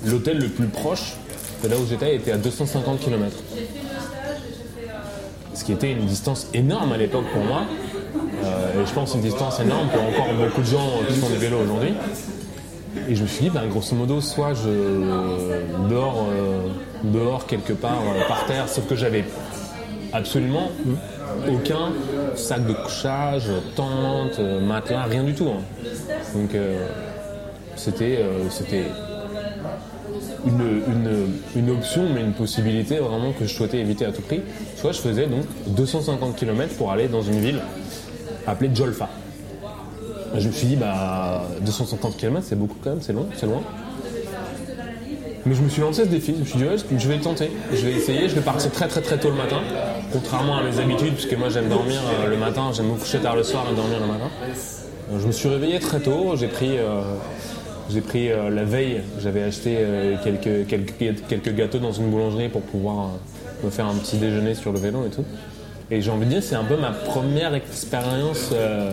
l'hôtel 0.06 0.38
le 0.38 0.48
plus 0.48 0.68
proche 0.68 1.16
de 1.62 1.68
là 1.68 1.76
où 1.76 1.86
j'étais 1.86 2.16
était 2.16 2.32
à 2.32 2.38
250 2.38 3.00
km. 3.00 3.36
Ce 5.54 5.64
qui 5.64 5.72
était 5.72 5.92
une 5.92 6.06
distance 6.06 6.48
énorme 6.54 6.92
à 6.92 6.96
l'époque 6.96 7.24
pour 7.32 7.44
moi. 7.44 7.62
Euh, 8.44 8.82
et 8.82 8.86
je 8.86 8.92
pense 8.92 9.14
une 9.14 9.20
distance 9.20 9.60
énorme 9.60 9.88
pour 9.88 10.02
encore 10.02 10.34
beaucoup 10.34 10.60
de 10.62 10.66
gens 10.66 10.88
qui 11.08 11.14
font 11.14 11.28
du 11.28 11.36
vélo 11.36 11.58
aujourd'hui. 11.62 11.94
Et 13.08 13.14
je 13.14 13.22
me 13.22 13.28
suis 13.28 13.44
dit, 13.44 13.50
ben, 13.50 13.66
grosso 13.68 13.94
modo, 13.94 14.20
soit 14.20 14.54
je 14.54 15.88
dors 15.88 16.26
euh, 16.30 16.68
dehors 17.04 17.46
quelque 17.46 17.72
part 17.72 18.00
euh, 18.00 18.28
par 18.28 18.44
terre, 18.46 18.68
sauf 18.68 18.86
que 18.86 18.94
j'avais 18.96 19.24
absolument 20.12 20.70
aucun 21.50 21.92
sac 22.34 22.66
de 22.66 22.72
couchage, 22.74 23.48
tente, 23.76 24.38
matelas, 24.38 25.04
rien 25.04 25.22
du 25.22 25.34
tout. 25.34 25.48
hein. 25.48 25.62
Donc 26.34 26.50
c'était 27.76 28.24
c'était 28.50 28.84
une, 30.46 31.32
une- 31.56 31.70
option, 31.70 32.02
mais 32.14 32.20
une 32.20 32.32
possibilité 32.32 32.96
vraiment 32.98 33.32
que 33.32 33.44
je 33.46 33.52
souhaitais 33.54 33.78
éviter 33.78 34.04
à 34.04 34.12
tout 34.12 34.22
prix. 34.22 34.40
Soit 34.76 34.92
je 34.92 34.98
faisais 35.00 35.26
donc 35.26 35.44
250 35.68 36.36
km 36.36 36.74
pour 36.76 36.90
aller 36.92 37.08
dans 37.08 37.22
une 37.22 37.38
ville 37.40 37.60
appelée 38.46 38.70
Jolfa. 38.74 39.08
Je 40.36 40.48
me 40.48 40.52
suis 40.52 40.66
dit, 40.66 40.76
bah, 40.76 41.42
250 41.60 42.16
km, 42.16 42.44
c'est 42.48 42.58
beaucoup 42.58 42.76
quand 42.82 42.90
même, 42.90 43.02
c'est 43.02 43.12
long, 43.12 43.26
c'est 43.36 43.46
loin. 43.46 43.60
Mais 45.44 45.54
je 45.54 45.62
me 45.62 45.68
suis 45.68 45.80
lancé 45.82 46.04
ce 46.04 46.08
défi, 46.08 46.34
je 46.36 46.40
me 46.40 46.44
suis 46.44 46.58
dit, 46.58 46.64
ouais, 46.64 46.76
je 46.96 47.08
vais 47.08 47.16
le 47.16 47.20
tenter, 47.22 47.50
je 47.72 47.84
vais 47.84 47.92
essayer, 47.92 48.28
je 48.28 48.34
vais 48.36 48.40
partir 48.40 48.70
très 48.70 48.86
très 48.86 49.00
très 49.00 49.18
tôt 49.18 49.28
le 49.28 49.34
matin, 49.36 49.58
contrairement 50.12 50.56
à 50.56 50.62
mes 50.62 50.78
habitudes, 50.78 51.14
puisque 51.14 51.36
moi 51.36 51.48
j'aime 51.48 51.68
dormir 51.68 52.00
euh, 52.24 52.28
le 52.30 52.36
matin, 52.36 52.70
j'aime 52.72 52.86
me 52.86 52.94
coucher 52.94 53.18
tard 53.18 53.34
le 53.34 53.42
soir 53.42 53.66
et 53.70 53.74
dormir 53.74 53.98
le 54.00 54.06
matin. 54.06 54.30
Euh, 55.12 55.18
Je 55.20 55.26
me 55.26 55.32
suis 55.32 55.48
réveillé 55.48 55.80
très 55.80 55.98
tôt, 55.98 56.34
j'ai 56.36 56.46
pris, 56.46 56.78
euh, 56.78 57.02
j'ai 57.92 58.00
pris 58.00 58.30
euh, 58.30 58.50
la 58.50 58.64
veille, 58.64 59.02
j'avais 59.20 59.42
acheté 59.42 59.76
euh, 59.78 60.16
quelques, 60.22 60.66
quelques, 60.66 61.26
quelques 61.28 61.54
gâteaux 61.54 61.78
dans 61.78 61.92
une 61.92 62.10
boulangerie 62.10 62.48
pour 62.48 62.62
pouvoir 62.62 63.04
euh, 63.04 63.66
me 63.66 63.70
faire 63.70 63.86
un 63.86 63.94
petit 63.94 64.16
déjeuner 64.16 64.54
sur 64.54 64.72
le 64.72 64.78
vélo 64.78 65.04
et 65.06 65.10
tout. 65.10 65.24
Et 65.90 66.00
j'ai 66.00 66.10
envie 66.10 66.24
de 66.24 66.30
dire, 66.30 66.42
c'est 66.42 66.54
un 66.54 66.64
peu 66.64 66.76
ma 66.76 66.90
première 66.90 67.54
expérience 67.54 68.50
euh, 68.52 68.92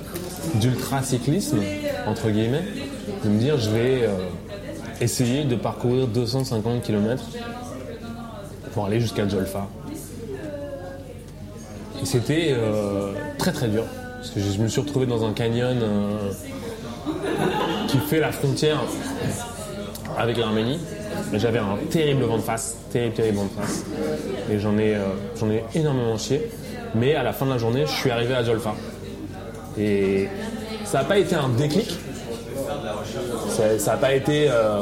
d'ultra-cyclisme, 0.55 1.59
entre 2.07 2.29
guillemets, 2.29 2.63
de 3.23 3.29
me 3.29 3.39
dire, 3.39 3.57
je 3.57 3.69
vais 3.69 4.09
essayer 4.99 5.45
de 5.45 5.55
parcourir 5.55 6.07
250 6.07 6.81
km 6.81 7.23
pour 8.73 8.85
aller 8.85 8.99
jusqu'à 8.99 9.27
Jolfa. 9.29 9.67
Et 12.01 12.05
c'était 12.05 12.53
très 13.37 13.53
très 13.53 13.69
dur, 13.69 13.85
parce 14.17 14.31
que 14.31 14.41
je 14.41 14.61
me 14.61 14.67
suis 14.67 14.81
retrouvé 14.81 15.05
dans 15.05 15.23
un 15.23 15.31
canyon 15.31 15.77
qui 17.89 17.97
fait 17.97 18.19
la 18.19 18.31
frontière 18.31 18.83
avec 20.17 20.37
l'Arménie. 20.37 20.79
J'avais 21.33 21.59
un 21.59 21.77
terrible 21.89 22.23
vent 22.23 22.37
de 22.37 22.41
face, 22.41 22.77
terrible, 22.91 23.15
terrible 23.15 23.37
vent 23.37 23.45
de 23.45 23.65
face. 23.65 23.83
Et 24.51 24.59
j'en 24.59 24.77
ai, 24.77 24.95
euh, 24.95 25.51
ai 25.51 25.79
énormément 25.79 26.17
chié. 26.17 26.49
Mais 26.93 27.15
à 27.15 27.23
la 27.23 27.33
fin 27.33 27.45
de 27.45 27.51
la 27.51 27.57
journée, 27.57 27.85
je 27.85 27.91
suis 27.91 28.11
arrivé 28.11 28.35
à 28.35 28.43
Jolfa. 28.43 28.75
Et 29.77 30.27
ça 30.85 30.99
n'a 30.99 31.03
pas 31.03 31.17
été 31.17 31.35
un 31.35 31.49
déclic. 31.49 31.89
Ça 33.79 33.91
n'a 33.91 33.97
pas 33.97 34.13
été 34.13 34.47
euh, 34.49 34.81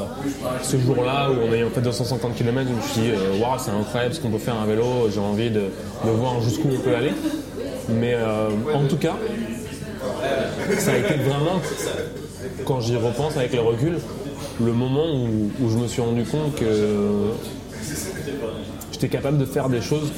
ce 0.61 0.77
jour-là 0.77 1.29
où 1.31 1.35
on 1.47 1.51
a 1.51 1.69
fait 1.69 1.81
250 1.81 2.35
km, 2.35 2.69
je 2.69 2.75
me 2.75 2.81
suis 2.81 3.01
dit, 3.01 3.11
euh, 3.11 3.41
waouh, 3.41 3.57
c'est 3.57 3.71
incroyable 3.71 4.13
ce 4.13 4.19
qu'on 4.19 4.29
peut 4.29 4.37
faire 4.37 4.59
à 4.59 4.65
vélo, 4.65 5.09
j'ai 5.13 5.19
envie 5.19 5.49
de, 5.49 5.69
voir 6.03 6.41
jusqu'où 6.41 6.67
on 6.73 6.79
peut 6.79 6.95
aller. 6.95 7.13
Mais 7.89 8.17
en 8.73 8.85
tout 8.87 8.97
cas, 8.97 9.15
ça 10.77 10.91
a 10.91 10.97
été 10.97 11.13
vraiment, 11.15 11.61
quand 12.65 12.79
j'y 12.81 12.95
repense 12.95 13.37
avec 13.37 13.53
le 13.53 13.61
recul, 13.61 13.97
le 14.63 14.71
moment 14.73 15.05
où, 15.13 15.69
je 15.69 15.77
me 15.77 15.87
suis 15.87 16.01
rendu 16.01 16.23
compte 16.23 16.55
que 16.55 17.31
j'étais 18.91 19.07
capable 19.09 19.37
de 19.37 19.45
faire 19.45 19.69
des 19.69 19.81
choses 19.81 20.11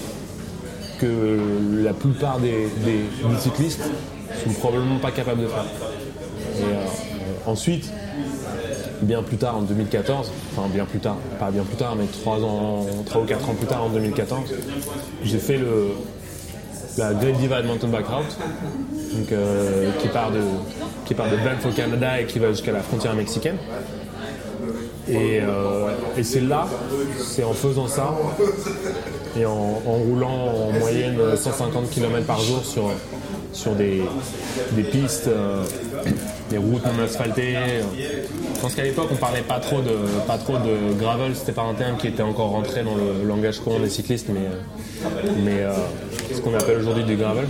que 0.99 1.38
la 1.84 1.93
plupart 1.93 2.39
des, 2.39 2.67
des- 2.84 3.30
des 3.34 3.39
cyclistes 3.39 3.82
sont 4.43 4.51
probablement 4.59 4.99
pas 4.99 5.11
capables 5.11 5.41
de 5.41 5.47
faire. 5.47 5.65
Et 6.59 6.63
euh, 6.63 6.86
ensuite, 7.49 7.89
bien 9.01 9.24
plus 9.24 9.38
tard 9.38 9.57
en 9.57 9.61
2014, 9.61 10.30
enfin 10.55 10.67
bien 10.74 10.86
plus 10.86 10.99
tard, 10.99 11.15
pas 11.39 11.51
bien 11.51 11.63
plus 11.63 11.78
tard, 11.78 11.95
mais 11.97 12.05
3 12.05 12.39
ans, 12.43 12.86
3 13.05 13.22
ou 13.22 13.26
4 13.26 13.49
ans 13.49 13.53
plus 13.53 13.67
tard 13.67 13.84
en 13.84 13.89
2014, 13.89 14.41
j'ai 15.24 15.38
fait 15.39 15.57
le, 15.57 15.88
la 16.97 17.13
Great 17.13 17.37
Divide 17.37 17.65
Mountain 17.65 17.87
Bike 17.87 18.07
Route, 18.07 18.37
donc, 19.13 19.31
euh, 19.31 19.91
qui, 19.99 20.07
part 20.07 20.31
de, 20.31 20.39
qui 21.05 21.13
de 21.13 21.19
Banff 21.19 21.65
au 21.65 21.71
Canada 21.71 22.19
et 22.19 22.25
qui 22.25 22.39
va 22.39 22.49
jusqu'à 22.49 22.71
la 22.71 22.81
frontière 22.81 23.13
mexicaine. 23.15 23.57
Et, 25.07 25.39
euh, 25.41 25.89
et 26.17 26.23
c'est 26.23 26.41
là, 26.41 26.67
c'est 27.17 27.43
en 27.43 27.53
faisant 27.53 27.87
ça 27.87 28.13
et 29.35 29.45
en, 29.45 29.81
en 29.85 29.93
roulant 29.93 30.29
en 30.29 30.71
moyenne 30.71 31.17
150 31.35 31.89
km 31.89 32.25
par 32.25 32.39
jour 32.41 32.63
sur, 32.63 32.91
sur 33.53 33.73
des, 33.73 34.03
des 34.73 34.83
pistes, 34.83 35.27
euh, 35.27 35.63
des 36.50 36.58
routes 36.58 36.86
non 36.86 37.04
asphaltées. 37.04 37.56
Je 38.56 38.60
pense 38.62 38.76
qu'à 38.76 38.84
l'époque 38.84 39.10
on 39.12 39.16
parlait 39.16 39.41
pas 39.41 39.60
trop 39.60 39.82
de 39.82 39.95
pas 40.28 40.38
trop 40.38 40.58
de 40.58 40.93
gravel, 41.00 41.36
c'était 41.36 41.52
pas 41.52 41.64
un 41.64 41.74
terme 41.74 41.97
qui 41.97 42.08
était 42.08 42.24
encore 42.24 42.50
rentré 42.50 42.84
dans 42.84 42.95
le 42.95 43.26
langage 43.28 43.60
courant 43.60 43.80
des 43.80 43.89
cyclistes, 43.89 44.28
mais, 44.30 44.47
mais 45.43 45.62
euh, 45.62 45.74
ce 46.34 46.41
qu'on 46.41 46.54
appelle 46.54 46.80
aujourd'hui 46.80 47.04
du 47.04 47.16
gravel, 47.16 47.45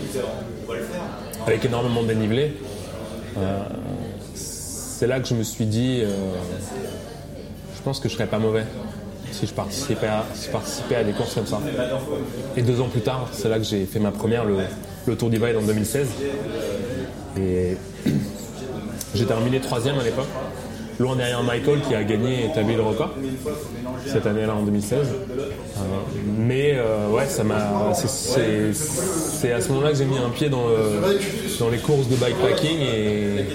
avec 1.46 1.66
énormément 1.66 2.04
de 2.04 2.08
dénivelé. 2.08 2.54
Euh, 3.38 3.60
c'est 4.36 5.08
là 5.08 5.20
que 5.20 5.28
je 5.28 5.34
me 5.34 5.44
suis 5.44 5.66
dit, 5.66 6.02
euh, 6.04 6.10
je 7.76 7.82
pense 7.82 8.00
que 8.00 8.10
je 8.10 8.16
serais 8.16 8.28
pas 8.28 8.40
mauvais 8.40 8.66
si 9.32 9.48
je 9.48 9.54
participais 9.54 10.08
à, 10.08 10.26
si 10.34 10.48
je 10.48 10.52
participais 10.52 10.96
à 10.96 11.04
des 11.04 11.12
courses 11.14 11.36
comme 11.36 11.46
ça. 11.46 11.60
Et 12.58 12.62
deux 12.62 12.82
ans 12.82 12.90
plus 12.90 13.02
tard, 13.02 13.30
c'est 13.32 13.48
là 13.48 13.58
que 13.58 13.64
j'ai 13.64 13.86
fait 13.86 14.00
ma 14.00 14.12
première, 14.12 14.44
le, 14.44 14.58
le 15.08 15.16
Tour 15.16 15.30
Divide 15.30 15.56
en 15.56 15.62
2016. 15.62 16.08
Et 17.40 17.78
j'ai 19.16 19.26
terminé 19.26 19.60
troisième 19.60 19.98
à 20.00 20.04
l'époque, 20.04 20.28
loin 21.00 21.16
derrière 21.16 21.44
Michael 21.44 21.80
qui 21.88 21.96
a 21.96 22.04
gagné 22.04 22.42
et 22.44 22.46
établi 22.46 22.76
le 22.76 22.82
record 22.84 23.12
cette 24.06 24.26
année-là 24.28 24.54
en 24.56 24.64
2016. 24.64 25.00
Euh, 25.00 25.82
mais 26.38 26.74
euh, 26.76 27.10
ouais, 27.10 27.26
ça 27.28 27.44
m'a. 27.44 27.94
c'est- 27.94 29.52
à 29.54 29.62
ce 29.62 29.70
moment-là 29.70 29.92
que 29.92 29.98
j'ai 29.98 30.06
mis 30.06 30.18
un 30.18 30.30
pied 30.30 30.50
dans, 30.50 30.66
dans 31.60 31.70
les 31.70 31.78
courses 31.78 32.08
de 32.10 32.16
bikepacking 32.16 32.80
et, 32.82 33.46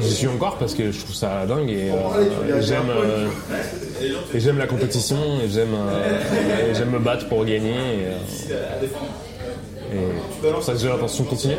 j'y 0.00 0.10
suis 0.12 0.26
encore 0.28 0.58
parce 0.58 0.74
que 0.74 0.92
je 0.92 1.00
trouve 1.00 1.14
ça 1.14 1.46
dingue 1.46 1.70
et 1.70 1.90
euh, 1.90 2.60
j'aime 2.60 2.90
et 4.34 4.40
j'aime 4.40 4.58
la 4.58 4.66
compétition 4.66 5.16
et 5.42 5.48
j'aime 5.48 5.74
j'aime 6.74 6.90
me 6.90 6.98
battre 6.98 7.28
pour 7.28 7.44
gagner. 7.44 8.06
Et 9.92 9.98
c'est 10.42 10.52
pour 10.52 10.62
ça 10.62 10.72
que 10.72 10.78
j'ai 10.78 10.88
l'intention 10.88 11.24
de 11.24 11.28
continuer. 11.28 11.56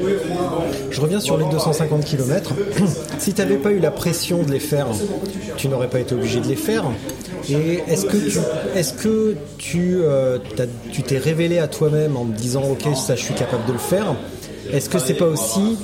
Je 0.90 1.02
reviens 1.02 1.20
sur 1.20 1.38
les 1.38 1.46
250 1.46 2.06
km. 2.06 2.54
si 3.20 3.34
tu 3.34 3.42
n'avais 3.42 3.58
pas 3.58 3.72
eu 3.72 3.80
la 3.80 3.92
pression 3.92 4.44
de 4.44 4.52
les 4.52 4.60
faire, 4.60 4.88
tu 5.58 5.68
n'aurais 5.68 5.90
pas 5.90 6.00
été 6.00 6.16
obligé 6.16 6.40
de 6.40 6.48
les 6.48 6.56
faire. 6.56 6.86
Et 7.50 7.84
est-ce 7.88 8.06
que 8.06 8.18
tu, 8.18 8.40
est-ce 8.76 8.94
que 8.94 9.36
tu, 9.58 10.00
euh, 10.02 10.40
tu 10.92 11.04
t'es 11.04 11.18
révélé 11.18 11.60
à 11.60 11.68
toi-même 11.68 12.16
en 12.16 12.26
te 12.26 12.38
disant 12.38 12.64
ok 12.64 12.96
ça 12.96 13.16
je 13.16 13.24
suis 13.24 13.34
capable 13.34 13.66
de 13.66 13.74
le 13.74 13.80
faire? 13.80 14.16
Est-ce 14.72 14.90
que 14.90 15.00
c'est 15.00 15.14
pas 15.14 15.26
aussi, 15.26 15.78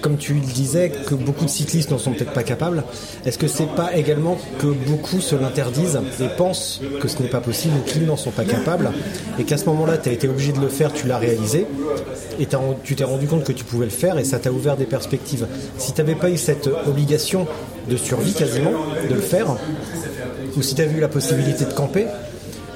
comme 0.00 0.16
tu 0.16 0.34
le 0.34 0.40
disais, 0.40 0.90
que 0.90 1.14
beaucoup 1.14 1.44
de 1.44 1.50
cyclistes 1.50 1.90
n'en 1.90 1.98
sont 1.98 2.12
peut-être 2.12 2.32
pas 2.32 2.42
capables 2.42 2.84
Est-ce 3.24 3.38
que 3.38 3.48
c'est 3.48 3.74
pas 3.74 3.96
également 3.96 4.38
que 4.58 4.66
beaucoup 4.66 5.20
se 5.20 5.34
l'interdisent 5.34 6.00
et 6.20 6.28
pensent 6.36 6.80
que 7.00 7.08
ce 7.08 7.22
n'est 7.22 7.28
pas 7.28 7.40
possible 7.40 7.74
ou 7.78 7.90
qu'ils 7.90 8.06
n'en 8.06 8.16
sont 8.16 8.30
pas 8.30 8.44
capables 8.44 8.90
et 9.38 9.44
qu'à 9.44 9.56
ce 9.56 9.66
moment-là 9.66 9.98
tu 9.98 10.08
as 10.08 10.12
été 10.12 10.28
obligé 10.28 10.52
de 10.52 10.60
le 10.60 10.68
faire, 10.68 10.92
tu 10.92 11.06
l'as 11.06 11.18
réalisé 11.18 11.66
et 12.38 12.46
tu 12.84 12.96
t'es 12.96 13.04
rendu 13.04 13.26
compte 13.26 13.44
que 13.44 13.52
tu 13.52 13.64
pouvais 13.64 13.86
le 13.86 13.90
faire 13.90 14.18
et 14.18 14.24
ça 14.24 14.38
t'a 14.38 14.52
ouvert 14.52 14.76
des 14.76 14.86
perspectives. 14.86 15.46
Si 15.78 15.92
tu 15.92 16.00
n'avais 16.00 16.14
pas 16.14 16.30
eu 16.30 16.36
cette 16.36 16.68
obligation 16.86 17.46
de 17.88 17.96
survie 17.96 18.32
quasiment 18.32 18.72
de 19.08 19.14
le 19.14 19.20
faire, 19.20 19.56
ou 20.56 20.62
si 20.62 20.74
tu 20.74 20.82
avais 20.82 20.96
eu 20.96 21.00
la 21.00 21.08
possibilité 21.08 21.64
de 21.64 21.72
camper, 21.72 22.06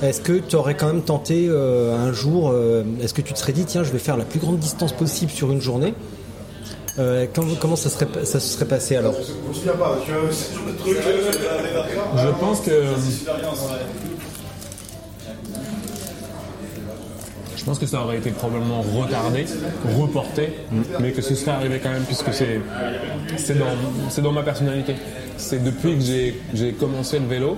est-ce 0.09 0.21
que 0.21 0.35
tu 0.35 0.57
aurais 0.57 0.77
quand 0.77 0.87
même 0.87 1.03
tenté 1.03 1.47
euh, 1.49 1.97
un 1.97 2.13
jour, 2.13 2.51
euh, 2.51 2.85
est-ce 3.03 3.15
que 3.15 3.23
tu 3.23 3.33
te 3.33 3.39
serais 3.39 3.53
dit 3.53 3.65
tiens 3.65 3.85
je 3.85 3.93
vais 3.93 3.99
faire 3.99 4.17
la 4.17 4.25
plus 4.25 4.41
grande 4.41 4.59
distance 4.59 4.93
possible 4.93 5.31
sur 5.31 5.51
une 5.51 5.61
journée 5.61 5.95
Euh, 6.99 7.27
comment 7.35 7.75
ça, 7.75 7.91
serait, 7.91 8.07
se 8.25 8.39
serait 8.39 8.67
passé 8.67 8.95
alors? 8.95 9.15
Je 12.17 12.31
pense 12.39 12.61
que. 12.61 12.71
Je 17.57 17.65
pense 17.65 17.79
que 17.79 17.87
ça 17.87 18.03
aurait 18.03 18.19
été 18.19 18.31
probablement 18.31 18.83
retardé, 18.83 19.47
reporté, 19.99 20.51
mais 21.01 21.13
que 21.13 21.23
ce 21.23 21.35
serait 21.35 21.53
arrivé 21.53 21.81
quand 21.83 21.91
même, 21.91 22.05
puisque 22.05 22.33
c'est 22.33 22.61
dans, 24.23 24.33
ma 24.33 24.43
personnalité. 24.43 24.95
C'est 25.37 25.65
depuis 25.65 25.97
que 25.99 26.05
j'ai 26.53 26.73
commencé 26.73 27.19
le 27.19 27.27
vélo, 27.27 27.57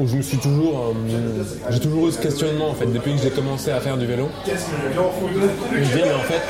où 0.00 0.06
je 0.06 0.16
me 0.16 0.22
suis 0.22 0.38
toujours. 0.38 0.92
euh, 1.10 1.42
j'ai 1.70 1.80
toujours 1.80 2.08
eu 2.08 2.12
ce 2.12 2.18
questionnement 2.18 2.70
en 2.70 2.74
fait, 2.74 2.86
depuis 2.86 3.14
que 3.14 3.22
j'ai 3.22 3.30
commencé 3.30 3.70
à 3.70 3.80
faire 3.80 3.96
du 3.96 4.06
vélo. 4.06 4.28
Je 4.46 5.78
me 5.80 5.84
dire, 5.84 6.06
mais 6.06 6.14
en 6.14 6.20
fait, 6.20 6.42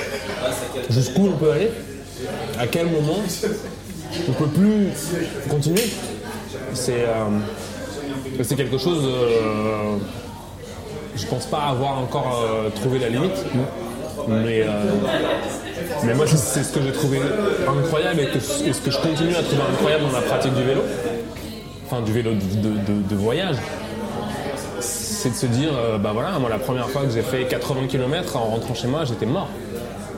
jusqu'où 0.91 1.29
on 1.29 1.37
peut 1.37 1.51
aller? 1.53 1.71
À 2.59 2.67
quel 2.67 2.87
moment? 2.87 3.19
On 4.29 4.33
peut 4.33 4.47
plus 4.47 4.89
continuer? 5.51 5.83
C'est 6.73 7.03
euh, 7.03 8.47
quelque 8.57 8.79
chose 8.79 9.03
euh, 9.05 9.97
je 11.17 11.27
pense 11.27 11.47
pas 11.47 11.63
avoir 11.71 11.99
encore 11.99 12.45
euh, 12.49 12.71
trouvé 12.71 12.99
la 12.99 13.09
limite 13.09 13.45
mais 14.29 14.65
mais 16.05 16.15
moi 16.15 16.27
c'est- 16.27 16.63
ce 16.65 16.73
que 16.73 16.81
j'ai 16.83 16.93
trouvé 16.93 17.19
incroyable 17.69 18.21
et, 18.21 18.69
et 18.69 18.73
ce 18.73 18.81
que 18.81 18.91
je 18.91 18.99
continue 18.99 19.35
à 19.35 19.43
trouver 19.43 19.63
incroyable 19.73 20.05
dans 20.05 20.13
la 20.13 20.23
pratique 20.23 20.55
du 20.55 20.63
vélo 20.63 20.83
enfin 21.85 22.03
du 22.03 22.13
vélo 22.13 22.33
de, 22.33 23.15
voyage 23.17 23.57
c'est 24.81 25.31
de 25.31 25.35
se 25.35 25.47
dire 25.47 25.71
euh, 25.75 25.99
bah 25.99 26.11
voilà 26.13 26.39
moi 26.39 26.51
la 26.51 26.59
première 26.59 26.89
fois 26.89 27.03
que 27.03 27.11
j'ai 27.11 27.23
fait 27.23 27.45
80 27.45 27.87
km 27.89 28.37
en 28.37 28.47
rentrant 28.47 28.75
chez 28.75 28.89
moi 28.89 29.05
j'étais 29.05 29.27
mort 29.27 29.49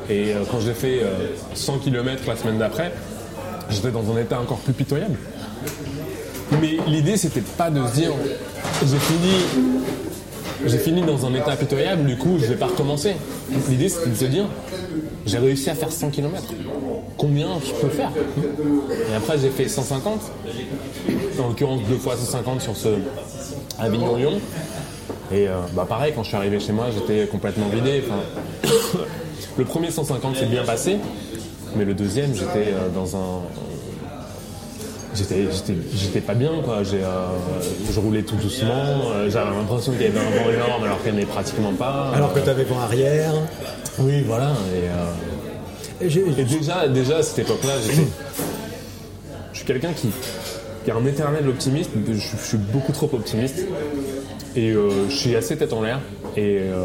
et 0.08 0.32
euh, 0.32 0.42
quand 0.50 0.60
j'ai 0.60 0.74
fait 0.74 1.00
euh, 1.02 1.28
100 1.54 1.78
km 1.78 2.22
la 2.26 2.36
semaine 2.36 2.58
d'après 2.58 2.92
j'étais 3.70 3.90
dans 3.90 4.10
un 4.12 4.20
état 4.20 4.40
encore 4.40 4.58
plus 4.58 4.72
pitoyable 4.72 5.16
mais 6.60 6.76
l'idée, 6.86 7.16
c'était 7.16 7.40
pas 7.40 7.70
de 7.70 7.84
se 7.86 7.92
dire, 7.92 8.12
j'ai 8.80 8.98
fini, 8.98 9.66
j'ai 10.64 10.78
fini 10.78 11.02
dans 11.02 11.26
un 11.26 11.34
état 11.34 11.56
pitoyable, 11.56 12.04
du 12.04 12.16
coup, 12.16 12.38
je 12.38 12.46
vais 12.46 12.56
pas 12.56 12.66
recommencer. 12.66 13.16
L'idée, 13.68 13.88
c'était 13.88 14.10
de 14.10 14.14
se 14.14 14.24
dire, 14.26 14.46
j'ai 15.26 15.38
réussi 15.38 15.70
à 15.70 15.74
faire 15.74 15.90
100 15.90 16.10
km. 16.10 16.42
Combien 17.16 17.48
je 17.64 17.72
peux 17.72 17.88
faire? 17.88 18.12
Et 19.10 19.14
après, 19.14 19.38
j'ai 19.38 19.50
fait 19.50 19.68
150. 19.68 20.20
En 21.38 21.48
l'occurrence, 21.48 21.80
deux 21.88 21.96
fois 21.98 22.16
150 22.16 22.60
sur 22.62 22.76
ce 22.76 22.88
Avignon-Lyon. 23.78 24.40
Et 25.32 25.48
euh, 25.48 25.56
bah 25.72 25.86
pareil, 25.88 26.12
quand 26.14 26.22
je 26.22 26.28
suis 26.28 26.36
arrivé 26.36 26.60
chez 26.60 26.72
moi, 26.72 26.86
j'étais 26.94 27.26
complètement 27.26 27.68
vidé. 27.68 28.02
Enfin, 28.06 28.68
le 29.58 29.64
premier 29.64 29.90
150 29.90 30.36
s'est 30.36 30.46
bien 30.46 30.64
passé, 30.64 30.96
mais 31.76 31.84
le 31.84 31.94
deuxième, 31.94 32.32
j'étais 32.34 32.68
euh, 32.72 32.88
dans 32.94 33.16
un, 33.16 33.40
J'étais, 35.14 35.46
j'étais, 35.50 35.74
j'étais 35.94 36.20
pas 36.20 36.34
bien 36.34 36.50
quoi. 36.62 36.82
J'ai, 36.82 37.02
euh, 37.02 37.28
je 37.90 37.98
roulais 38.00 38.22
tout 38.22 38.36
doucement. 38.36 38.98
j'avais 39.30 39.50
l'impression 39.50 39.92
qu'il 39.92 40.02
y 40.02 40.06
avait 40.06 40.18
un 40.18 40.22
vent 40.44 40.50
énorme 40.50 40.84
alors 40.84 41.02
qu'il 41.02 41.12
n'y 41.12 41.18
en 41.18 41.22
avait 41.22 41.32
pratiquement 41.32 41.72
pas. 41.72 42.10
Alors 42.14 42.34
que 42.34 42.40
Euh, 42.40 42.44
tu 42.44 42.50
avais 42.50 42.64
vent 42.64 42.78
arrière. 42.80 43.32
oui, 43.98 44.22
voilà. 44.26 44.52
Et, 46.02 46.06
et 46.06 46.44
déjà, 46.44 46.86
déjà 46.88 47.16
à 47.18 47.22
cette 47.22 47.38
époque-là, 47.38 47.72
j'étais- 47.82 48.06
je 49.52 49.56
suis 49.56 49.66
quelqu'un 49.66 49.94
qui, 49.94 50.08
qui 50.86 50.92
est 50.92 50.94
un 50.94 51.04
éternel 51.04 51.48
optimiste. 51.48 51.90
Je, 52.06 52.12
je 52.12 52.36
suis 52.36 52.58
beaucoup 52.58 52.92
trop 52.92 53.10
optimiste. 53.12 53.66
Et 54.54 54.70
euh, 54.70 55.10
je 55.10 55.16
suis 55.16 55.34
assez 55.34 55.56
tête 55.58 55.72
en 55.72 55.82
l'air. 55.82 55.98
Et 56.36 56.58
euh, 56.60 56.84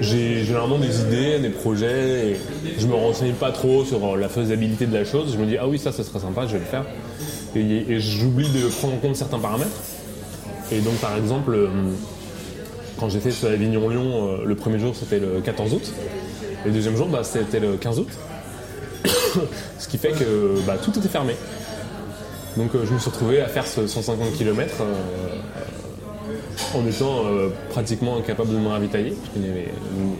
j'ai 0.00 0.44
généralement 0.44 0.78
des 0.78 1.00
idées, 1.02 1.38
des 1.38 1.50
projets. 1.50 2.30
Et 2.30 2.36
je 2.78 2.86
me 2.88 2.94
renseigne 2.94 3.34
pas 3.34 3.52
trop 3.52 3.84
sur 3.84 4.16
la 4.16 4.28
faisabilité 4.28 4.86
de 4.86 4.92
la 4.92 5.04
chose. 5.04 5.32
Je 5.32 5.38
me 5.38 5.46
dis, 5.46 5.56
ah 5.56 5.68
oui, 5.68 5.78
ça, 5.78 5.92
ça 5.92 6.02
serait 6.02 6.18
sympa, 6.18 6.48
je 6.48 6.54
vais 6.54 6.58
le 6.58 6.64
faire. 6.64 6.84
Et, 7.54 8.00
j'oublie 8.00 8.48
de 8.48 8.68
prendre 8.68 8.94
en 8.94 8.98
compte 8.98 9.14
certains 9.14 9.38
paramètres. 9.38 9.70
Et 10.72 10.80
donc, 10.80 10.94
par 10.94 11.16
exemple, 11.16 11.54
euh, 11.54 11.68
quand 12.98 13.08
j'ai 13.08 13.20
fait 13.20 13.30
ce 13.30 13.46
Avignon-Lyon, 13.46 14.02
euh, 14.02 14.44
le 14.44 14.56
premier 14.56 14.80
jour, 14.80 14.96
c'était 14.96 15.20
le 15.20 15.40
14 15.40 15.74
août. 15.74 15.92
Et 16.64 16.68
le 16.68 16.74
deuxième 16.74 16.96
jour, 16.96 17.06
bah, 17.06 17.22
c'était 17.22 17.60
le 17.60 17.76
15 17.76 18.00
août. 18.00 18.08
Ce 19.78 19.86
qui 19.86 19.96
fait 19.96 20.10
que 20.10 20.58
bah, 20.66 20.76
tout 20.82 20.96
était 20.98 21.08
fermé. 21.08 21.34
Donc 22.56 22.74
euh, 22.74 22.84
je 22.86 22.92
me 22.92 22.98
suis 22.98 23.10
retrouvé 23.10 23.40
à 23.40 23.46
faire 23.48 23.66
ce 23.66 23.86
150 23.86 24.32
km 24.32 24.74
en 26.74 26.86
étant 26.86 27.24
euh, 27.26 27.48
pratiquement 27.70 28.16
incapable 28.16 28.50
de 28.52 28.58
me 28.58 28.68
ravitailler. 28.68 29.14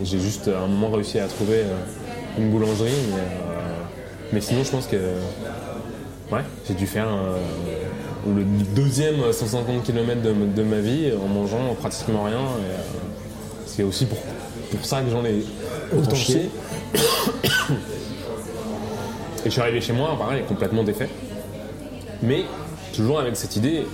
J'ai 0.05 0.19
juste 0.21 0.49
à 0.49 0.61
un 0.63 0.67
moment 0.69 0.91
réussi 0.91 1.19
à 1.19 1.27
trouver 1.27 1.59
euh, 1.61 1.75
une 2.39 2.51
boulangerie. 2.51 2.91
Mais, 3.11 3.21
euh, 3.21 3.83
mais 4.33 4.41
sinon 4.41 4.65
je 4.65 4.71
pense 4.71 4.87
que 4.87 4.97
ouais, 6.33 6.43
j'ai 6.67 6.75
dû 6.75 6.87
faire 6.87 7.09
euh, 7.09 7.37
le 8.27 8.45
deuxième 8.75 9.33
150 9.33 9.83
km 9.83 10.23
de, 10.23 10.33
de 10.33 10.63
ma 10.63 10.79
vie 10.79 11.13
en 11.23 11.29
mangeant 11.29 11.75
pratiquement 11.79 12.25
rien. 12.25 12.39
euh, 12.39 12.77
c'est 13.67 13.83
aussi 13.85 14.07
pour, 14.07 14.19
pour 14.71 14.85
ça 14.85 15.01
que 15.03 15.11
j'en 15.11 15.25
ai 15.25 15.45
autant 15.97 16.15
chié. 16.17 16.51
Et 19.43 19.47
je 19.47 19.51
suis 19.51 19.61
arrivé 19.61 19.81
chez 19.81 19.93
moi, 19.95 20.17
pareil, 20.19 20.43
complètement 20.47 20.83
défait. 20.83 21.09
Mais 22.23 22.45
toujours 22.95 23.21
avec 23.21 23.37
cette 23.37 23.57
idée 23.57 23.85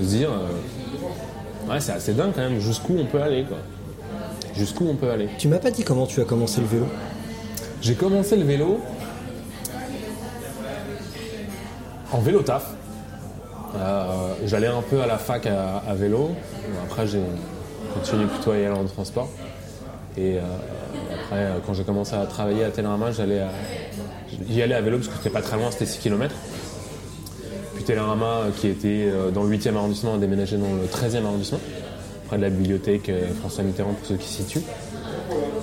de 0.00 0.04
se 0.04 0.10
dire, 0.10 0.30
euh, 0.30 1.70
ouais, 1.70 1.80
c'est 1.80 1.92
assez 1.92 2.12
dingue 2.14 2.32
quand 2.34 2.40
même, 2.42 2.60
jusqu'où 2.60 2.96
on 2.98 3.06
peut 3.06 3.20
aller, 3.20 3.44
quoi. 3.44 3.58
Jusqu'où 4.56 4.86
on 4.88 4.94
peut 4.94 5.10
aller. 5.10 5.28
Tu 5.38 5.48
m'as 5.48 5.58
pas 5.58 5.70
dit 5.70 5.82
comment 5.82 6.06
tu 6.06 6.20
as 6.20 6.24
commencé 6.24 6.60
le 6.60 6.66
vélo 6.66 6.86
J'ai 7.80 7.94
commencé 7.94 8.36
le 8.36 8.44
vélo 8.44 8.80
en 12.12 12.20
vélo 12.20 12.42
taf. 12.42 12.66
Euh, 13.74 14.34
J'allais 14.44 14.66
un 14.66 14.82
peu 14.82 15.00
à 15.00 15.06
la 15.06 15.16
fac 15.16 15.46
à, 15.46 15.78
à 15.88 15.94
vélo. 15.94 16.32
Après, 16.84 17.06
j'ai 17.06 17.22
continué 17.94 18.26
plutôt 18.26 18.50
à 18.50 18.58
y 18.58 18.66
aller 18.66 18.76
en 18.78 18.84
transport. 18.84 19.30
Et 20.18 20.36
euh, 20.36 20.42
après, 21.14 21.48
quand 21.66 21.72
j'ai 21.72 21.84
commencé 21.84 22.14
à 22.14 22.26
travailler 22.26 22.64
à 22.64 22.70
Télérama, 22.70 23.10
j'allais 23.12 23.42
allais 24.62 24.74
à 24.74 24.80
vélo 24.82 24.98
parce 24.98 25.08
que 25.08 25.16
c'était 25.16 25.30
pas 25.30 25.40
très 25.40 25.56
loin, 25.56 25.70
c'était 25.70 25.86
6 25.86 25.98
km. 25.98 26.34
Télérama, 27.82 28.26
euh, 28.26 28.50
qui 28.50 28.68
était 28.68 29.06
euh, 29.06 29.30
dans 29.30 29.44
le 29.44 29.56
8e 29.56 29.76
arrondissement, 29.76 30.14
a 30.14 30.18
déménagé 30.18 30.56
dans 30.56 30.74
le 30.74 30.86
13e 30.86 31.24
arrondissement, 31.24 31.60
près 32.26 32.36
de 32.36 32.42
la 32.42 32.50
bibliothèque 32.50 33.08
euh, 33.08 33.32
François 33.40 33.64
Mitterrand 33.64 33.92
pour 33.94 34.06
ceux 34.06 34.16
qui 34.16 34.28
s'y 34.28 34.42
situent. 34.42 34.64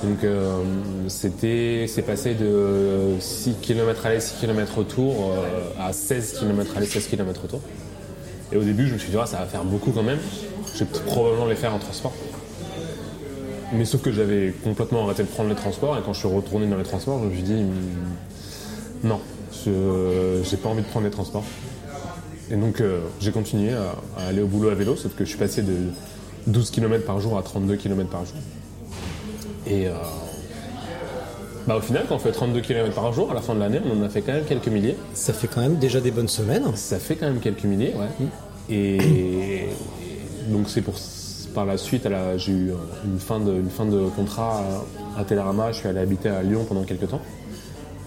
Donc 0.03 0.19
c'était, 1.09 1.85
c'est 1.89 2.03
passé 2.03 2.33
de 2.33 3.17
6 3.19 3.55
km 3.61 4.05
aller, 4.05 4.21
6 4.21 4.35
km 4.39 4.77
retour 4.77 5.33
à 5.77 5.91
16 5.91 6.39
km 6.39 6.77
aller, 6.77 6.85
16 6.85 7.07
km 7.07 7.41
retour. 7.41 7.59
Et 8.53 8.57
au 8.57 8.63
début, 8.63 8.87
je 8.87 8.93
me 8.93 8.97
suis 8.97 9.11
dit, 9.11 9.17
Ah, 9.21 9.25
ça 9.25 9.39
va 9.39 9.45
faire 9.45 9.65
beaucoup 9.65 9.91
quand 9.91 10.01
même. 10.01 10.19
Je 10.73 10.85
vais 10.85 10.89
probablement 11.05 11.47
les 11.47 11.55
faire 11.55 11.73
en 11.73 11.79
transport. 11.79 12.13
Mais 13.73 13.83
sauf 13.83 14.01
que 14.01 14.11
j'avais 14.13 14.53
complètement 14.63 15.03
arrêté 15.03 15.23
de 15.23 15.27
prendre 15.27 15.49
les 15.49 15.55
transports 15.55 15.97
et 15.97 16.01
quand 16.03 16.13
je 16.13 16.19
suis 16.19 16.33
retourné 16.33 16.65
dans 16.65 16.77
les 16.77 16.83
transports, 16.83 17.19
je 17.21 17.25
me 17.25 17.33
suis 17.33 17.43
dit, 17.43 17.61
Hmm, 17.61 19.07
non, 19.07 19.19
je 19.65 20.41
j'ai 20.43 20.57
pas 20.57 20.69
envie 20.69 20.81
de 20.81 20.87
prendre 20.87 21.05
les 21.05 21.11
transports. 21.11 21.43
Et 22.51 22.55
donc 22.55 22.81
euh, 22.81 22.99
j'ai 23.19 23.31
continué 23.31 23.73
à, 23.73 23.95
à 24.17 24.27
aller 24.27 24.41
au 24.41 24.47
boulot 24.47 24.69
à 24.69 24.75
vélo, 24.75 24.95
sauf 24.95 25.13
que 25.15 25.23
je 25.23 25.29
suis 25.29 25.37
passé 25.37 25.61
de 25.61 25.75
12 26.47 26.71
km 26.71 27.05
par 27.05 27.19
jour 27.19 27.37
à 27.37 27.43
32 27.43 27.75
km 27.75 28.09
par 28.09 28.25
jour. 28.25 28.35
Et 29.67 29.87
euh, 29.87 29.91
bah, 31.67 31.77
au 31.77 31.81
final, 31.81 32.05
quand 32.09 32.15
on 32.15 32.19
fait 32.19 32.31
32 32.31 32.61
km 32.61 32.93
par 32.95 33.13
jour, 33.13 33.29
à 33.29 33.33
la 33.35 33.41
fin 33.41 33.53
de 33.53 33.59
l'année, 33.59 33.79
on 33.85 33.99
en 34.01 34.03
a 34.03 34.09
fait 34.09 34.21
quand 34.21 34.33
même 34.33 34.45
quelques 34.45 34.67
milliers. 34.69 34.95
Ça 35.13 35.33
fait 35.33 35.47
quand 35.47 35.61
même 35.61 35.75
déjà 35.75 36.01
des 36.01 36.11
bonnes 36.11 36.27
semaines. 36.27 36.75
Ça 36.75 36.97
fait 36.97 37.15
quand 37.15 37.27
même 37.27 37.39
quelques 37.39 37.65
milliers, 37.65 37.93
ouais. 37.95 38.27
Et 38.71 39.67
donc 40.49 40.69
c'est 40.69 40.81
pour 40.81 40.95
par 41.53 41.65
la 41.65 41.77
suite, 41.77 42.07
j'ai 42.37 42.51
eu 42.51 42.71
une 43.05 43.19
fin 43.19 43.39
de, 43.39 43.51
une 43.53 43.71
fin 43.71 43.85
de 43.85 44.07
contrat 44.15 44.63
à, 45.15 45.21
à 45.21 45.23
Télérama. 45.23 45.71
Je 45.71 45.79
suis 45.79 45.87
allé 45.87 45.99
habiter 45.99 46.29
à 46.29 46.43
Lyon 46.43 46.63
pendant 46.67 46.83
quelques 46.83 47.09
temps. 47.09 47.21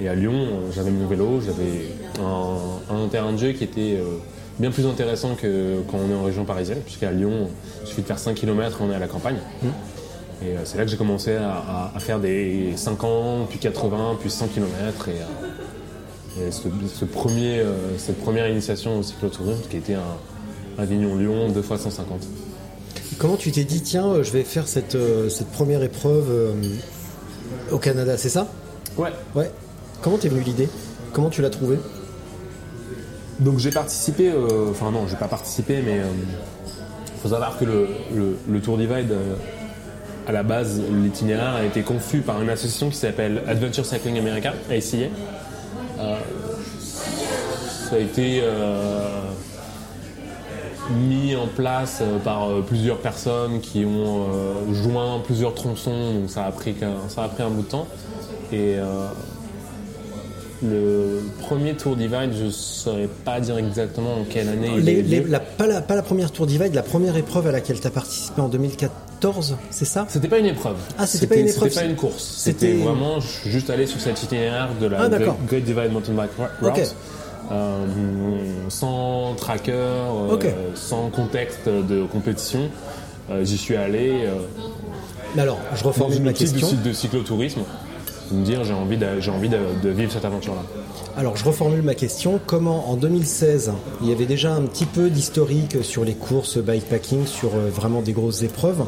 Et 0.03 0.09
à 0.09 0.15
Lyon, 0.15 0.33
euh, 0.35 0.73
j'avais 0.75 0.91
mon 0.91 1.07
vélo, 1.07 1.41
j'avais 1.41 1.87
un, 2.21 2.95
un 2.95 3.09
terrain 3.09 3.33
de 3.33 3.37
jeu 3.37 3.53
qui 3.53 3.63
était 3.63 3.97
euh, 4.01 4.19
bien 4.59 4.73
plus 4.73 4.85
intéressant 4.85 5.37
que 5.37 5.81
quand 5.89 5.99
on 5.99 6.11
est 6.11 6.15
en 6.15 6.25
région 6.25 6.45
parisienne, 6.45 6.81
puisqu'à 6.85 7.13
Lyon, 7.13 7.49
il 7.83 7.87
suffit 7.87 8.03
de 8.03 8.07
faire 8.07 8.19
5 8.19 8.35
km 8.35 8.79
et 8.81 8.85
on 8.85 8.91
est 8.91 8.97
à 8.97 8.99
la 8.99 9.07
campagne. 9.07 9.37
Et 10.43 10.57
euh, 10.57 10.61
c'est 10.65 10.77
là 10.77 10.85
que 10.85 10.91
j'ai 10.91 10.97
commencé 10.97 11.37
à, 11.37 11.93
faire 12.01 12.19
des 12.19 12.73
50, 12.75 13.49
puis 13.49 13.61
80, 13.61 14.17
puis 14.19 14.29
100 14.29 14.49
km. 14.49 15.09
Et, 15.09 16.43
et 16.43 16.51
ce, 16.51 16.63
ce 16.93 17.05
premier, 17.05 17.63
cette 17.99 18.19
première 18.21 18.49
initiation 18.49 18.99
au 18.99 19.03
cyclotourisme 19.05 19.63
qui 19.71 19.77
était 19.77 19.95
un 19.95 20.83
Avignon-Lyon, 20.83 21.51
2 21.51 21.63
fois 21.63 21.79
150. 21.79 22.27
Comment 23.19 23.37
tu 23.37 23.53
t'es 23.53 23.65
dit, 23.65 23.83
tiens, 23.83 24.21
je 24.23 24.33
vais 24.33 24.43
faire 24.43 24.67
cette, 24.67 24.97
cette 25.29 25.49
première 25.49 25.83
épreuve 25.83 26.55
au 27.71 27.79
Canada, 27.79 28.17
c'est 28.17 28.31
ça? 28.31 28.49
Ouais. 28.97 29.11
Ouais. 29.35 29.51
Comment 30.03 30.19
t'es 30.19 30.29
venue 30.29 30.43
l'idée? 30.43 30.69
Comment 31.13 31.31
tu 31.31 31.43
l'as 31.43 31.51
trouvée 31.51 31.79
Donc 33.41 33.59
j'ai 33.59 33.71
participé, 33.71 34.29
euh, 34.31 34.71
enfin 34.71 34.91
non, 34.91 35.07
j'ai 35.09 35.17
pas 35.17 35.29
participé, 35.29 35.81
mais 35.85 35.97
il 35.97 37.21
faut 37.23 37.29
savoir 37.29 37.59
que 37.59 37.65
le, 37.65 37.89
le- 38.49 38.61
Tour 38.61 38.79
Divide, 38.79 39.13
euh, 39.13 39.35
à 40.27 40.33
la 40.33 40.43
base, 40.43 40.81
l'itinéraire 40.91 41.55
a 41.55 41.65
été 41.65 41.83
conçu 41.83 42.19
par 42.19 42.41
une 42.43 42.49
association 42.51 42.89
qui 42.91 42.97
s'appelle 42.97 43.43
Adventure 43.47 43.85
Cycling 43.87 44.19
America, 44.19 44.53
ACA. 44.71 44.97
Euh, 46.01 46.17
ça 46.81 47.97
a 47.97 47.99
été 47.99 48.41
euh, 48.43 49.09
mis 51.09 51.37
en 51.37 51.47
place 51.47 51.99
euh, 52.03 52.19
par 52.19 52.49
euh, 52.49 52.63
plusieurs 52.67 52.99
personnes 52.99 53.61
qui 53.61 53.85
ont 53.85 54.27
euh, 54.71 54.75
joint 54.75 55.21
plusieurs 55.25 55.55
tronçons, 55.55 56.15
donc 56.15 56.31
ça 56.31 56.45
a 56.47 56.51
pris, 56.53 56.75
ça 57.09 57.25
a 57.25 57.29
pris 57.29 57.43
un 57.43 57.51
bout 57.51 57.63
de 57.63 57.69
temps. 57.69 57.87
Et 58.53 58.77
euh, 58.79 59.07
le 60.63 61.21
premier 61.41 61.75
Tour 61.75 61.97
Divide, 61.97 62.33
je 62.39 62.45
ne 62.45 62.51
saurais 62.51 63.09
pas 63.25 63.41
dire 63.41 63.59
exactement 63.59 64.15
en 64.21 64.25
quelle 64.29 64.49
année 64.49 64.71
il 64.77 64.85
Les- 64.85 64.93
a 64.93 64.99
eu 64.99 65.03
les- 65.03 65.21
lieu. 65.21 65.27
la, 65.29 65.41
pas, 65.41 65.67
la, 65.67 65.81
pas 65.81 65.95
la 65.97 66.03
première 66.03 66.31
Tour 66.31 66.47
Divide, 66.47 66.75
la 66.75 66.83
première 66.83 67.17
épreuve 67.17 67.47
à 67.49 67.53
laquelle 67.53 67.81
tu 67.81 67.87
as 67.87 67.91
participé 67.91 68.41
en 68.41 68.49
2014, 68.49 69.57
c'est 69.71 69.85
ça? 69.85 70.07
C'était 70.09 70.29
pas 70.29 70.39
une 70.39 70.47
épreuve. 70.47 70.77
Ah, 70.99 71.07
c'était 71.07 71.27
pas 71.27 71.37
une 71.37 71.49
épreuve, 71.49 71.69
C'était 71.71 71.85
pas 71.85 71.91
une 71.91 71.97
course. 71.97 72.23
c'était- 72.37 72.75
vraiment 72.75 73.19
juste 73.47 73.71
aller 73.71 73.87
sur 73.87 74.01
cet 74.01 74.23
itinéraire 74.23 74.71
de 74.81 74.87
la 74.87 75.01
Ah. 75.03 75.09
Great 75.49 75.65
Divide 75.65 75.93
Mountain 75.93 76.13
Bike 76.15 76.31
Route. 76.61 76.95
Euh, 77.51 77.85
sans 78.69 79.35
tracker, 79.35 79.73
euh, 79.73 80.37
sans 80.75 81.11
contexte 81.11 81.67
de 81.69 82.05
compétition. 82.05 82.71
Euh, 83.31 83.45
J'y 83.45 83.59
suis 83.59 83.77
allé 83.77 84.27
Mais 85.35 85.43
alors, 85.43 85.59
je 85.75 85.85
reformule 85.85 86.23
ma 86.23 86.33
question. 86.33 86.69
de 86.85 86.93
cyclotourisme. 86.93 87.61
De 88.33 88.37
me 88.37 88.45
dire 88.45 88.65
j'ai 88.65 88.73
envie, 88.73 88.97
de, 88.97 89.21
j'ai 89.21 89.31
envie 89.31 89.49
de, 89.49 89.59
de 89.83 89.91
vivre 89.91 90.11
cette 90.11 90.25
aventure-là. 90.25 90.63
Alors, 91.15 91.37
je 91.37 91.45
reformule 91.45 91.83
ma 91.83 91.95
question. 91.95 92.41
Comment, 92.47 92.89
en 92.91 92.97
2016, 92.97 93.73
il 94.01 94.09
y 94.09 94.13
avait 94.13 94.25
déjà 94.25 94.55
un 94.55 94.63
petit 94.63 94.87
peu 94.87 95.11
d'historique 95.11 95.85
sur 95.85 96.07
les 96.07 96.15
courses 96.15 96.57
bikepacking, 96.57 97.27
sur 97.27 97.51
euh, 97.55 97.69
vraiment 97.69 98.01
des 98.01 98.13
grosses 98.13 98.43
épreuves 98.43 98.87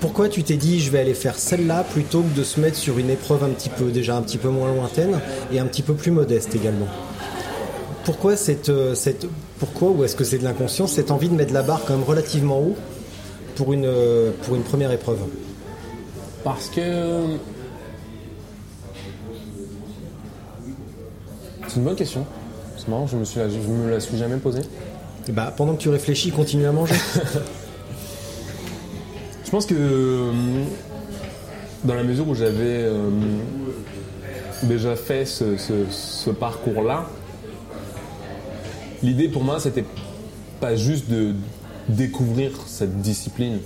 Pourquoi 0.00 0.28
tu 0.28 0.44
t'es 0.44 0.56
dit, 0.56 0.78
je 0.78 0.92
vais 0.92 1.00
aller 1.00 1.14
faire 1.14 1.34
celle-là 1.34 1.82
plutôt 1.82 2.22
que 2.22 2.38
de 2.38 2.44
se 2.44 2.60
mettre 2.60 2.76
sur 2.76 2.98
une 2.98 3.10
épreuve 3.10 3.42
un 3.42 3.48
petit 3.48 3.68
peu, 3.68 3.90
déjà 3.90 4.16
un 4.16 4.22
petit 4.22 4.38
peu 4.38 4.48
moins 4.48 4.72
lointaine 4.72 5.18
et 5.52 5.58
un 5.58 5.66
petit 5.66 5.82
peu 5.82 5.94
plus 5.94 6.12
modeste 6.12 6.54
également? 6.54 6.86
Pourquoi 8.04 8.36
cette, 8.36 8.68
euh, 8.68 8.94
cette, 8.94 9.26
pourquoi, 9.58 9.90
ou 9.90 10.04
est-ce 10.04 10.14
que 10.14 10.22
c'est 10.22 10.38
de 10.38 10.44
l'inconscience, 10.44 10.92
cette 10.92 11.10
envie 11.10 11.28
de 11.28 11.34
mettre 11.34 11.52
la 11.52 11.62
barre 11.62 11.82
quand 11.84 11.94
même 11.94 12.04
relativement 12.04 12.60
haut 12.60 12.76
pour 13.56 13.72
une, 13.72 13.86
euh, 13.86 14.30
pour 14.42 14.54
une 14.54 14.62
première 14.62 14.92
épreuve? 14.92 15.18
Parce 16.44 16.68
que. 16.68 16.80
C'est 21.76 21.80
une 21.80 21.88
bonne 21.88 21.94
question. 21.96 22.24
C'est 22.78 22.88
marrant, 22.88 23.06
je 23.06 23.18
me, 23.18 23.24
suis, 23.24 23.38
je 23.38 23.68
me 23.68 23.90
la 23.90 24.00
suis 24.00 24.16
jamais 24.16 24.38
posée. 24.38 24.62
Eh 25.28 25.32
bah, 25.32 25.52
pendant 25.54 25.74
que 25.74 25.82
tu 25.82 25.90
réfléchis, 25.90 26.30
continue 26.30 26.64
à 26.64 26.72
manger. 26.72 26.94
Je 29.44 29.50
pense 29.50 29.66
que 29.66 29.74
euh, 29.78 30.32
dans 31.84 31.92
la 31.92 32.02
mesure 32.02 32.26
où 32.28 32.34
j'avais 32.34 32.54
euh, 32.82 33.10
déjà 34.62 34.96
fait 34.96 35.26
ce, 35.26 35.58
ce- 35.58 35.84
ce 35.90 36.30
parcours-là, 36.30 37.10
l'idée 39.02 39.28
pour 39.28 39.44
moi 39.44 39.60
c'était 39.60 39.84
pas 40.60 40.76
juste 40.76 41.10
de 41.10 41.34
découvrir 41.90 42.52
cette 42.66 43.02
discipline 43.02 43.58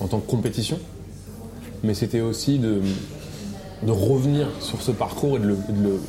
en 0.00 0.08
tant 0.08 0.18
que 0.18 0.28
compétition, 0.28 0.80
mais 1.84 1.94
c'était 1.94 2.20
aussi 2.22 2.58
de, 2.58 2.80
de 3.84 3.90
revenir 3.92 4.48
sur 4.60 4.82
ce 4.82 4.90
parcours 4.90 5.36
et 5.36 5.40
de 5.40 5.46
le, 5.46 5.54
de 5.54 5.82
le- 5.82 6.00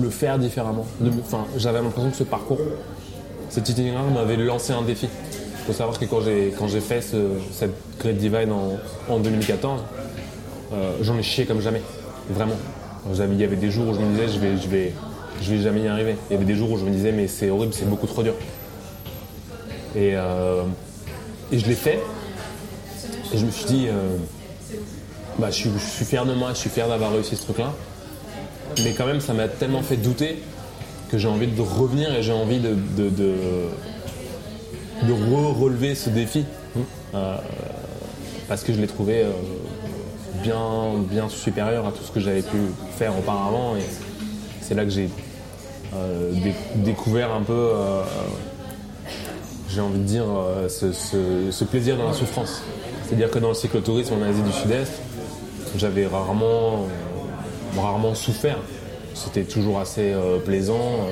le 0.00 0.10
faire 0.10 0.38
différemment. 0.38 0.86
Enfin, 1.20 1.44
j'avais 1.56 1.80
l'impression 1.80 2.10
que 2.10 2.16
ce 2.16 2.24
parcours, 2.24 2.58
cet 3.48 3.68
itinéraire 3.68 4.02
m'avait 4.04 4.36
lancé 4.36 4.72
un 4.72 4.82
défi. 4.82 5.08
Il 5.32 5.66
faut 5.66 5.72
savoir 5.72 5.98
que 5.98 6.04
quand 6.04 6.20
j'ai 6.20 6.54
quand 6.56 6.68
j'ai 6.68 6.80
fait 6.80 7.00
ce- 7.00 7.30
cette 7.52 7.72
Great 7.98 8.16
Divide 8.18 8.50
en, 8.52 8.78
en 9.12 9.18
2014, 9.18 9.80
euh, 10.72 10.92
j'en 11.02 11.16
ai 11.18 11.22
chié 11.22 11.44
comme 11.44 11.60
jamais, 11.60 11.82
vraiment. 12.30 12.54
Il 13.08 13.40
y 13.40 13.44
avait 13.44 13.56
des 13.56 13.70
jours 13.70 13.88
où 13.88 13.94
je 13.94 14.00
me 14.00 14.10
disais 14.12 14.28
je 14.28 14.38
vais 14.38 14.56
je 14.56 14.68
vais 14.68 14.92
je 15.42 15.52
vais 15.54 15.60
jamais 15.62 15.82
y 15.82 15.88
arriver. 15.88 16.16
Il 16.30 16.34
y 16.34 16.36
avait 16.36 16.44
des 16.44 16.54
jours 16.56 16.70
où 16.72 16.78
je 16.78 16.84
me 16.84 16.90
disais 16.90 17.12
mais 17.12 17.28
c'est 17.28 17.50
horrible, 17.50 17.72
c'est 17.72 17.88
beaucoup 17.88 18.06
trop 18.06 18.22
dur. 18.22 18.34
Et, 19.94 20.12
euh, 20.14 20.62
et 21.52 21.58
je 21.58 21.66
l'ai 21.66 21.74
fait. 21.74 22.00
Et 23.32 23.38
je 23.38 23.46
me 23.46 23.50
suis 23.50 23.64
dit 23.66 23.86
euh, 23.88 24.16
bah, 25.38 25.50
je 25.50 25.56
suis 25.78 26.04
fier 26.04 26.24
de 26.26 26.34
moi, 26.34 26.50
je 26.52 26.58
suis 26.58 26.70
fier 26.70 26.88
d'avoir 26.88 27.12
réussi 27.12 27.36
ce 27.36 27.42
truc-là. 27.44 27.72
Mais 28.84 28.92
quand 28.92 29.06
même, 29.06 29.20
ça 29.20 29.32
m'a 29.32 29.48
tellement 29.48 29.82
fait 29.82 29.96
douter 29.96 30.42
que 31.10 31.18
j'ai 31.18 31.28
envie 31.28 31.46
de 31.46 31.60
revenir 31.60 32.14
et 32.14 32.22
j'ai 32.22 32.32
envie 32.32 32.58
de, 32.58 32.70
de, 32.96 33.08
de, 33.10 33.32
de 35.04 35.12
re-relever 35.12 35.94
ce 35.94 36.10
défi. 36.10 36.44
Euh, 37.14 37.36
parce 38.48 38.62
que 38.62 38.72
je 38.72 38.80
l'ai 38.80 38.86
trouvé 38.86 39.22
euh, 39.22 39.30
bien, 40.42 40.94
bien 41.10 41.28
supérieur 41.28 41.86
à 41.86 41.92
tout 41.92 42.02
ce 42.04 42.10
que 42.12 42.20
j'avais 42.20 42.42
pu 42.42 42.56
faire 42.98 43.16
auparavant. 43.18 43.76
Et 43.76 43.82
c'est 44.60 44.74
là 44.74 44.84
que 44.84 44.90
j'ai 44.90 45.08
euh, 45.94 46.32
dé- 46.32 46.54
découvert 46.76 47.32
un 47.32 47.42
peu, 47.42 47.70
j'ai 49.70 49.80
envie 49.80 49.98
de 50.00 50.04
dire, 50.04 50.24
ce, 50.68 50.92
ce- 50.92 51.64
plaisir 51.64 51.96
dans 51.96 52.06
la 52.08 52.12
souffrance. 52.12 52.62
C'est-à-dire 53.06 53.30
que 53.30 53.38
dans 53.38 53.48
le 53.48 53.54
cyclotourisme 53.54 54.14
en 54.14 54.22
Asie 54.22 54.42
du 54.42 54.52
Sud-Est, 54.52 54.92
j'avais 55.76 56.06
rarement, 56.06 56.86
rarement 57.76 58.14
souffert. 58.14 58.58
C'était 59.14 59.44
toujours 59.44 59.80
assez 59.80 60.12
euh, 60.12 60.38
plaisant. 60.38 61.08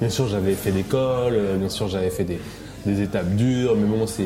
Bien 0.00 0.10
sûr, 0.10 0.28
j'avais 0.28 0.54
fait 0.54 0.70
d'école, 0.70 1.34
euh, 1.34 1.56
bien 1.56 1.68
sûr, 1.68 1.88
j'avais 1.88 2.10
fait 2.10 2.24
des, 2.24 2.38
des 2.86 3.02
étapes 3.02 3.30
dures, 3.34 3.74
mais 3.76 3.86
bon, 3.86 4.06
c'est 4.06 4.24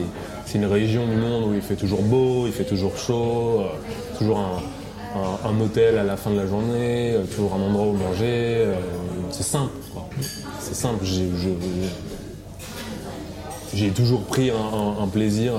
une 0.55 0.67
région 0.67 1.07
du 1.07 1.17
monde 1.17 1.45
où 1.51 1.55
il 1.55 1.63
fait 1.63 1.77
toujours 1.77 2.03
beau, 2.03 2.47
il 2.47 2.53
fait 2.53 2.65
toujours 2.65 2.97
chaud, 2.99 3.61
euh, 3.61 4.19
toujours 4.19 4.39
un, 4.39 5.49
un- 5.49 5.61
hôtel 5.61 5.97
à 5.97 6.05
la 6.05 6.17
fin 6.19 6.31
de 6.31 6.37
la 6.37 6.47
journée, 6.47 7.17
toujours 7.35 7.55
un 7.55 7.63
endroit 7.63 7.87
où 7.87 7.93
manger. 7.95 8.67
c'est 9.31 9.43
simple. 9.43 9.73
C'est 10.61 10.75
simple. 10.75 11.05
J'ai 13.75 13.89
toujours 13.91 14.23
pris 14.25 14.51
un, 14.51 15.07
plaisir. 15.07 15.53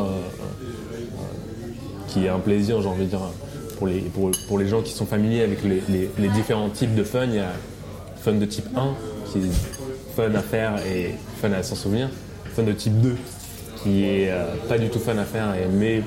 qui 2.07 2.25
est 2.25 2.29
un 2.29 2.39
plaisir, 2.39 2.81
j'ai 2.81 2.87
envie 2.87 3.05
de 3.05 3.09
dire, 3.09 3.19
pour 3.83 3.91
les, 3.91 3.99
pour, 3.99 4.31
pour 4.47 4.57
les 4.59 4.67
gens 4.69 4.81
qui 4.81 4.93
sont 4.93 5.05
familiers 5.05 5.41
avec 5.43 5.61
les, 5.63 5.83
les- 5.89 6.09
les 6.17 6.29
différents 6.29 6.69
types 6.69 6.95
de 6.95 7.03
fun. 7.03 7.25
Il 7.25 7.35
y 7.35 7.39
a 7.39 7.51
fun 8.23 8.31
de 8.31 8.45
type 8.45 8.65
1, 8.77 8.93
qui 9.29 9.39
est 9.39 9.51
fun 10.15 10.33
à 10.33 10.39
faire 10.41 10.75
et 10.87 11.15
fun 11.41 11.51
à 11.51 11.63
s'en 11.63 11.75
souvenir. 11.75 12.09
Fun 12.55 12.63
de 12.63 12.71
type 12.71 12.93
2, 13.01 13.17
qui 13.83 14.05
est 14.05 14.29
euh, 14.31 14.45
pas 14.69 14.77
du 14.77 14.87
tout 14.87 14.99
fun 14.99 15.17
à 15.17 15.25
faire, 15.25 15.53
et- 15.55 15.67
mais 15.69 16.01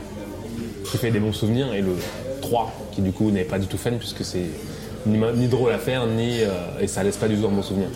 qui 0.91 0.97
fait 0.97 1.11
des 1.11 1.19
bons 1.21 1.35
souvenirs. 1.35 1.75
Et 1.75 1.83
le 1.83 1.93
3, 2.41 2.73
qui 2.93 3.03
du 3.03 3.13
coup 3.13 3.31
n'est 3.31 3.45
pas 3.45 3.59
du 3.59 3.67
tout 3.67 3.77
fun, 3.77 3.91
puisque 3.99 4.25
c'est 4.25 4.47
ni, 5.05 5.19
ni 5.35 5.47
drôle 5.47 5.73
à 5.73 5.79
faire, 5.79 6.07
ni, 6.07 6.41
euh, 6.45 6.49
et 6.81 6.87
ça 6.87 7.03
laisse 7.03 7.19
pas 7.19 7.29
du 7.29 7.37
tout 7.37 7.47
un 7.47 7.51
bon 7.51 7.63
souvenir. 7.63 7.89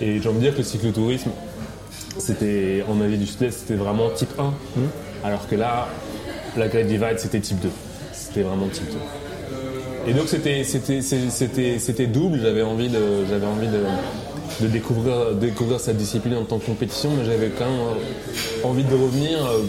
Et 0.00 0.22
j'ai 0.22 0.28
envie 0.30 0.38
de 0.38 0.42
dire 0.44 0.52
que 0.52 0.58
le 0.58 0.64
cyclotourisme, 0.64 1.32
c'était 2.18 2.82
en 2.88 2.98
Asie 3.02 3.18
du 3.18 3.26
Sud-Est, 3.26 3.50
c'était 3.60 3.74
vraiment 3.74 4.08
type 4.08 4.32
1. 4.38 4.54
Alors 5.22 5.46
que 5.48 5.54
là, 5.54 5.88
la 6.56 6.68
Great 6.68 6.86
Divide, 6.86 7.18
c'était 7.18 7.40
type 7.40 7.60
2. 7.60 7.68
C'était 8.36 8.48
vraiment 8.48 8.68
type 8.68 8.84
2. 10.04 10.10
Et 10.10 10.12
donc 10.12 10.28
c'était 10.28 10.62
c'était 10.62 12.06
double. 12.06 12.38
J'avais 12.42 12.60
envie 12.60 12.90
de 12.90 13.24
j'avais 13.30 13.46
envie 13.46 13.68
de, 13.68 13.82
de 14.60 14.68
découvrir 14.68 15.34
découvrir 15.34 15.80
cette 15.80 15.96
discipline 15.96 16.34
en 16.34 16.44
tant 16.44 16.58
que 16.58 16.66
compétition, 16.66 17.12
mais 17.16 17.24
j'avais 17.24 17.48
quand 17.48 17.64
même 17.64 17.80
euh, 17.80 18.68
envie 18.68 18.84
de 18.84 18.92
revenir, 18.92 19.38
euh, 19.46 19.62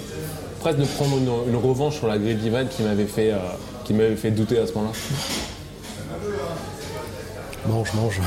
presque 0.59 0.79
de 0.79 0.83
prendre 0.83 1.17
une, 1.17 1.53
une 1.53 1.55
revanche 1.55 1.95
sur 1.95 2.07
la 2.07 2.17
Great 2.17 2.39
Divide 2.39 2.67
qui 2.69 2.83
m'avait 2.83 3.05
fait 3.05 3.31
euh, 3.31 3.37
qui 3.85 3.93
m'avait 3.93 4.17
fait 4.17 4.31
douter 4.31 4.59
à 4.59 4.67
ce 4.67 4.73
moment-là. 4.73 4.93
Mange, 7.69 7.93
mange. 7.93 8.19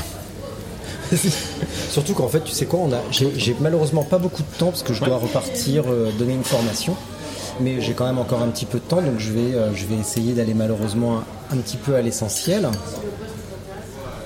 Surtout 1.89 2.13
qu'en 2.13 2.27
fait, 2.27 2.41
tu 2.41 2.51
sais 2.51 2.65
quoi, 2.65 2.79
on 2.79 2.91
a, 2.93 3.01
j'ai, 3.11 3.55
malheureusement 3.59 4.03
pas 4.03 4.17
beaucoup 4.17 4.41
de 4.41 4.57
temps 4.57 4.67
parce 4.67 4.83
que 4.83 4.93
je 4.93 5.03
dois 5.03 5.17
repartir 5.17 5.83
euh, 5.87 6.09
donner 6.17 6.33
une 6.33 6.43
formation, 6.43 6.95
mais 7.59 7.81
j'ai 7.81 7.93
quand 7.93 8.05
même 8.05 8.19
encore 8.19 8.41
un 8.41 8.47
petit 8.47 8.65
peu 8.65 8.79
de 8.79 8.83
temps, 8.83 9.01
donc 9.01 9.19
je 9.19 9.31
vais, 9.31 9.53
euh, 9.53 9.73
je 9.73 9.85
vais 9.85 9.95
essayer 9.95 10.33
d'aller 10.33 10.53
malheureusement 10.53 11.23
un, 11.51 11.57
petit 11.57 11.77
peu 11.77 11.95
à 11.95 12.01
l'essentiel. 12.01 12.69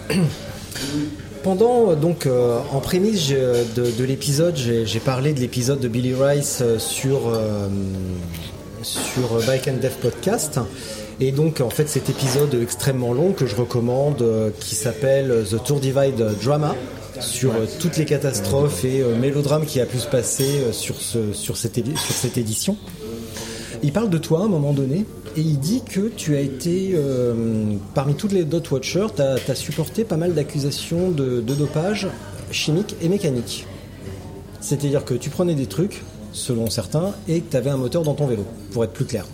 Pendant 1.44 1.92
euh, 1.92 1.96
donc 1.96 2.26
euh, 2.26 2.60
en 2.72 2.80
prémisse 2.80 3.30
de, 3.30 3.66
de 3.76 4.04
l'épisode, 4.04 4.56
j'ai, 4.56 5.00
parlé 5.00 5.34
de 5.34 5.40
l'épisode 5.40 5.80
de 5.80 5.88
Billy 5.88 6.14
Rice 6.14 6.64
sur 6.78 7.32
sur 8.82 9.40
Bike 9.46 9.68
and 9.68 9.78
Dev 9.82 9.94
Podcast. 10.02 10.60
Et 11.20 11.32
donc 11.32 11.62
en 11.62 11.70
fait 11.70 11.88
cet 11.88 12.10
épisode 12.10 12.58
extrêmement 12.62 13.14
long 13.14 13.32
que 13.32 13.46
je 13.46 13.56
recommande 13.56 14.24
qui 14.60 14.76
s'appelle 14.76 15.46
The 15.50 15.64
Tour 15.64 15.80
Divide 15.80 16.24
Drama 16.44 16.76
sur 17.22 17.54
toutes 17.80 17.96
les 17.96 18.04
catastrophes 18.06 18.84
et 18.84 19.02
mélodrames 19.20 19.66
qui 19.66 19.80
a 19.80 19.86
pu 19.86 19.98
se 20.00 20.08
passer 20.08 20.74
sur, 20.74 21.00
ce, 21.00 21.32
sur 21.32 21.56
cette 21.56 21.78
édition. 22.38 22.76
Il 23.84 23.92
parle 23.92 24.10
de 24.10 24.18
toi 24.18 24.42
à 24.42 24.44
un 24.44 24.48
moment 24.48 24.74
donné 24.74 25.06
et 25.38 25.42
il 25.42 25.60
dit 25.60 25.82
que 25.84 26.08
tu 26.10 26.36
as 26.36 26.42
été, 26.42 26.92
euh, 26.94 27.76
parmi 27.94 28.16
toutes 28.16 28.32
les 28.32 28.44
dot 28.44 28.70
watchers, 28.72 29.08
tu 29.16 29.22
as, 29.22 29.56
supporté 29.56 30.04
pas 30.04 30.18
mal 30.18 30.34
d'accusations 30.34 31.12
de, 31.12 31.42
de 31.42 31.54
dopage 31.54 32.08
chimique 32.52 32.96
et 33.02 33.10
mécanique. 33.10 33.66
C'est-à-dire 34.62 35.06
que 35.06 35.14
tu 35.14 35.30
prenais 35.30 35.56
des 35.56 35.68
trucs, 35.68 36.02
selon 36.32 36.70
certains, 36.70 37.14
et 37.28 37.42
que 37.42 37.52
tu 37.52 37.58
avais 37.58 37.70
un 37.70 37.78
moteur 37.78 38.04
dans 38.04 38.14
ton 38.14 38.28
vélo, 38.28 38.46
pour 38.72 38.84
être 38.84 38.94
plus 38.94 39.06
clair. 39.06 39.26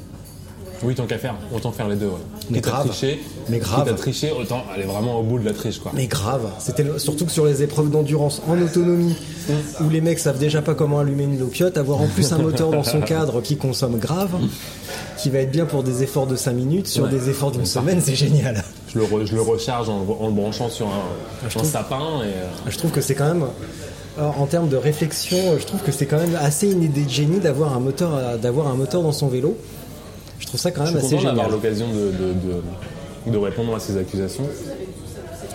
Oui, 0.83 0.95
tant 0.95 1.05
qu'à 1.05 1.17
faire, 1.17 1.35
autant 1.55 1.71
faire 1.71 1.87
les 1.87 1.95
deux. 1.95 2.07
Ouais. 2.07 2.11
Mais 2.49 2.57
Quitte 2.57 2.65
grave. 2.71 2.87
tricher, 2.87 3.19
Mais 3.49 3.59
grave. 3.59 3.83
quitte 3.83 3.93
à 3.93 3.95
tricher, 3.97 4.31
autant 4.31 4.63
aller 4.73 4.83
vraiment 4.85 5.19
au 5.19 5.23
bout 5.23 5.37
de 5.39 5.45
la 5.45 5.53
triche, 5.53 5.79
quoi. 5.79 5.91
Mais 5.93 6.07
grave, 6.07 6.41
c'était 6.59 6.85
surtout 6.97 7.25
que 7.25 7.31
sur 7.31 7.45
les 7.45 7.61
épreuves 7.61 7.89
d'endurance 7.91 8.41
en 8.49 8.59
autonomie, 8.59 9.15
où 9.81 9.89
les 9.89 10.01
mecs 10.01 10.19
savent 10.19 10.39
déjà 10.39 10.61
pas 10.61 10.73
comment 10.73 10.99
allumer 10.99 11.23
une 11.25 11.39
lopiote, 11.39 11.77
avoir 11.77 12.01
en 12.01 12.07
plus 12.07 12.31
un 12.33 12.39
moteur 12.39 12.71
dans 12.71 12.83
son 12.83 13.01
cadre 13.01 13.41
qui 13.41 13.57
consomme 13.57 13.97
grave, 13.99 14.31
qui 15.17 15.29
va 15.29 15.39
être 15.39 15.51
bien 15.51 15.65
pour 15.65 15.83
des 15.83 16.03
efforts 16.03 16.27
de 16.27 16.35
5 16.35 16.53
minutes, 16.53 16.87
sur 16.87 17.03
Ouais. 17.03 17.09
des 17.09 17.29
efforts 17.29 17.51
d'une 17.51 17.65
semaine, 17.65 18.01
c'est 18.01 18.15
génial. 18.15 18.63
Je 18.93 18.99
le, 18.99 19.05
re- 19.05 19.25
je 19.25 19.35
le 19.35 19.41
recharge 19.41 19.87
en, 19.87 20.05
en 20.19 20.27
le 20.27 20.33
branchant 20.33 20.69
sur 20.69 20.87
un, 20.87 21.45
un 21.45 21.49
trouve- 21.49 21.63
sapin 21.69 22.21
et 22.23 22.27
euh, 22.27 22.47
Je 22.69 22.77
trouve 22.77 22.91
que 22.91 22.99
c'est 23.01 23.15
quand 23.15 23.27
même, 23.27 23.45
alors, 24.17 24.41
en 24.41 24.45
termes 24.47 24.67
de 24.67 24.75
réflexion, 24.77 25.37
je 25.59 25.65
trouve 25.65 25.79
que 25.81 25.91
c'est 25.93 26.05
quand 26.07 26.17
même 26.17 26.35
assez 26.41 26.69
une 26.71 26.83
idée 26.83 27.03
de 27.05 27.09
génie 27.09 27.39
d'avoir 27.39 27.73
un 27.73 27.79
moteur, 27.79 28.37
d'avoir 28.41 28.67
un 28.67 28.73
moteur 28.75 29.01
dans 29.03 29.13
son 29.13 29.27
vélo. 29.27 29.55
Je 30.41 30.47
trouve 30.47 30.59
ça 30.59 30.71
quand 30.71 30.85
je 30.85 30.93
même 30.93 31.05
suis 31.05 31.15
assez 31.15 31.25
d'avoir 31.25 31.49
l'occasion 31.49 31.87
de, 31.87 31.93
de, 31.93 32.33
de- 33.27 33.31
de 33.31 33.37
répondre 33.37 33.73
à 33.75 33.79
ces 33.79 33.95
accusations. 33.97 34.43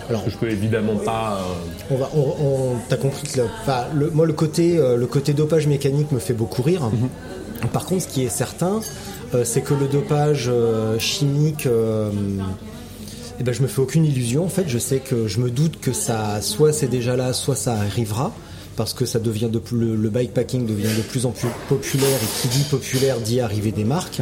Alors, 0.09 0.23
Que 0.23 0.31
je 0.31 0.37
peux 0.37 0.49
évidemment 0.49 0.95
pas. 0.95 1.39
euh, 1.41 1.93
On 1.93 1.97
va, 1.97 2.09
on, 2.15 2.19
on- 2.19 2.75
t'as 2.89 2.95
compris 2.95 3.27
que 3.27 3.37
le, 3.41 3.45
enfin, 3.61 3.83
le- 3.93 4.09
moi 4.09 4.25
le 4.25 4.31
côté, 4.33 4.77
euh, 4.77 4.95
le 4.95 5.05
côté 5.05 5.33
dopage 5.33 5.67
mécanique 5.67 6.11
me 6.13 6.19
fait 6.19 6.33
beaucoup 6.33 6.61
rire. 6.63 6.83
Mhm. 6.85 7.69
Par 7.69 7.85
contre, 7.85 8.03
ce 8.03 8.07
qui 8.07 8.23
est 8.23 8.29
certain, 8.29 8.79
euh, 9.35 9.43
c'est 9.43 9.61
que 9.61 9.73
le 9.73 9.87
dopage 9.87 10.45
euh, 10.47 10.97
chimique, 10.97 11.67
eh 13.39 13.43
ben, 13.43 13.53
je 13.53 13.61
me 13.61 13.67
fais 13.67 13.81
aucune 13.81 14.05
illusion. 14.05 14.45
En 14.45 14.49
fait, 14.49 14.63
je 14.67 14.77
sais 14.77 14.99
que 14.99 15.27
je 15.27 15.39
me 15.39 15.49
doute 15.51 15.79
que 15.81 15.91
ça, 15.91 16.41
soit 16.41 16.71
c'est 16.71 16.87
déjà 16.87 17.15
là, 17.17 17.33
soit 17.33 17.55
ça 17.55 17.73
arrivera, 17.73 18.31
parce 18.77 18.93
que 18.93 19.05
ça 19.05 19.19
devient 19.19 19.49
de 19.51 19.59
plus, 19.59 19.77
le, 19.77 19.95
le 19.97 20.09
bikepacking 20.09 20.65
devient 20.65 20.95
de 20.95 21.01
plus 21.01 21.25
en 21.25 21.31
plus 21.31 21.49
populaire. 21.67 22.07
Et 22.07 22.41
qui 22.41 22.47
dit 22.47 22.63
populaire 22.69 23.19
dit 23.19 23.41
arrivée 23.41 23.73
des 23.73 23.83
marques. 23.83 24.21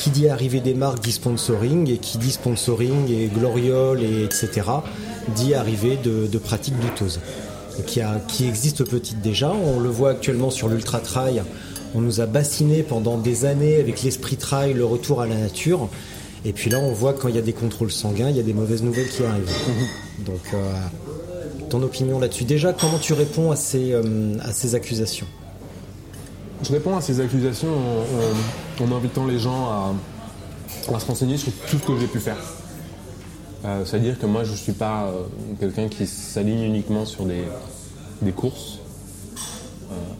Qui 0.00 0.08
dit 0.08 0.28
arrivée 0.28 0.60
des 0.60 0.72
marques 0.72 1.02
dit 1.02 1.12
sponsoring, 1.12 1.90
et 1.90 1.98
qui 1.98 2.16
dit 2.16 2.30
sponsoring 2.30 3.10
et 3.10 3.26
gloriole 3.26 4.02
et 4.02 4.24
etc. 4.24 4.62
dit 5.36 5.52
arrivée 5.52 5.98
de, 6.02 6.26
de 6.26 6.38
pratiques 6.38 6.78
douteuses 6.80 7.20
qui, 7.86 8.00
a, 8.00 8.20
qui 8.28 8.46
existe 8.46 8.84
peut-être 8.84 9.20
déjà. 9.20 9.52
On 9.52 9.80
le 9.80 9.88
voit 9.88 10.10
actuellement 10.10 10.50
sur 10.50 10.68
l'Ultra 10.68 11.00
Trail. 11.00 11.42
On 11.94 12.00
nous 12.00 12.20
a 12.20 12.26
bassiné 12.26 12.82
pendant 12.82 13.18
des 13.18 13.44
années 13.44 13.80
avec 13.80 14.02
l'esprit 14.02 14.36
trail, 14.36 14.74
le 14.74 14.84
retour 14.84 15.20
à 15.20 15.26
la 15.26 15.34
nature. 15.34 15.88
Et 16.44 16.52
puis 16.52 16.70
là, 16.70 16.78
on 16.78 16.92
voit 16.92 17.12
quand 17.12 17.28
il 17.28 17.34
y 17.34 17.38
a 17.38 17.42
des 17.42 17.52
contrôles 17.52 17.90
sanguins, 17.90 18.30
il 18.30 18.36
y 18.36 18.40
a 18.40 18.44
des 18.44 18.54
mauvaises 18.54 18.82
nouvelles 18.82 19.08
qui 19.08 19.24
arrivent. 19.24 19.50
Donc, 20.24 20.40
euh, 20.54 20.72
ton 21.70 21.82
opinion 21.82 22.18
là-dessus. 22.18 22.44
Déjà, 22.44 22.72
comment 22.72 22.98
tu 22.98 23.14
réponds 23.14 23.50
à 23.50 23.56
ces, 23.56 23.92
euh, 23.92 24.36
à 24.42 24.52
ces 24.52 24.74
accusations 24.74 25.26
Je 26.62 26.72
réponds 26.72 26.96
à 26.96 27.00
ces 27.00 27.20
accusations 27.20 27.72
en, 28.80 28.92
invitant 28.92 29.26
les 29.26 29.38
gens 29.38 29.70
à, 29.70 29.94
à 30.94 31.00
se 31.00 31.06
renseigner 31.06 31.38
sur 31.38 31.52
tout 31.70 31.78
ce 31.78 31.86
que 31.86 31.98
j'ai 31.98 32.06
pu 32.06 32.18
faire. 32.18 32.36
Euh, 33.64 33.84
C'est-à-dire 33.84 34.18
que 34.18 34.26
moi, 34.26 34.44
je 34.44 34.52
ne 34.52 34.56
suis 34.56 34.72
pas 34.72 35.04
euh, 35.04 35.22
quelqu'un 35.58 35.88
qui 35.88 36.06
s'aligne 36.06 36.62
uniquement 36.64 37.06
sur 37.06 37.24
des, 37.24 37.44
des 38.20 38.32
courses. 38.32 38.78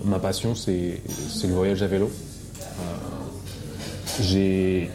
Ma 0.04 0.18
passion, 0.18 0.54
c'est 0.54 1.00
le 1.44 1.54
voyage 1.54 1.82
à 1.82 1.86
vélo. 1.86 2.10
J'ai 4.20 4.90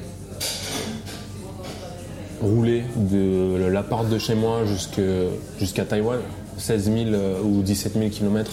roulé 2.42 2.84
de 2.96 3.56
la 3.72 3.84
porte 3.84 4.10
de 4.10 4.18
chez 4.18 4.36
moi 4.36 4.64
jusqu'à 5.60 5.86
Taïwan, 5.86 6.20
16 6.58 6.84
000 6.86 6.98
euh, 7.08 7.42
ou 7.42 7.62
17 7.62 7.94
000 7.94 8.10
km 8.10 8.52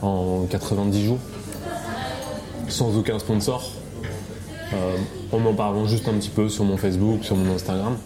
en 0.00 0.46
90 0.50 1.04
jours 1.04 1.18
sans 2.72 2.96
aucun 2.96 3.18
sponsor, 3.18 3.70
euh, 4.72 4.96
en 5.30 5.44
en 5.44 5.54
parlant 5.54 5.86
juste 5.86 6.08
un 6.08 6.14
petit 6.14 6.30
peu 6.30 6.48
sur 6.48 6.64
mon 6.64 6.76
Facebook, 6.76 7.22
sur 7.22 7.36
mon 7.36 7.54
Instagram, 7.54 7.96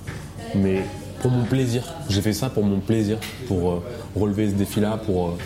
mais 0.54 0.82
pour 1.20 1.30
mon 1.30 1.44
plaisir. 1.44 1.82
J'ai 2.08 2.20
fait 2.20 2.32
ça 2.32 2.50
pour 2.50 2.64
mon 2.64 2.80
plaisir, 2.80 3.18
pour 3.46 3.70
euh, 3.70 3.82
relever 4.16 4.50
ce 4.50 4.54
défi-là, 4.54 4.98
pour 4.98 5.28
euh, 5.28 5.38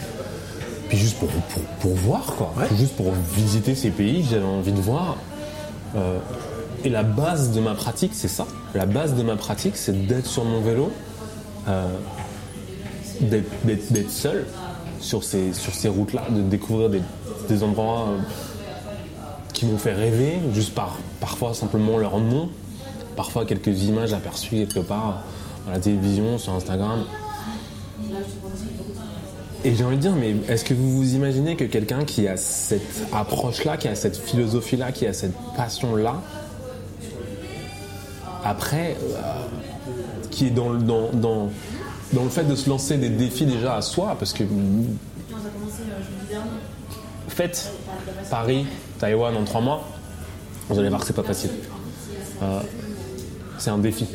puis 0.88 0.98
juste 0.98 1.18
pour, 1.18 1.28
pour, 1.28 1.62
pour 1.62 1.94
voir 1.94 2.24
quoi, 2.36 2.52
juste 2.76 2.96
pour 2.96 3.12
visiter 3.36 3.74
ces 3.74 3.90
pays 3.90 4.22
que 4.22 4.30
j'avais 4.30 4.44
envie 4.44 4.72
de 4.72 4.80
voir. 4.80 5.16
Et 6.84 6.88
la 6.88 7.02
base 7.02 7.52
de 7.52 7.60
ma 7.60 7.74
pratique, 7.74 8.12
c'est 8.14 8.28
ça. 8.28 8.46
La 8.74 8.86
base 8.86 9.14
de 9.14 9.22
ma 9.22 9.36
pratique, 9.36 9.76
c'est 9.76 10.06
d'être 10.06 10.26
sur 10.26 10.44
mon 10.44 10.60
vélo, 10.60 10.90
d'être- 13.20 14.10
seul 14.10 14.46
sur 15.00 15.24
ces, 15.24 15.52
sur 15.52 15.74
ces 15.74 15.88
routes-là, 15.88 16.22
de 16.30 16.42
découvrir 16.42 16.90
des, 16.90 17.00
des 17.48 17.62
endroits 17.62 18.08
euh, 18.08 18.18
qui 19.52 19.66
m'ont 19.66 19.78
fait 19.78 19.92
rêver, 19.94 20.38
juste 20.52 20.74
par 20.74 20.96
parfois 21.20 21.54
simplement 21.54 21.98
leur 21.98 22.18
nom, 22.18 22.48
parfois 23.16 23.44
quelques 23.44 23.82
images 23.84 24.12
aperçues 24.12 24.66
quelque 24.66 24.80
part 24.80 25.22
à 25.68 25.72
la 25.72 25.78
télévision, 25.80 26.38
sur 26.38 26.52
Instagram. 26.54 27.04
Et 29.62 29.74
j'ai 29.74 29.84
envie 29.84 29.96
de 29.96 30.00
dire, 30.02 30.14
mais 30.14 30.34
est-ce 30.48 30.64
que 30.64 30.72
vous 30.72 30.96
vous 30.96 31.14
imaginez 31.14 31.54
que 31.54 31.64
quelqu'un 31.64 32.04
qui 32.04 32.26
a 32.26 32.36
cette 32.38 33.04
approche-là, 33.12 33.76
qui 33.76 33.88
a 33.88 33.94
cette 33.94 34.16
philosophie-là, 34.16 34.90
qui 34.92 35.06
a 35.06 35.12
cette 35.12 35.34
passion-là, 35.54 36.14
après, 38.42 38.96
euh, 39.02 39.16
qui 40.30 40.46
est 40.46 40.50
dans, 40.50 40.72
dans, 40.72 41.10
dans, 41.12 41.50
dans 42.12 42.24
le 42.24 42.30
fait 42.30 42.44
de 42.44 42.54
se 42.54 42.68
lancer 42.68 42.96
des 42.96 43.08
défis 43.08 43.46
déjà 43.46 43.76
à 43.76 43.82
soi, 43.82 44.16
parce 44.18 44.32
que 44.32 44.44
faites 47.28 47.72
Paris, 48.30 48.66
Taïwan 48.98 49.36
en 49.36 49.44
trois 49.44 49.60
mois, 49.60 49.84
vous 50.68 50.78
allez 50.78 50.88
voir 50.88 51.00
que 51.00 51.06
c'est 51.06 51.12
pas 51.12 51.22
facile. 51.22 51.50
Euh, 52.42 52.60
c'est 53.58 53.70
un 53.70 53.78
défi. 53.78 54.06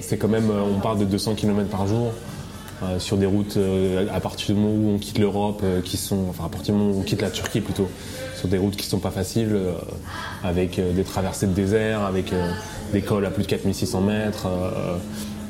C'est 0.00 0.16
quand 0.16 0.28
même, 0.28 0.50
euh, 0.50 0.62
on 0.62 0.80
parle 0.80 0.98
de 0.98 1.04
200 1.04 1.34
km 1.34 1.68
par 1.68 1.86
jour 1.86 2.12
euh, 2.82 2.98
sur 2.98 3.16
des 3.16 3.26
routes 3.26 3.56
euh, 3.56 4.06
à 4.12 4.20
partir 4.20 4.54
du 4.54 4.60
moment 4.60 4.74
où 4.74 4.94
on 4.94 4.98
quitte 4.98 5.18
l'Europe, 5.18 5.60
euh, 5.64 5.80
qui 5.80 5.96
sont, 5.96 6.26
enfin 6.28 6.44
à 6.46 6.48
partir 6.48 6.74
du 6.74 6.80
moment 6.80 6.92
où 6.94 7.00
on 7.00 7.02
quitte 7.02 7.22
la 7.22 7.30
Turquie 7.30 7.60
plutôt, 7.60 7.88
sur 8.36 8.48
des 8.48 8.58
routes 8.58 8.76
qui 8.76 8.86
sont 8.86 8.98
pas 8.98 9.10
faciles, 9.10 9.52
euh, 9.52 9.72
avec 10.42 10.78
euh, 10.78 10.92
des 10.92 11.04
traversées 11.04 11.46
de 11.46 11.52
désert, 11.52 12.02
avec 12.02 12.32
euh, 12.32 12.52
des 12.92 13.00
cols 13.00 13.24
à 13.24 13.30
plus 13.30 13.44
de 13.44 13.48
4600 13.48 14.00
mètres, 14.02 14.46
euh, 14.46 14.96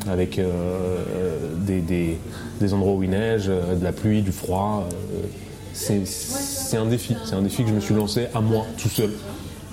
avec 0.08 0.38
euh, 0.38 0.44
euh, 0.48 1.38
des, 1.58 1.80
des- 1.80 2.18
des 2.60 2.74
endroits 2.74 2.94
où 2.94 3.02
il 3.02 3.10
neige, 3.10 3.44
euh, 3.48 3.74
de 3.74 3.82
la 3.84 3.92
pluie, 3.92 4.22
du 4.22 4.32
froid. 4.32 4.86
c'est 5.72 6.76
un 6.76 6.86
défi, 6.86 7.16
c'est 7.24 7.34
un 7.34 7.42
défi 7.42 7.62
que 7.62 7.68
je 7.70 7.74
me 7.74 7.80
suis 7.80 7.94
lancé 7.94 8.26
à 8.34 8.40
moi, 8.40 8.66
tout 8.78 8.88
seul. 8.88 9.10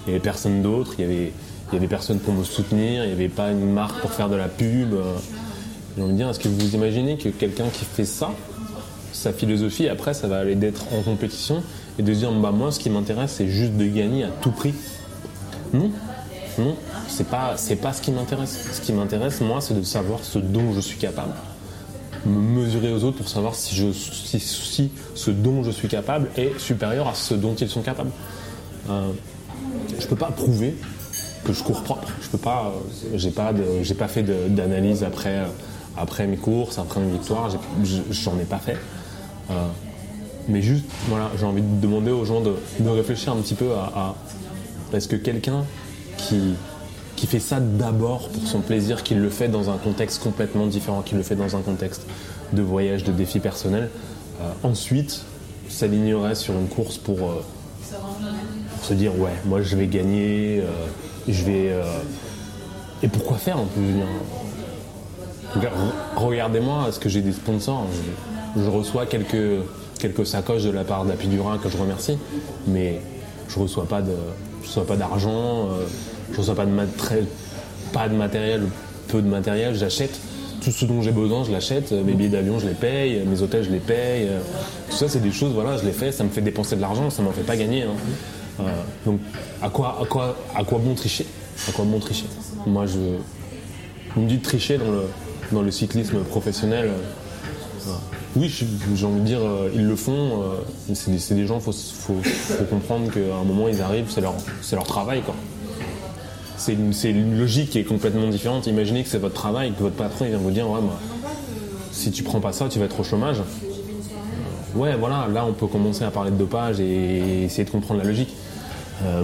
Il 0.06 0.10
n'y 0.10 0.16
avait 0.16 0.24
personne 0.24 0.62
d'autre, 0.62 0.94
il 0.98 1.02
y 1.02 1.06
avait, 1.06 1.32
y 1.74 1.76
avait 1.76 1.88
personne 1.88 2.20
pour 2.20 2.34
me 2.34 2.44
soutenir, 2.44 3.04
il 3.04 3.08
n'y 3.08 3.14
avait 3.14 3.30
pas 3.30 3.52
une 3.52 3.72
marque 3.72 4.00
pour 4.02 4.12
faire 4.12 4.30
de 4.30 4.36
la 4.36 4.48
pub. 4.48 4.96
J'ai 5.96 6.02
envie 6.04 6.14
de 6.14 6.18
dire, 6.18 6.30
est-ce 6.30 6.40
que 6.40 6.48
vous 6.48 6.74
imaginez 6.76 7.18
que 7.18 7.30
quelqu'un 7.30 7.66
qui 7.72 7.86
fait 7.86 8.06
ça, 8.06 8.32
sa 9.14 9.32
philosophie, 9.34 9.88
après, 9.90 10.14
ça 10.14 10.28
va 10.28 10.40
aller 10.40 10.56
d'être 10.56 10.86
en 10.98 11.02
compétition 11.04 11.62
et 12.00 12.04
de 12.04 12.14
dire, 12.14 12.32
bah, 12.32 12.52
moi, 12.52 12.72
ce 12.72 12.80
qui 12.80 12.90
m'intéresse, 12.90 13.34
c'est 13.38 13.48
juste 13.48 13.74
de 13.74 13.86
gagner 13.86 14.24
à 14.24 14.30
tout 14.42 14.52
prix? 14.52 14.74
Non, 15.74 15.92
non, 16.58 16.76
c'est 17.08 17.28
pas, 17.28 17.54
c'est 17.58 17.76
pas 17.76 17.94
ce 17.94 18.02
qui 18.02 18.12
m'intéresse. 18.12 18.60
Ce 18.74 18.82
qui 18.82 18.94
m'intéresse, 18.94 19.42
moi, 19.42 19.62
c'est 19.62 19.74
de 19.74 19.84
savoir 19.84 20.20
ce 20.24 20.40
dont 20.40 20.74
je 20.74 20.80
suis 20.80 20.98
capable. 20.98 21.34
Me 22.26 22.62
mesurer 22.62 22.94
aux 22.94 23.04
autres 23.04 23.18
pour 23.18 23.30
savoir 23.30 23.56
si, 23.56 23.76
je, 23.76 23.92
si, 23.92 24.92
ce 25.16 25.32
dont 25.32 25.64
je 25.64 25.72
suis 25.72 25.88
capable 25.88 26.30
est 26.38 26.60
supérieur 26.60 27.08
à 27.08 27.16
ce 27.16 27.34
dont 27.34 27.56
ils 27.56 27.70
sont 27.70 27.82
capables. 27.82 28.12
Euh, 28.90 29.12
je 30.00 30.06
peux 30.08 30.16
pas 30.16 30.32
prouver 30.32 30.76
que 31.46 31.54
je 31.54 31.64
cours 31.64 31.82
propre. 31.84 32.08
Je 32.22 32.30
peux 32.30 32.38
pas, 32.38 32.74
euh, 32.76 33.18
j'ai 33.18 33.32
pas, 33.32 33.54
j'ai 33.82 33.96
pas 33.96 34.08
fait 34.08 34.24
d'analyse 34.24 35.04
après, 35.04 35.38
euh, 35.38 35.46
après 35.98 36.28
mes 36.28 36.38
courses, 36.38 36.78
après 36.78 37.00
mes 37.00 37.12
victoires. 37.12 37.50
J'en 38.12 38.38
ai 38.40 38.46
pas 38.46 38.60
fait. 38.60 38.78
Euh, 39.50 39.54
mais 40.48 40.62
juste, 40.62 40.86
voilà, 41.08 41.32
j'ai 41.40 41.46
envie 41.46 41.62
de 41.62 41.82
demander 41.82 42.12
aux 42.12 42.26
gens 42.26 42.42
de, 42.42 42.56
de 42.80 42.90
réfléchir 42.90 43.34
un 43.34 43.38
petit 43.38 43.56
peu 43.56 43.72
à, 43.74 44.16
à 44.92 44.96
est-ce 44.96 45.08
que 45.08 45.16
quelqu'un 45.16 45.64
qui, 46.28 47.28
fait 47.28 47.40
ça 47.40 47.60
d'abord 47.60 48.30
pour 48.30 48.48
son 48.48 48.62
plaisir, 48.62 49.04
qui 49.04 49.14
le 49.14 49.30
fait 49.30 49.48
dans 49.48 49.70
un 49.70 49.78
contexte 49.78 50.22
complètement 50.22 50.66
différent, 50.68 51.02
qui 51.02 51.16
le 51.16 51.24
fait 51.24 51.36
dans 51.36 51.56
un 51.56 51.62
contexte 51.62 52.06
de 52.54 52.62
voyage, 52.62 53.04
de 53.04 53.12
défi 53.12 53.40
personnel, 53.40 53.90
euh, 54.42 54.52
ensuite 54.64 55.24
s'alignerait 55.70 56.36
sur 56.36 56.54
une 56.56 56.68
course 56.68 56.98
pour, 56.98 57.20
euh, 57.20 57.44
pour 58.76 58.86
se 58.86 58.94
dire 58.94 59.18
ouais, 59.18 59.32
moi 59.46 59.62
je 59.62 59.76
vais 59.78 59.88
gagner, 59.88 60.60
euh, 60.60 60.66
je 61.28 61.44
vais. 61.44 61.76
et 63.04 63.08
pourquoi 63.08 63.38
faire 63.38 63.60
en 63.60 63.66
plus 63.66 63.84
Regardez-moi, 66.16 66.88
est-ce 66.90 67.00
que 67.00 67.10
j'ai 67.10 67.22
des 67.22 67.34
sponsors 67.34 67.86
je, 68.58 68.70
reçois 68.70 69.06
quelques, 69.06 69.64
quelques 70.00 70.26
sacoches 70.26 70.64
de 70.64 70.72
la 70.72 70.84
part 70.84 71.06
d'Apidura 71.06 71.58
que 71.58 71.70
je 71.70 71.78
remercie, 71.78 72.18
mais 72.68 73.00
je 73.48 73.60
reçois 73.60 73.86
pas 73.86 74.02
de, 74.02 74.16
je 74.62 74.68
reçois 74.68 74.86
pas 74.86 74.96
d'argent, 74.96 75.70
euh, 75.70 75.86
je 76.34 76.38
reçois 76.38 76.56
pas 76.56 76.66
de, 76.66 76.72
pas 77.94 78.08
de 78.10 78.16
matériel, 78.16 78.64
peu 79.08 79.22
de 79.22 79.28
matériel, 79.28 79.76
j'achète 79.76 80.20
tout 80.64 80.72
ce 80.72 80.86
dont 80.86 81.02
j'ai 81.02 81.12
besoin, 81.12 81.44
je 81.44 81.52
l'achète, 81.52 81.92
mes 81.92 82.14
billets 82.14 82.30
d'avion 82.30 82.60
je 82.60 82.68
les 82.68 82.74
paye, 82.76 83.22
mes 83.26 83.42
hôtels 83.42 83.64
je 83.64 83.72
les 83.72 83.80
paye, 83.80 84.28
euh, 84.28 84.40
tout 84.90 84.96
ça 84.96 85.10
c'est 85.10 85.20
des 85.22 85.32
choses, 85.32 85.54
voilà, 85.54 85.78
je 85.78 85.86
les 85.86 85.92
fais, 85.92 86.12
ça 86.12 86.24
me 86.24 86.30
fait 86.30 86.42
dépenser 86.42 86.76
de 86.76 86.82
l'argent, 86.82 87.10
ça 87.10 87.24
m'en 87.24 87.32
fait 87.32 87.42
pas 87.42 87.56
gagner. 87.58 87.84
hein. 87.84 87.88
Euh, 88.60 88.64
donc 89.06 89.20
à 89.62 89.70
quoi, 89.70 89.98
à, 90.02 90.06
quoi, 90.06 90.38
à 90.56 90.64
quoi 90.64 90.78
bon 90.80 90.94
tricher? 90.94 91.26
À 91.68 91.72
quoi 91.72 91.84
bon 91.86 92.00
tricher? 92.00 92.26
Moi 92.68 92.86
je, 92.86 93.00
vous 94.16 94.22
me 94.22 94.28
dites 94.28 94.44
tricher 94.44 94.78
dans 94.78 94.92
le, 94.92 95.04
dans 95.52 95.62
le 95.64 95.72
cyclisme 95.72 96.20
professionnel. 96.20 96.92
euh. 97.88 97.92
Oui, 98.38 98.50
j'ai 98.96 99.06
envie 99.06 99.20
de 99.20 99.26
dire, 99.26 99.42
euh, 99.42 99.70
ils 99.74 99.86
le 99.86 99.96
font. 99.96 100.42
euh, 100.42 100.94
c'est 100.94 101.36
des, 101.36 101.46
gens, 101.46 101.58
il 101.58 101.74
faut, 101.74 102.16
comprendre 102.70 103.12
qu'à 103.12 103.20
un 103.20 103.44
moment, 103.44 103.68
ils 103.68 103.82
arrivent, 103.82 104.10
c'est 104.10 104.22
leur, 104.22 104.84
travail. 104.86 105.22
C'est 106.58 106.74
une, 106.74 107.38
logique 107.38 107.72
qui 107.72 107.80
est 107.80 107.84
complètement 107.84 108.28
différente. 108.28 108.68
Imaginez 108.68 109.04
que 109.04 109.10
c'est 109.10 109.18
votre 109.18 109.34
travail, 109.34 109.74
que 109.74 109.82
votre 109.82 109.96
patron 109.96 110.26
vient 110.26 110.38
vous 110.38 110.52
dire 110.52 110.70
Ouais, 110.70 110.80
moi, 110.80 110.98
si 111.92 112.12
tu 112.12 112.24
prends 112.24 112.40
pas 112.40 112.54
ça, 112.54 112.70
tu 112.70 112.80
vas 112.80 112.86
être 112.86 113.00
au 113.00 113.04
chômage. 113.04 113.40
Euh, 113.40 114.80
Ouais, 114.80 114.96
voilà, 114.96 115.28
là, 115.28 115.46
on 115.46 115.52
peut 115.52 115.68
commencer 115.68 116.06
à 116.06 116.12
parler 116.12 116.32
de 116.32 116.38
dopage 116.38 116.80
et 116.80 117.44
essayer 117.44 117.66
de 117.66 117.70
comprendre 117.70 118.00
la 118.00 118.08
logique. 118.08 118.34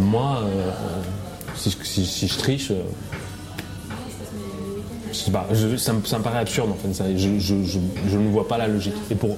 Moi, 0.01 0.43
si, 1.55 2.27
je- 2.27 2.37
triche, 2.37 2.73
ça, 5.77 5.93
me, 5.93 6.03
ça 6.05 6.17
me 6.17 6.23
paraît 6.23 6.39
absurde 6.39 6.69
en 6.71 6.75
fait. 6.75 7.17
je, 7.17 7.39
je- 7.39 7.63
je- 7.63 8.17
ne 8.17 8.29
vois 8.29 8.47
pas 8.47 8.57
la 8.57 8.67
logique. 8.67 8.93
Et 9.11 9.15
pour 9.15 9.37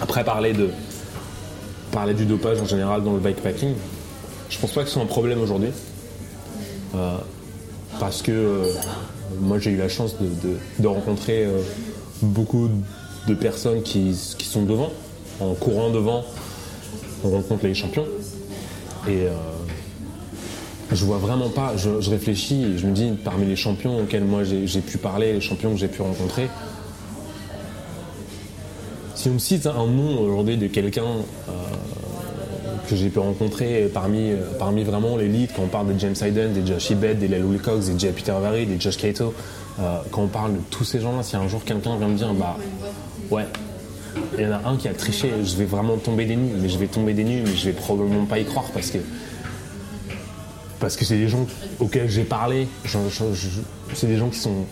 après 0.00 0.24
parler 0.24 0.52
de 0.52 0.70
parler 1.92 2.14
du 2.14 2.24
dopage 2.26 2.60
en 2.60 2.66
général 2.66 3.02
dans 3.02 3.12
le 3.14 3.20
bikepacking, 3.20 3.74
je 4.50 4.58
pense 4.58 4.72
pas 4.72 4.82
que 4.82 4.88
ce 4.88 4.94
soit 4.94 5.02
un 5.02 5.06
problème 5.06 5.40
aujourd'hui. 5.40 5.70
Euh, 6.94 7.16
parce 7.98 8.22
que 8.22 8.30
euh, 8.32 8.64
moi 9.40 9.58
j'ai 9.58 9.70
eu 9.70 9.76
la 9.76 9.88
chance 9.88 10.16
de, 10.20 10.26
de- 10.26 10.56
de 10.78 10.86
rencontrer 10.86 11.44
euh, 11.44 11.60
beaucoup 12.22 12.68
de 13.26 13.34
personnes 13.34 13.82
qui, 13.82 14.14
qui 14.38 14.46
sont 14.46 14.62
devant. 14.64 14.90
En 15.40 15.54
courant 15.54 15.90
devant, 15.90 16.24
on 17.24 17.30
rencontre 17.30 17.64
les 17.66 17.74
champions. 17.74 18.06
Je 20.92 21.04
vois 21.04 21.18
vraiment 21.18 21.48
pas, 21.48 21.74
je, 21.76 22.10
réfléchis 22.10 22.78
je 22.78 22.86
me 22.86 22.92
dis, 22.92 23.10
parmi 23.24 23.46
les 23.46 23.56
champions 23.56 23.98
auxquels 24.00 24.24
moi 24.24 24.42
j'ai 24.44 24.80
pu 24.80 24.98
parler, 24.98 25.32
les 25.32 25.40
champions 25.40 25.72
que 25.72 25.78
j'ai 25.78 25.88
pu 25.88 26.02
rencontrer, 26.02 26.48
si 29.14 29.28
on 29.28 29.34
me 29.34 29.38
cite 29.38 29.66
un 29.66 29.86
nom 29.86 30.20
aujourd'hui 30.20 30.56
de 30.56 30.68
quelqu'un 30.68 31.02
euh, 31.48 31.52
que 32.88 32.94
j'ai 32.94 33.08
pu 33.08 33.18
rencontrer 33.18 33.90
parmi, 33.92 34.30
euh, 34.30 34.36
parmi 34.58 34.84
vraiment 34.84 35.16
l'élite, 35.16 35.52
quand 35.56 35.62
on 35.62 35.68
parle 35.68 35.92
de 35.94 35.98
James 35.98 36.14
Hayden, 36.20 36.52
des 36.52 36.64
Josh 36.64 36.90
Ibed, 36.90 37.18
des 37.18 37.28
Lelou 37.28 37.58
Cox, 37.58 37.86
des 37.86 37.98
Jay 37.98 38.12
Peter 38.12 38.34
Vary, 38.40 38.66
des 38.66 38.78
Josh 38.78 38.96
Cato, 38.96 39.34
euh, 39.80 39.98
quand 40.10 40.22
on 40.22 40.28
parle 40.28 40.52
de 40.52 40.60
tous 40.70 40.84
ces 40.84 41.00
gens-là, 41.00 41.22
si 41.22 41.36
un 41.36 41.48
jour 41.48 41.64
quelqu'un 41.64 41.96
vient 41.96 42.08
me 42.08 42.16
dire, 42.16 42.32
bah 42.34 42.56
ouais, 43.30 43.46
il 44.38 44.44
y 44.44 44.46
en 44.46 44.52
a 44.52 44.68
un 44.68 44.76
qui 44.76 44.88
a 44.88 44.94
triché, 44.94 45.30
je 45.42 45.56
vais 45.56 45.64
vraiment 45.64 45.96
tomber 45.96 46.24
des 46.24 46.36
nues, 46.36 46.54
mais 46.60 46.68
je 46.68 46.78
vais 46.78 46.86
tomber 46.86 47.12
des 47.12 47.24
nues, 47.24 47.42
mais 47.44 47.54
je 47.56 47.66
vais 47.66 47.72
probablement 47.72 48.26
pas 48.26 48.38
y 48.38 48.44
croire 48.44 48.66
parce 48.72 48.90
que 48.90 48.98
parce 50.80 50.96
que 50.96 51.04
c'est 51.04 51.16
des 51.16 51.28
gens 51.28 51.46
auxquels 51.80 52.10
j'ai 52.10 52.24
parlé. 52.24 52.68
C'est 53.94 54.06
des 54.06 54.16
gens 54.16 54.28
qui 54.28 54.38
sont. 54.38 54.64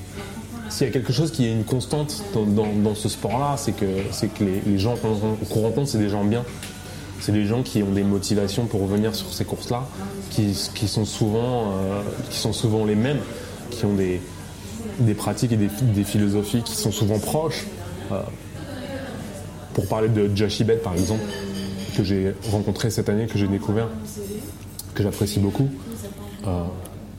S'il 0.69 0.87
y 0.87 0.91
a 0.91 0.93
quelque 0.93 1.13
chose 1.13 1.31
qui 1.31 1.47
est 1.47 1.53
une 1.53 1.65
constante 1.65 2.25
dans, 2.35 2.95
ce 2.95 3.09
sport-là, 3.09 3.57
c'est 3.57 3.73
que, 3.73 3.85
que 3.85 4.45
les, 4.45 4.79
gens 4.79 4.97
qu'on 4.97 5.61
rencontre, 5.63 5.89
c'est 5.89 5.99
des 5.99 6.09
gens 6.09 6.25
bien. 6.25 6.45
C'est 7.21 7.33
des 7.33 7.47
gens 7.47 7.63
qui 7.63 7.83
ont 7.83 7.93
des 7.93 8.03
motivations 8.03 8.67
pour 8.67 8.83
revenir 8.83 9.15
sur 9.15 9.33
ces 9.33 9.45
courses-là, 9.45 9.87
qui, 10.31 10.55
sont 10.55 11.05
souvent, 11.05 11.73
euh, 11.73 12.03
qui 12.31 12.39
sont 12.39 12.53
souvent 12.53 12.85
les 12.85 12.97
mêmes, 12.97 13.21
qui 13.71 13.85
ont 13.85 13.95
des, 13.95 14.21
des 14.99 15.15
pratiques 15.15 15.53
et 15.53 15.57
des, 15.57 15.69
des 15.83 16.05
philosophies 16.05 16.63
qui 16.63 16.75
sont 16.75 16.93
souvent 16.93 17.19
proches. 17.19 17.67
Euh, 18.11 18.21
pour 19.75 19.89
parler 19.89 20.09
de 20.09 20.31
Josh 20.35 20.61
Ibed, 20.61 20.81
par 20.81 20.95
exemple, 20.95 21.25
que 21.97 22.05
j'ai 22.05 22.35
rencontré 22.51 22.91
cette 22.91 23.09
année, 23.09 23.27
que 23.27 23.39
j'ai 23.39 23.49
découvert, 23.49 23.89
que 24.95 25.03
j'apprécie 25.03 25.41
beaucoup. 25.41 25.69
Euh, 26.47 26.65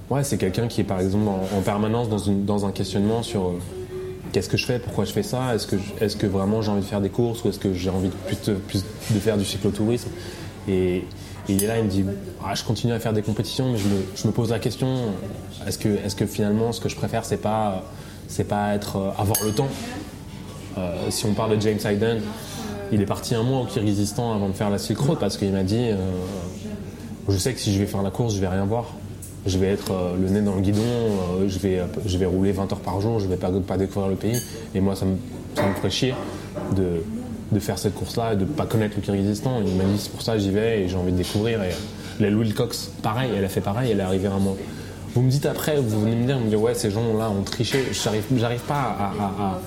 ouais, 0.10 0.24
c'est 0.24 0.38
quelqu'un 0.38 0.68
qui 0.68 0.82
est 0.82 0.86
par 0.86 1.00
exemple 1.00 1.28
en, 1.28 1.58
en 1.58 1.62
permanence 1.62 2.08
dans, 2.10 2.66
un 2.66 2.72
questionnement 2.72 3.24
sur 3.24 3.48
euh, 3.48 3.60
qu'est-ce 4.32 4.50
que 4.50 4.58
je 4.58 4.66
fais, 4.66 4.80
pourquoi 4.80 5.06
je 5.06 5.12
fais 5.12 5.24
ça, 5.24 5.56
est-ce 5.56 5.68
que, 6.16 6.26
vraiment 6.28 6.62
j'ai 6.62 6.72
envie 6.72 6.82
de 6.82 6.86
faire 6.86 7.02
des 7.02 7.10
courses 7.10 7.44
ou 7.44 7.50
est-ce 7.50 7.60
que 7.60 7.74
j'ai 7.74 7.90
envie 7.90 8.10
de, 8.10 8.54
plus, 8.54 8.84
de, 9.12 9.20
faire 9.20 9.38
du 9.38 9.46
cyclotourisme. 9.46 10.10
Et, 10.68 10.98
et 10.98 11.04
il 11.50 11.64
est 11.64 11.68
là, 11.68 11.80
il 11.80 11.86
me 11.86 11.90
dit 11.90 12.06
ah, 12.44 12.54
je 12.56 12.64
continue 12.64 12.94
à 12.94 13.00
faire 13.00 13.14
des 13.14 13.22
compétitions, 13.22 13.72
mais 13.72 13.78
je 13.78 14.28
me, 14.28 14.34
pose 14.34 14.52
la 14.52 14.60
question 14.60 14.88
est-ce 15.68 15.78
que, 16.16 16.26
finalement 16.26 16.72
ce 16.72 16.82
que 16.82 16.90
je 16.90 16.96
préfère 16.96 17.26
c'est 17.26 17.38
pas, 17.38 17.84
euh, 18.40 19.12
avoir 19.18 19.44
le 19.44 19.52
temps 19.52 19.70
si 21.10 21.26
on 21.26 21.34
parle 21.34 21.56
de 21.56 21.62
James 21.62 21.80
Hayden, 21.86 22.22
il 22.92 23.02
est 23.02 23.06
parti 23.06 23.34
un 23.34 23.44
mois 23.44 23.62
au 23.62 23.66
Kyrgyzstan 23.66 24.34
avant 24.34 24.50
de 24.50 24.54
faire 24.54 24.70
la 24.70 24.78
Silk 24.78 25.00
Road 25.00 25.20
parce 25.20 25.38
qu'il 25.38 25.54
m'a 25.54 25.64
dit 25.64 25.92
Je 27.30 27.38
sais 27.38 27.54
que 27.54 27.62
si 27.62 27.74
je 27.74 27.80
vais 27.80 27.86
faire 27.86 28.02
la 28.02 28.12
course, 28.12 28.36
je 28.36 28.42
vais 28.42 28.50
rien 28.50 28.66
voir. 28.66 28.88
Je 29.46 29.58
vais 29.60 29.68
être 29.68 29.92
euh, 29.92 30.16
le 30.20 30.30
nez 30.30 30.42
dans 30.42 30.56
le 30.56 30.62
guidon, 30.62 30.82
euh, 30.82 31.48
je, 31.48 31.60
vais, 31.60 31.82
je 32.06 32.18
vais 32.18 32.26
rouler 32.26 32.52
20 32.52 32.72
heures 32.72 32.80
par 32.80 33.00
jour, 33.00 33.20
je 33.20 33.28
vais 33.28 33.38
pas, 33.38 33.52
découvrir 33.78 34.10
le 34.10 34.16
pays. 34.16 34.42
Et 34.74 34.80
moi, 34.82 34.96
ça 34.96 35.06
me, 35.06 35.18
ça 35.56 35.64
ferait 35.76 35.90
chier 35.92 36.16
de, 36.76 37.60
faire 37.60 37.78
cette 37.78 37.94
course-là 37.94 38.34
et 38.34 38.36
de 38.36 38.46
pas 38.46 38.66
connaître 38.66 38.96
le 38.98 39.02
Kyrgyzstan. 39.02 39.62
Il 39.66 39.76
m'a 39.76 39.84
dit 39.84 39.98
C'est 40.00 40.12
pour 40.12 40.22
ça 40.22 40.38
j'y 40.38 40.50
vais 40.50 40.82
et 40.82 40.90
j'ai 40.90 40.98
envie 40.98 41.12
de 41.12 41.18
découvrir. 41.18 41.62
Et, 41.64 41.68
euh, 41.68 41.76
la 42.20 42.30
Louis 42.30 42.52
Cox, 42.54 42.92
pareil, 43.02 43.30
elle 43.38 43.44
a 43.46 43.50
fait 43.50 43.62
pareil, 43.62 43.92
elle 43.92 44.00
est 44.00 44.04
arrivée 44.04 44.28
un 44.28 44.40
mois. 44.40 44.56
Vous 45.14 45.22
me 45.22 45.30
dites 45.30 45.46
après, 45.46 45.78
vous 45.78 46.02
venez 46.02 46.16
me 46.16 46.26
dire, 46.26 46.38
vous 46.38 46.46
me 46.46 46.50
dire 46.50 46.62
ouais, 46.62 46.74
ces 46.74 46.92
gens-là 46.92 47.30
ont 47.30 47.44
triché. 47.44 47.86
J'arrive, 47.92 48.24
pas 48.68 48.74
à, 48.76 49.06
à- 49.06 49.46
à- 49.48 49.62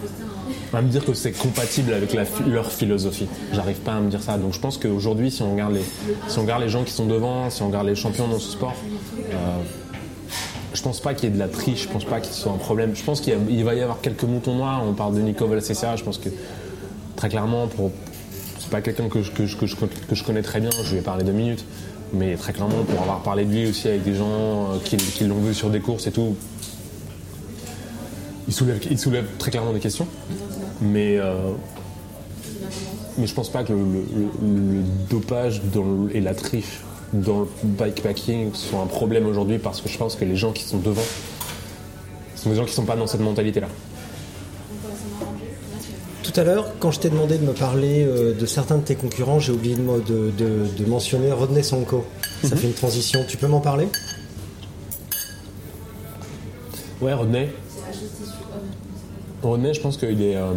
à 0.72 0.82
me 0.82 0.88
dire 0.88 1.04
que 1.04 1.14
c'est 1.14 1.32
compatible 1.32 1.92
avec 1.92 2.14
leur 2.46 2.70
philosophie. 2.70 3.26
J'arrive 3.52 3.78
pas 3.78 3.94
à 3.94 4.00
me 4.00 4.10
dire 4.10 4.22
ça. 4.22 4.38
Donc 4.38 4.54
je 4.54 4.60
pense 4.60 4.78
qu'aujourd'hui, 4.78 5.30
si 5.30 5.42
on 5.42 5.52
regarde 5.52 5.74
les, 5.74 5.84
si 6.28 6.38
on 6.38 6.42
regarde 6.42 6.62
les 6.62 6.68
gens 6.68 6.84
qui 6.84 6.92
sont 6.92 7.06
devant, 7.06 7.50
si 7.50 7.62
on 7.62 7.68
regarde 7.68 7.86
les 7.86 7.94
champions 7.94 8.28
dans 8.28 8.38
ce 8.38 8.50
sport, 8.50 8.74
euh, 9.30 9.34
je 10.74 10.82
pense 10.82 11.00
pas 11.00 11.14
qu'il 11.14 11.28
y 11.28 11.32
ait 11.32 11.34
de 11.34 11.38
la 11.38 11.48
triche. 11.48 11.84
Je 11.84 11.88
pense 11.88 12.04
pas 12.04 12.20
qu'il 12.20 12.32
soit 12.32 12.52
un 12.52 12.58
problème. 12.58 12.94
Je 12.94 13.02
pense 13.02 13.20
qu'il 13.20 13.64
va 13.64 13.74
y 13.74 13.80
avoir 13.80 14.00
quelques 14.00 14.24
moutons 14.24 14.54
noirs. 14.54 14.82
On 14.86 14.92
parle 14.92 15.14
de 15.14 15.20
Nico 15.20 15.46
Valcessa. 15.46 15.96
Je 15.96 16.04
pense 16.04 16.18
que 16.18 16.28
très 17.16 17.28
clairement, 17.28 17.66
pour 17.66 17.90
c'est 18.68 18.70
pas 18.70 18.82
quelqu'un 18.82 19.08
que 19.08 19.22
je, 19.22 20.24
connais 20.24 20.42
très 20.42 20.60
bien, 20.60 20.68
je 20.84 20.92
lui 20.92 20.98
ai 20.98 21.00
parlé 21.00 21.24
deux 21.24 21.32
minutes, 21.32 21.64
mais 22.12 22.36
très 22.36 22.52
clairement, 22.52 22.84
pour 22.86 23.00
avoir 23.00 23.22
parlé 23.22 23.46
de 23.46 23.50
lui 23.50 23.66
aussi 23.66 23.88
avec 23.88 24.02
des 24.04 24.14
gens 24.14 24.74
euh, 24.74 24.76
qui 24.84 25.24
l'ont 25.24 25.38
vu 25.40 25.54
sur 25.54 25.70
des 25.70 25.80
courses 25.80 26.06
et 26.06 26.12
tout, 26.12 26.36
il 28.48 28.54
soulève, 28.54 28.80
il 28.90 28.98
soulève 28.98 29.26
très 29.38 29.50
clairement 29.50 29.72
des 29.72 29.78
questions, 29.80 30.06
mais, 30.80 31.18
euh, 31.18 31.52
mais 33.18 33.26
je 33.26 33.34
pense 33.34 33.50
pas 33.50 33.62
que 33.62 33.72
le, 33.72 33.78
le- 33.78 34.04
le- 34.42 34.74
le 34.78 34.82
dopage 35.10 35.62
dans 35.72 36.08
et 36.12 36.20
la 36.20 36.34
triche 36.34 36.80
dans 37.12 37.40
le 37.40 37.46
bikepacking 37.62 38.52
soit 38.54 38.80
un 38.80 38.86
problème 38.86 39.26
aujourd'hui 39.26 39.58
parce 39.58 39.80
que 39.80 39.88
je 39.88 39.96
pense 39.96 40.14
que 40.16 40.24
les 40.24 40.36
gens 40.36 40.52
qui 40.52 40.64
sont 40.64 40.78
devant 40.78 41.02
sont 42.36 42.50
des 42.50 42.56
gens 42.56 42.64
qui 42.64 42.72
sont 42.74 42.84
pas 42.84 42.96
dans 42.96 43.06
cette 43.06 43.20
mentalité-là. 43.22 43.68
Tout 46.22 46.38
à 46.40 46.44
l'heure, 46.44 46.66
quand 46.78 46.90
je 46.90 47.00
t'ai 47.00 47.08
demandé 47.10 47.38
de 47.38 47.44
me 47.46 47.52
parler 47.52 48.04
euh, 48.06 48.34
de 48.34 48.46
certains 48.46 48.76
de 48.76 48.82
tes 48.82 48.94
concurrents, 48.94 49.40
j'ai 49.40 49.52
oublié 49.52 49.74
de, 49.76 49.80
mo- 49.82 49.98
de- 50.00 50.30
de- 50.36 50.66
de 50.76 50.84
mentionner 50.88 51.32
Rodney 51.32 51.62
Sonko. 51.62 52.04
Ça 52.44 52.54
fait 52.54 52.66
une 52.66 52.74
transition. 52.74 53.24
Tu 53.26 53.36
peux 53.38 53.46
m'en 53.48 53.60
parler? 53.60 53.88
Ouais, 57.00 57.12
Rodney. 57.14 57.50
Rodney, 59.42 59.72
je 59.74 59.80
pense 59.80 59.96
qu'il 59.96 60.20
est. 60.22 60.36
euh, 60.36 60.52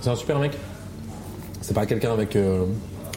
c'est 0.00 0.10
un 0.10 0.16
super 0.16 0.38
mec. 0.38 0.52
C'est 1.60 1.74
pas 1.74 1.86
quelqu'un 1.86 2.12
avec 2.12 2.36
euh, 2.36 2.64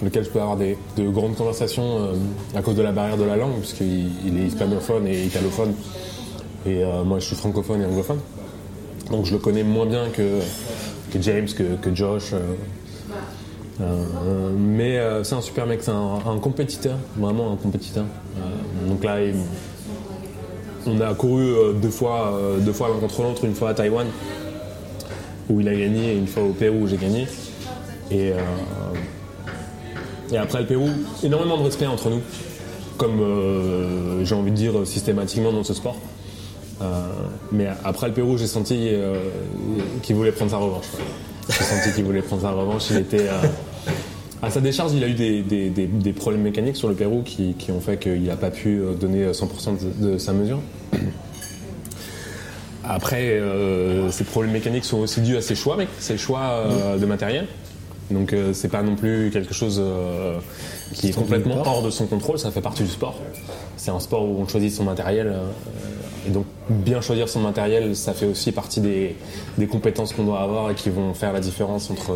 lequel 0.01 0.23
je 0.23 0.29
peux 0.29 0.39
avoir 0.41 0.57
des, 0.57 0.77
de 0.97 1.09
grandes 1.09 1.35
conversations 1.35 1.99
euh, 1.99 2.13
à 2.55 2.61
cause 2.61 2.75
de 2.75 2.81
la 2.81 2.91
barrière 2.91 3.17
de 3.17 3.23
la 3.23 3.35
langue, 3.35 3.57
puisqu'il 3.59 4.09
il 4.25 4.39
est 4.39 4.45
hispanophone 4.47 5.07
et 5.07 5.23
italophone. 5.25 5.73
Et 6.65 6.83
moi, 7.05 7.19
je 7.19 7.25
suis 7.25 7.35
francophone 7.37 7.81
et 7.81 7.85
anglophone. 7.85 8.19
Donc 9.09 9.25
je 9.25 9.31
le 9.31 9.39
connais 9.39 9.63
moins 9.63 9.85
bien 9.85 10.09
que, 10.09 10.39
que 11.11 11.21
James, 11.21 11.47
que, 11.47 11.75
que 11.77 11.95
Josh. 11.95 12.33
mais 14.57 14.99
c'est 15.23 15.35
un 15.35 15.41
super 15.41 15.65
mec, 15.65 15.81
c'est 15.81 15.91
un, 15.91 16.37
compétiteur, 16.41 16.97
vraiment 17.15 17.53
un 17.53 17.55
compétiteur. 17.55 18.03
Donc 18.89 19.05
là, 19.05 19.23
il- 19.23 19.35
on 20.85 20.99
a 21.01 21.13
couru 21.13 21.53
euh, 21.53 21.73
deux 21.73 21.89
fois, 21.89 22.33
euh, 22.33 22.59
deux 22.59 22.73
fois 22.73 22.89
l'un 22.89 22.99
contre 22.99 23.21
l'autre, 23.23 23.45
une 23.45 23.55
fois 23.55 23.69
à 23.69 23.73
Taïwan 23.73 24.07
où 25.49 25.59
il 25.59 25.67
a 25.67 25.75
gagné 25.75 26.13
et 26.13 26.15
une 26.15 26.27
fois 26.27 26.43
au 26.43 26.53
Pérou 26.53 26.83
où 26.83 26.87
j'ai 26.87 26.97
gagné. 26.97 27.27
Et, 28.11 28.31
euh, 28.31 28.37
après 30.37 30.59
le 30.59 30.67
Pérou, 30.67 30.89
énormément 31.23 31.57
de 31.57 31.63
respect 31.63 31.87
entre 31.87 32.09
nous, 32.11 32.21
comme 32.97 33.19
j'ai 34.23 34.35
envie 34.35 34.51
de 34.51 34.55
dire 34.55 34.73
systématiquement 34.85 35.51
dans 35.51 35.63
ce 35.63 35.73
sport. 35.73 35.97
Mais 37.51 37.67
après 37.83 38.09
le 38.09 38.13
Pérou, 38.13 38.37
j'ai 38.37 38.45
senti 38.45 38.91
qu'il 40.03 40.15
voulait 40.15 40.31
prendre 40.31 40.51
sa 40.51 40.57
revanche. 40.57 40.85
J'ai 41.49 41.63
senti 41.63 41.93
qu'il 41.95 42.03
voulait 42.03 42.21
prendre 42.21 42.43
sa 42.43 42.51
revanche. 42.51 42.83
Il 42.91 42.97
était 42.97 43.25
à 44.41 44.49
sa 44.49 44.61
décharge, 44.61 44.93
il 44.93 45.03
a 45.03 45.07
eu 45.07 45.13
des, 45.13 45.41
des- 45.41 45.69
des- 45.69 45.87
des 45.87 46.13
problèmes 46.13 46.41
mécaniques 46.43 46.77
sur 46.77 46.87
le 46.87 46.95
Pérou 46.95 47.23
qui, 47.23 47.53
qui 47.55 47.71
ont 47.71 47.81
fait 47.81 47.97
qu'il 47.97 48.23
n'a 48.23 48.37
pas 48.37 48.51
pu 48.51 48.79
euh, 48.79 48.93
donner 48.93 49.25
100% 49.31 49.99
de, 50.01 50.11
de 50.11 50.17
sa 50.17 50.33
mesure. 50.33 50.59
Après, 52.83 53.23
euh, 53.39 54.09
ces 54.09 54.23
problèmes 54.23 54.53
mécaniques 54.53 54.85
sont 54.85 54.99
aussi 54.99 55.21
dus 55.21 55.35
à 55.37 55.41
ses 55.41 55.55
choix, 55.55 55.75
mec. 55.75 55.89
Ses 55.99 56.17
choix 56.17 56.41
euh, 56.65 56.97
de 56.97 57.05
matériel. 57.05 57.47
Donc 58.09 58.33
euh, 58.33 58.53
c'est 58.53 58.69
pas 58.69 58.81
non 58.81 58.95
plus 58.95 59.29
quelque 59.31 59.53
chose 59.53 59.79
euh, 59.83 60.37
qui 60.93 61.09
est 61.09 61.13
complètement 61.13 61.61
hors 61.63 61.83
de 61.83 61.91
son 61.91 62.07
contrôle, 62.07 62.39
ça 62.39 62.49
fait 62.49 62.61
partie 62.61 62.81
du 62.83 62.89
sport. 62.89 63.15
C'est 63.77 63.91
un 63.91 63.99
sport 63.99 64.23
où 64.27 64.37
on 64.41 64.47
choisit 64.47 64.71
son 64.73 64.83
matériel. 64.85 65.27
euh, 65.27 65.43
et 66.27 66.31
donc 66.31 66.45
bien 66.69 67.01
choisir 67.01 67.29
son 67.29 67.39
matériel, 67.39 67.95
ça 67.95 68.13
fait 68.13 68.25
aussi 68.25 68.51
partie 68.51 68.81
des 68.81 69.15
compétences 69.67 70.11
qu'on 70.13 70.23
doit 70.23 70.41
avoir 70.41 70.71
et 70.71 70.75
qui 70.75 70.89
vont 70.89 71.13
faire 71.13 71.31
la 71.33 71.39
différence 71.39 71.89
entre, 71.91 72.11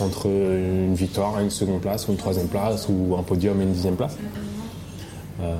entre 0.00 0.26
une 0.26 0.94
victoire, 0.94 1.40
une 1.40 1.50
seconde 1.50 1.80
place 1.80 2.08
ou 2.08 2.12
une 2.12 2.16
troisième 2.16 2.48
place 2.48 2.88
ou 2.88 3.16
un 3.16 3.22
podium 3.22 3.60
et 3.60 3.64
une 3.64 3.72
dixième 3.72 3.96
place. 3.96 4.16
Euh, 5.40 5.56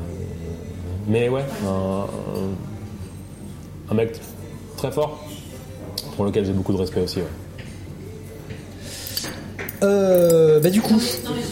mais 1.06 1.28
ouais, 1.28 1.44
un, 3.90 3.94
mec 3.94 4.20
très 4.76 4.90
fort 4.90 5.22
pour 6.16 6.24
lequel 6.24 6.44
j'ai 6.44 6.52
beaucoup 6.52 6.72
de 6.72 6.78
respect 6.78 7.02
aussi. 7.02 7.20
Euh, 9.84 10.60
bah 10.60 10.70
du 10.70 10.80
coup, 10.80 11.00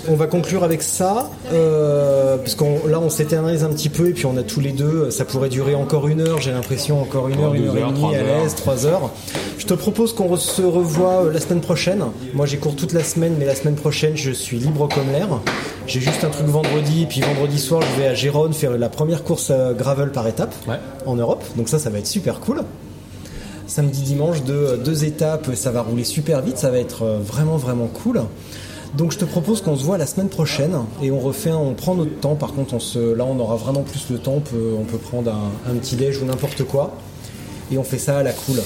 on 0.08 0.14
va 0.14 0.26
conclure 0.26 0.64
avec 0.64 0.82
ça, 0.82 1.30
euh, 1.52 2.36
parce 2.38 2.54
qu'on 2.54 2.86
là 2.88 2.98
on 2.98 3.10
s'éternise 3.10 3.62
un 3.62 3.68
petit 3.68 3.88
peu 3.90 4.08
et 4.08 4.12
puis 4.12 4.26
on 4.26 4.36
a 4.36 4.42
tous 4.42 4.60
les 4.60 4.72
deux, 4.72 5.10
ça 5.10 5.24
pourrait 5.24 5.48
durer 5.50 5.74
encore 5.74 6.08
une 6.08 6.20
heure, 6.22 6.40
j'ai 6.40 6.50
l'impression 6.50 7.00
encore 7.00 7.28
une 7.28 7.40
heure, 7.42 7.54
une 7.54 7.68
heure 7.68 7.76
et 7.76 7.92
demie 7.92 8.14
à 8.16 8.22
l'aise, 8.22 8.54
trois 8.54 8.86
heures. 8.86 9.10
Je 9.58 9.66
te 9.66 9.74
propose 9.74 10.14
qu'on 10.14 10.34
se 10.36 10.62
revoie 10.62 11.24
euh, 11.26 11.32
la 11.32 11.40
semaine 11.40 11.60
prochaine. 11.60 12.02
Moi 12.34 12.46
j'ai 12.46 12.56
cours 12.56 12.74
toute 12.74 12.92
la 12.92 13.04
semaine, 13.04 13.34
mais 13.38 13.44
la 13.44 13.54
semaine 13.54 13.76
prochaine 13.76 14.16
je 14.16 14.30
suis 14.30 14.58
libre 14.58 14.88
comme 14.88 15.10
l'air. 15.12 15.28
J'ai 15.86 16.00
juste 16.00 16.24
un 16.24 16.30
truc 16.30 16.46
vendredi, 16.46 17.02
et 17.02 17.06
puis 17.06 17.20
vendredi 17.20 17.58
soir 17.58 17.82
je 17.94 18.00
vais 18.02 18.08
à 18.08 18.14
Gérone 18.14 18.54
faire 18.54 18.72
la 18.78 18.88
première 18.88 19.22
course 19.24 19.52
gravel 19.78 20.10
par 20.10 20.26
étape 20.26 20.54
Ouais. 20.66 20.76
en 21.06 21.16
Europe, 21.16 21.42
donc 21.56 21.68
ça 21.68 21.78
ça 21.78 21.90
va 21.90 21.98
être 21.98 22.06
super 22.06 22.40
cool 22.40 22.62
samedi 23.72 24.02
dimanche 24.02 24.42
de 24.44 24.78
deux 24.84 25.04
étapes 25.04 25.54
ça 25.54 25.70
va 25.70 25.80
rouler 25.80 26.04
super 26.04 26.42
vite 26.42 26.58
ça 26.58 26.70
va 26.70 26.76
être 26.78 27.02
euh, 27.04 27.18
vraiment 27.18 27.56
vraiment 27.56 27.86
cool. 27.86 28.22
Donc 28.98 29.10
je 29.12 29.18
te 29.18 29.24
propose 29.24 29.62
qu'on 29.62 29.74
se 29.74 29.84
voit 29.84 29.96
la 29.96 30.04
semaine 30.06 30.28
prochaine 30.28 30.76
et 31.02 31.10
on 31.10 31.18
refait 31.18 31.52
on 31.52 31.72
prend 31.72 31.94
notre 31.94 32.20
temps. 32.20 32.34
Par 32.34 32.52
contre 32.52 32.74
on 32.74 32.80
se 32.80 32.98
là 33.14 33.24
on 33.24 33.38
aura 33.40 33.56
vraiment 33.56 33.80
plus 33.80 34.10
le 34.10 34.18
temps. 34.18 34.34
On 34.34 34.40
peut, 34.40 34.74
on 34.78 34.84
peut 34.84 34.98
prendre 34.98 35.30
un, 35.32 35.70
un 35.72 35.74
petit 35.76 35.96
déj 35.96 36.20
ou 36.20 36.26
n'importe 36.26 36.64
quoi 36.64 36.92
et 37.70 37.78
on 37.78 37.82
fait 37.82 37.96
ça 37.96 38.18
à 38.18 38.22
la 38.22 38.32
cool. 38.32 38.58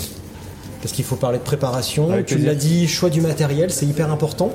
Parce 0.82 0.92
qu'il 0.92 1.04
faut 1.04 1.14
parler 1.14 1.38
de 1.38 1.44
préparation. 1.44 2.10
Avec 2.10 2.26
tu 2.26 2.38
l'as 2.38 2.56
dit 2.56 2.88
choix 2.88 3.08
du 3.08 3.20
matériel 3.20 3.70
c'est 3.70 3.86
hyper 3.86 4.10
important. 4.10 4.50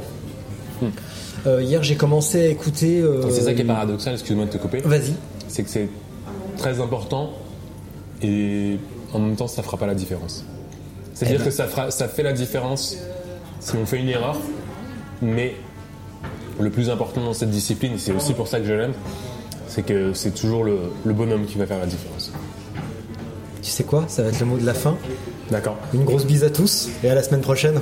Euh, 1.48 1.64
hier 1.64 1.82
j'ai 1.82 1.96
commencé 1.96 2.42
à 2.42 2.48
écouter 2.48 3.00
euh, 3.00 3.30
C'est 3.30 3.42
ça 3.42 3.54
qui 3.54 3.62
est 3.62 3.66
paradoxal, 3.66 4.14
excuse-moi 4.14 4.48
de 4.48 4.52
te 4.52 4.58
couper. 4.58 4.82
vas-y. 4.84 5.14
C'est 5.48 5.64
que 5.64 5.70
c'est 5.70 5.88
très 6.58 6.82
important 6.82 7.30
et 8.22 8.78
en 9.14 9.20
même 9.20 9.36
temps 9.36 9.48
ça 9.48 9.64
fera 9.64 9.78
pas 9.78 9.88
la 9.88 9.96
différence. 9.96 10.46
C'est-à-dire 11.14 11.38
Eh 11.42 11.44
ben. 11.44 11.50
que 11.50 11.52
ça, 11.52 11.68
fera, 11.68 11.92
ça 11.92 12.08
fait 12.08 12.24
la 12.24 12.34
différence 12.34 12.98
si 13.60 13.76
on 13.76 13.86
fait 13.86 14.00
une 14.00 14.10
erreur, 14.10 14.38
mais 15.22 15.56
le 16.60 16.70
plus 16.70 16.90
important 16.90 17.24
dans 17.24 17.34
cette 17.34 17.50
discipline, 17.52 17.94
et 17.94 17.98
c'est 17.98 18.12
aussi 18.14 18.34
pour 18.34 18.48
ça 18.48 18.60
que 18.60 18.66
je 18.66 18.74
l'aime, 18.74 18.94
c'est 19.68 19.84
que 19.84 20.14
c'est 20.14 20.32
toujours 20.32 20.64
le, 20.64 20.78
le 21.06 21.14
bonhomme 21.14 21.46
qui 21.46 21.58
va 21.58 21.66
faire 21.66 21.80
la 21.80 21.86
différence. 21.86 22.32
tu 23.62 23.70
sais 23.70 23.84
quoi? 23.84 24.06
Ça 24.08 24.24
va 24.24 24.30
être 24.30 24.40
le 24.40 24.46
mot 24.46 24.58
de 24.58 24.66
la 24.66 24.74
fin 24.74 24.98
D'accord 25.50 25.78
une 25.94 26.06
grosse 26.06 26.26
bise 26.26 26.44
à 26.44 26.50
tous 26.50 26.90
et 27.04 27.10
à 27.10 27.16
la 27.16 27.24
semaine 27.24 27.42
prochaine 27.42 27.80